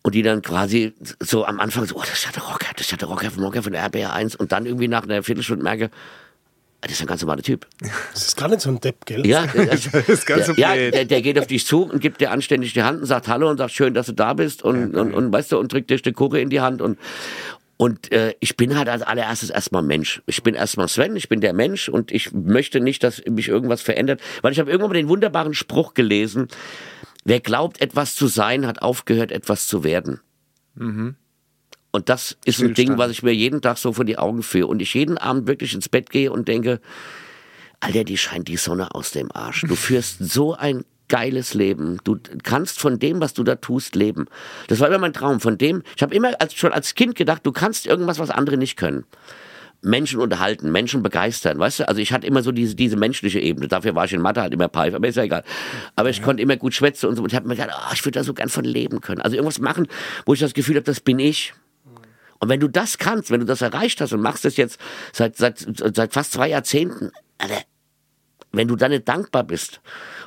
[0.00, 2.86] und die dann quasi so am Anfang so, oh, das ist ja der Rocker, das
[2.86, 5.90] ist ja der Rocker von Rocker von RBR1 und dann irgendwie nach einer Viertelstunde merke,
[6.82, 7.66] das ist ein ganz normaler Typ.
[8.12, 9.24] Das ist gar nicht so ein Depp, gell?
[9.24, 12.72] Ja, das, ist ganz ja, der, der geht auf dich zu und gibt dir anständig
[12.72, 15.32] die Hand und sagt Hallo und sagt schön, dass du da bist und, und, und
[15.32, 16.98] weißt du und drückt dir eine Kuche in die Hand und
[17.76, 20.22] und äh, ich bin halt als allererstes erstmal Mensch.
[20.26, 23.82] Ich bin erstmal Sven, ich bin der Mensch und ich möchte nicht, dass mich irgendwas
[23.82, 26.48] verändert, weil ich habe irgendwann mal den wunderbaren Spruch gelesen:
[27.24, 30.20] Wer glaubt, etwas zu sein, hat aufgehört, etwas zu werden.
[31.92, 34.66] Und das ist ein Ding, was ich mir jeden Tag so vor die Augen führe.
[34.66, 36.80] Und ich jeden Abend wirklich ins Bett gehe und denke,
[37.80, 39.62] Alter, die scheint die Sonne aus dem Arsch.
[39.68, 41.98] Du führst so ein geiles Leben.
[42.04, 44.26] Du kannst von dem, was du da tust, leben.
[44.68, 45.40] Das war immer mein Traum.
[45.40, 48.56] Von dem, ich habe immer als, schon als Kind gedacht, du kannst irgendwas, was andere
[48.56, 49.04] nicht können.
[49.82, 51.88] Menschen unterhalten, Menschen begeistern, weißt du?
[51.88, 53.68] Also ich hatte immer so diese, diese menschliche Ebene.
[53.68, 55.42] Dafür war ich in Mathe halt immer Pfeif, aber ist ja egal.
[55.96, 57.22] Aber ich konnte immer gut schwätzen und so.
[57.22, 59.20] Und ich habe mir gedacht, oh, ich würde da so gern von leben können.
[59.20, 59.88] Also irgendwas machen,
[60.24, 61.52] wo ich das Gefühl habe, das bin ich.
[62.42, 64.80] Und wenn du das kannst, wenn du das erreicht hast und machst das jetzt
[65.12, 65.64] seit, seit,
[65.94, 67.12] seit fast zwei Jahrzehnten,
[68.50, 69.80] wenn du dann nicht dankbar bist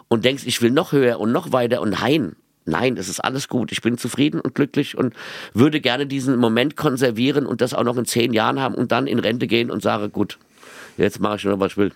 [0.07, 3.49] und denkst, ich will noch höher und noch weiter und hein, nein, es ist alles
[3.49, 5.13] gut, ich bin zufrieden und glücklich und
[5.53, 9.07] würde gerne diesen Moment konservieren und das auch noch in zehn Jahren haben und dann
[9.07, 10.39] in Rente gehen und sage, gut,
[10.95, 11.91] jetzt mache ich nur, was ich will.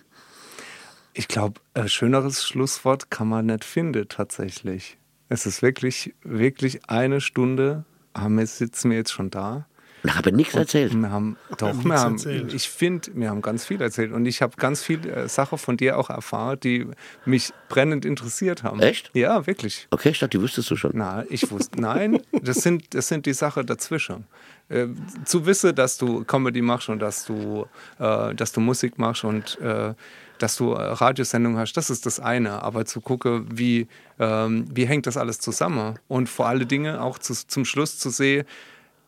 [1.14, 4.98] Ich glaube, ein schöneres Schlusswort kann man nicht finden, tatsächlich.
[5.30, 9.66] Es ist wirklich, wirklich eine Stunde, haben wir, sitzen wir jetzt schon da.
[10.02, 10.94] Und habe nichts erzählt.
[10.94, 12.54] Wir haben, doch, nichts wir haben, erzählt.
[12.54, 15.76] ich finde, wir haben ganz viel erzählt und ich habe ganz viel äh, Sachen von
[15.76, 16.86] dir auch erfahren, die
[17.24, 18.80] mich brennend interessiert haben.
[18.80, 19.10] Echt?
[19.14, 19.88] Ja, wirklich.
[19.90, 20.92] Okay, ich dachte, die wüsstest du schon.
[20.94, 24.26] Na, ich wusste, nein, das sind, das sind die Sachen dazwischen.
[24.68, 24.86] Äh,
[25.24, 27.66] zu wissen, dass du Comedy machst und dass du,
[27.98, 29.94] äh, dass du Musik machst und äh,
[30.38, 32.62] dass du äh, Radiosendungen hast, das ist das eine.
[32.62, 33.88] Aber zu gucken, wie,
[34.18, 38.10] ähm, wie hängt das alles zusammen und vor allen Dingen auch zu, zum Schluss zu
[38.10, 38.46] sehen,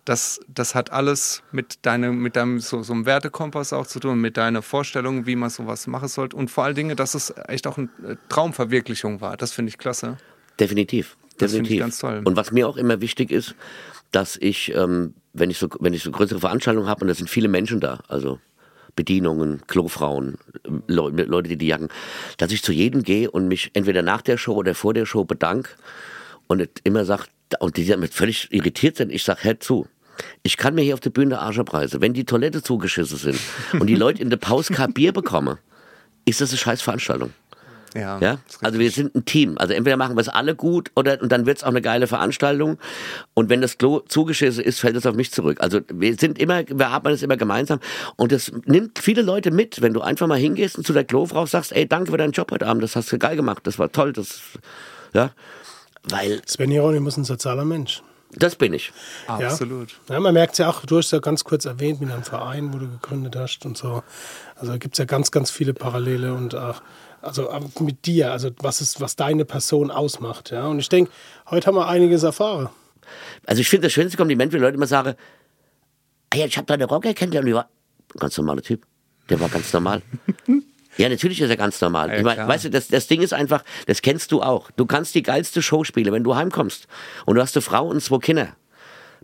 [0.05, 4.21] das, das hat alles mit, deinem mit deinem so, so einem Wertekompass auch zu tun,
[4.21, 6.37] mit deiner Vorstellung, wie man sowas machen sollte.
[6.37, 9.37] Und vor allen Dingen, dass es echt auch eine äh, Traumverwirklichung war.
[9.37, 10.17] Das finde ich klasse.
[10.59, 11.17] Definitiv.
[11.39, 11.75] Das finde Definitiv.
[11.75, 12.23] ich ganz toll.
[12.25, 13.55] Und was mir auch immer wichtig ist,
[14.11, 17.31] dass ich, ähm, wenn ich so, wenn ich so größere Veranstaltungen habe und da sind
[17.31, 18.41] viele Menschen da, also
[18.97, 20.37] Bedienungen, Klofrauen,
[20.67, 21.89] ähm, Leu Leute, die die jagen,
[22.39, 25.25] dass ich zu jedem gehe und mich entweder nach der Show oder vor der Show
[25.25, 25.71] bedanke
[26.49, 27.25] und immer sage,
[27.61, 29.87] und die damit völlig irritiert sind, ich sage, hör zu.
[30.43, 32.01] Ich kann mir hier auf der Bühne Arsch abreißen.
[32.01, 33.39] Wenn die Toilette zugeschissen sind
[33.79, 35.59] und die Leute in der Pause kein Bier bekommen,
[36.25, 37.33] ist das eine scheiß Veranstaltung.
[37.95, 38.39] Ja, Ja?
[38.61, 39.59] Also wir sind ein Team.
[39.59, 42.07] Also entweder machen wir es alle gut oder und dann wird es auch eine geile
[42.07, 42.79] Veranstaltung.
[43.35, 45.59] Und wenn das Klo zugeschissen ist, fällt es auf mich zurück.
[45.61, 47.81] Also wir sind immer, wir arbeiten es immer gemeinsam.
[48.17, 51.47] Und das nimmt viele Leute mit, wenn du einfach mal hingehst und zu der Klofrau
[51.47, 53.91] sagst, ey, danke für deinen Job heute Abend, das hast du geil gemacht, das war
[53.93, 54.41] toll, das,
[55.13, 55.31] ja.
[56.05, 58.03] Weil Sven Hieronymus ist ein sozialer Mensch.
[58.35, 58.93] Das bin ich.
[59.27, 59.95] Absolut.
[60.09, 62.73] Ja, man merkt es ja auch, du hast ja ganz kurz erwähnt mit einem Verein,
[62.73, 64.03] wo du gegründet hast und so.
[64.57, 66.83] Also gibt es ja ganz, ganz viele Parallele und auch
[67.23, 70.51] also auch mit dir, also was ist, was deine Person ausmacht.
[70.51, 70.67] Ja?
[70.67, 71.11] Und ich denke,
[71.49, 72.69] heute haben wir einiges erfahren.
[73.47, 75.15] Also ich finde das schönste Kompliment, wenn Leute immer sagen,
[76.31, 77.69] ah ja, ich habe deine Rocker kennengelernt und die war
[78.15, 78.85] ein ganz normaler Typ.
[79.29, 80.03] Der war ganz normal.
[80.97, 82.11] Ja, natürlich ist er ganz normal.
[82.11, 84.71] Ja, ich mein, weißt du, das, das Ding ist einfach, das kennst du auch.
[84.73, 86.87] Du kannst die geilste Show spielen, wenn du heimkommst
[87.25, 88.49] und du hast eine Frau und zwei Kinder.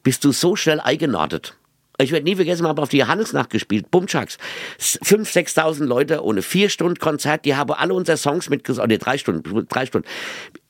[0.03, 1.55] Bist du so schnell eingenordet.
[2.01, 4.39] Ich werde nie vergessen, wir haben auf die Johannesnacht gespielt, Bumchucks.
[4.79, 8.89] 5.000, 6.000 Leute ohne vier Stunden Konzert, die haben alle unsere Songs mitgesungen.
[8.89, 10.07] Nee, drei Stunden, drei Stunden.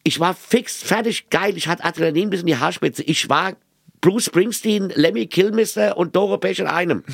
[0.04, 1.54] Ich war fix, fertig, geil.
[1.58, 3.02] Ich hatte Adrenalin bis in die Haarspitze.
[3.02, 3.56] Ich war
[4.00, 7.04] Bruce Springsteen, Lemmy Kilmister und Doro Pech in einem.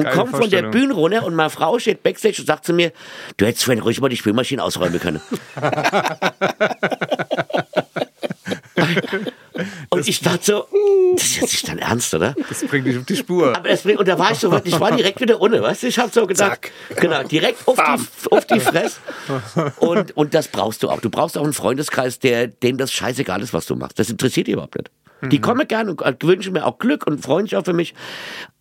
[0.00, 0.70] Und Geile komm von der.
[0.70, 2.92] Bühne runter und meine Frau steht backstage und sagt zu mir,
[3.36, 5.20] du hättest vorhin ruhig mal die Spülmaschine ausräumen können.
[9.90, 10.66] und ich dachte so,
[11.16, 12.34] das ist jetzt nicht dein Ernst, oder?
[12.48, 13.54] Das bringt dich auf die Spur.
[13.54, 15.88] Aber das, bringt- und da war ich so, ich war direkt wieder ohne, weißt du?
[15.88, 16.96] Ich habe so gedacht, Zack.
[16.96, 18.96] genau, direkt auf die, auf die Fresse.
[19.80, 21.00] Und, und das brauchst du auch.
[21.00, 23.98] Du brauchst auch einen Freundeskreis, der, dem das scheißegal ist, was du machst.
[23.98, 24.90] Das interessiert die überhaupt nicht.
[25.22, 27.94] Die kommen gerne und wünschen mir auch Glück und freuen sich auch für mich.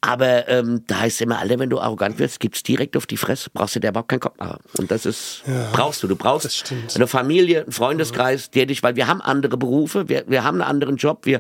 [0.01, 3.17] Aber ähm, da heißt es immer, alle, wenn du arrogant wirst, gibt's direkt auf die
[3.17, 3.49] Fresse.
[3.53, 4.59] Brauchst du dir überhaupt keinen Kopf machen.
[4.77, 5.43] Und das ist,
[5.73, 6.07] brauchst du.
[6.07, 10.43] Du brauchst eine Familie, einen Freundeskreis, der dich, weil wir haben andere Berufe, wir, wir
[10.43, 11.37] haben einen anderen Job, wir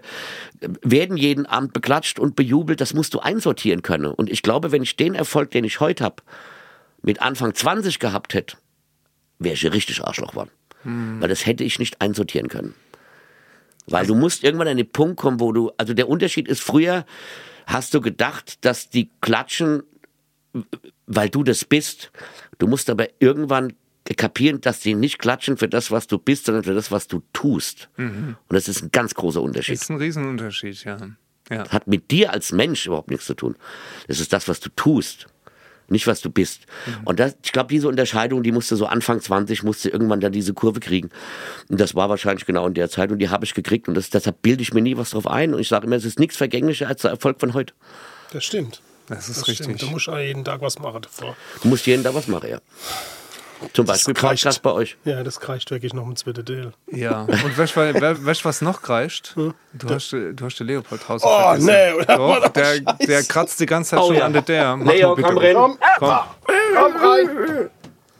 [0.61, 4.07] äh, werden jeden Abend beklatscht und bejubelt, das musst du einsortieren können.
[4.07, 6.17] Und ich glaube, wenn ich den Erfolg, den ich heute habe,
[7.01, 8.57] mit Anfang 20 gehabt hätte,
[9.37, 10.51] wäre ich richtig Arschloch geworden.
[11.21, 12.73] Weil das hätte ich nicht einsortieren können.
[13.87, 17.05] Weil du musst irgendwann an den Punkt kommen, wo du, also der Unterschied ist, früher
[17.65, 19.83] hast du gedacht, dass die klatschen,
[21.07, 22.11] weil du das bist.
[22.57, 23.73] Du musst aber irgendwann
[24.17, 27.21] kapieren, dass die nicht klatschen für das, was du bist, sondern für das, was du
[27.33, 27.89] tust.
[28.49, 29.75] Und das ist ein ganz großer Unterschied.
[29.75, 30.97] Das ist ein Riesenunterschied, ja.
[31.49, 31.69] ja.
[31.69, 33.55] Hat mit dir als Mensch überhaupt nichts zu tun.
[34.07, 35.27] Das ist das, was du tust.
[35.91, 36.61] Nicht, was du bist.
[37.05, 40.53] Und das, ich glaube, diese Unterscheidung, die musste so Anfang 20, musste irgendwann dann diese
[40.53, 41.09] Kurve kriegen.
[41.69, 43.87] Und das war wahrscheinlich genau in der Zeit und die habe ich gekriegt.
[43.87, 45.53] Und das, deshalb bilde ich mir nie was drauf ein.
[45.53, 47.73] Und ich sage immer, es ist nichts vergänglicher als der Erfolg von heute.
[48.31, 48.81] Das stimmt.
[49.07, 49.65] Das ist Das richtig.
[49.65, 49.81] stimmt.
[49.81, 51.35] Du musst auch jeden Tag was machen davor.
[51.61, 52.59] Du musst jeden Tag was machen, ja.
[53.73, 54.43] Zum Beispiel kreischt.
[54.43, 54.97] Podcast bei euch.
[55.03, 56.71] Ja, das kreischt wirklich noch mit zweiten Teil.
[56.91, 57.93] Ja, und weißt du,
[58.41, 59.33] du, was noch kreischt?
[59.35, 59.53] Du
[59.89, 61.29] hast, du hast den Leopold Haus Hm?
[61.29, 62.15] Oh, nee, oder?
[62.17, 64.25] Doch, der, der kratzt die ganze Zeit Oh, schon ja.
[64.25, 64.41] an der
[64.85, 65.43] Leo, komm auf.
[65.43, 65.55] rein.
[65.55, 65.77] Komm,
[66.75, 67.69] Komm rein!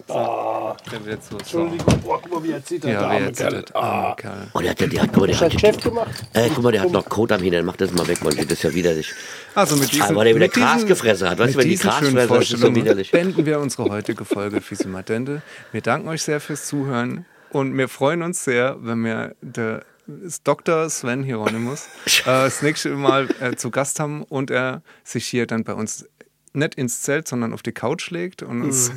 [0.10, 1.38] Der wird so.
[1.38, 2.92] Entschuldigung, boah, guck mal, wie er zittert.
[2.92, 4.48] Ja, der arme Kerl.
[4.54, 6.24] Oh, der hat, der, der hat, guck mal, der Hast du hat, das Geschäft gemacht?
[6.34, 7.66] äh, guck mal, der hat noch Kot am Hintern.
[7.66, 8.36] Mach das mal weg, Mann.
[8.36, 9.14] Das ist ja widerlich.
[9.56, 11.40] Also mit diesen, Ah, weil der wieder Gras gefressen hat.
[11.40, 13.12] Weißt du, wenn die Gras fressen, ist so widerlich.
[13.12, 15.42] beenden wir unsere heutige Folge Fisimatende.
[15.72, 19.84] Wir danken euch sehr fürs Zuhören und wir freuen uns sehr, wenn wir der
[20.26, 20.90] ist Dr.
[20.90, 25.64] Sven Hieronymus äh, das nächste Mal äh, zu Gast haben und er sich hier dann
[25.64, 26.08] bei uns
[26.54, 28.92] nicht ins Zelt, sondern auf die Couch legt und uns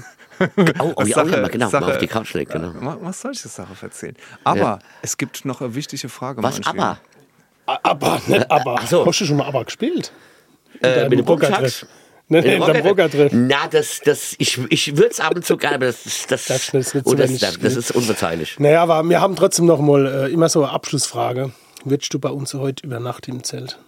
[0.78, 1.68] Oh, oh Sache- ja, genau.
[1.68, 2.72] Sache- mal auf die Couch legt, genau.
[2.72, 4.16] mal, mal solche Sachen erzählen.
[4.44, 4.78] Aber Ja.
[5.02, 6.42] es gibt noch eine wichtige Frage.
[6.42, 6.98] Was, aber?
[7.66, 8.76] Aber, nicht aber.
[8.80, 9.06] Ach so.
[9.06, 10.12] Hast du schon mal aber gespielt?
[10.82, 11.60] Äh, mit dem Rocker-Treff.
[11.80, 11.86] Bumchucks?
[12.28, 13.32] Nee, In beim Rocker-Treff.
[13.34, 16.46] Na, das, das, ich, ich würde es ab und zu gerne, aber das, ist- das,
[16.46, 16.72] Das
[17.04, 18.58] oh, das, wenig das, das ist unverzeihlich.
[18.58, 21.52] Naja, aber wir haben trotzdem noch mal äh, immer so eine Abschlussfrage.
[21.84, 23.78] Würdest du bei uns heute über Nacht im Zelt?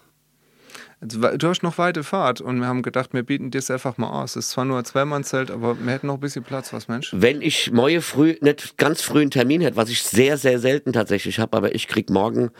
[1.07, 4.09] Du hast noch weite Fahrt und wir haben gedacht, wir bieten dir das einfach mal
[4.09, 4.37] aus.
[4.37, 7.11] Es ist zwar nur ein Zweimannzelt, aber wir hätten noch ein bisschen Platz, was Mensch.
[7.15, 10.95] Wenn ich morgen früh, nicht ganz früh einen Termin hätte, was ich sehr, sehr selten
[10.95, 12.51] tatsächlich habe, aber ich krieg morgen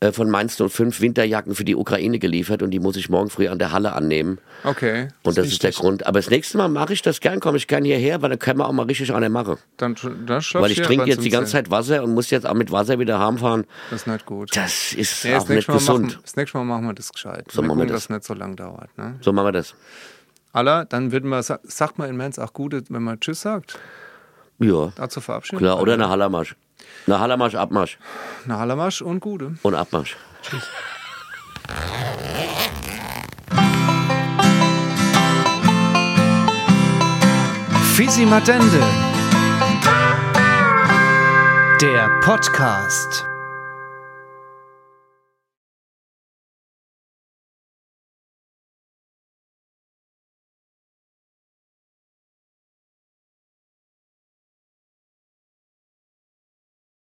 [0.00, 3.46] äh, von Mainz 05 Winterjacken für die Ukraine geliefert und die muss ich morgen früh
[3.46, 4.38] an der Halle annehmen.
[4.64, 6.06] Okay, Und das ist der Grund.
[6.06, 8.58] Aber das nächste Mal mache ich das gern, komme ich gern hierher, weil dann können
[8.58, 9.56] wir auch mal richtig eine machen.
[9.76, 9.94] dann,
[10.26, 11.52] dann schlaf Weil ich trinke jetzt die ganze.
[11.52, 13.64] Zeit Wasser und muss jetzt auch mit Wasser wieder heimfahren.
[13.90, 14.56] Das ist nicht gut.
[14.56, 16.06] Das ist Ja, auch nicht gesund.
[16.08, 17.44] machen, das nächste Mal machen wir das gescheit.
[17.52, 18.02] So machen wir gucken, das.
[18.02, 18.96] dass es nicht so lang dauert.
[18.98, 19.16] Ne?
[19.20, 19.74] So machen wir das.
[20.52, 23.78] Alla, dann würden wir, sa- sagt man in Mainz auch gut, wenn man Tschüss sagt.
[24.58, 25.58] Ja, Dazu verabschieden.
[25.58, 25.80] klar.
[25.80, 26.54] Oder eine Hallermarsch.
[27.06, 27.98] Eine Hallermarsch, Abmarsch
[28.44, 29.54] Eine Hallermarsch und Gute.
[29.62, 30.16] und Abmarsch.
[37.96, 38.80] Fisimatende.
[41.80, 43.26] Der Podcast.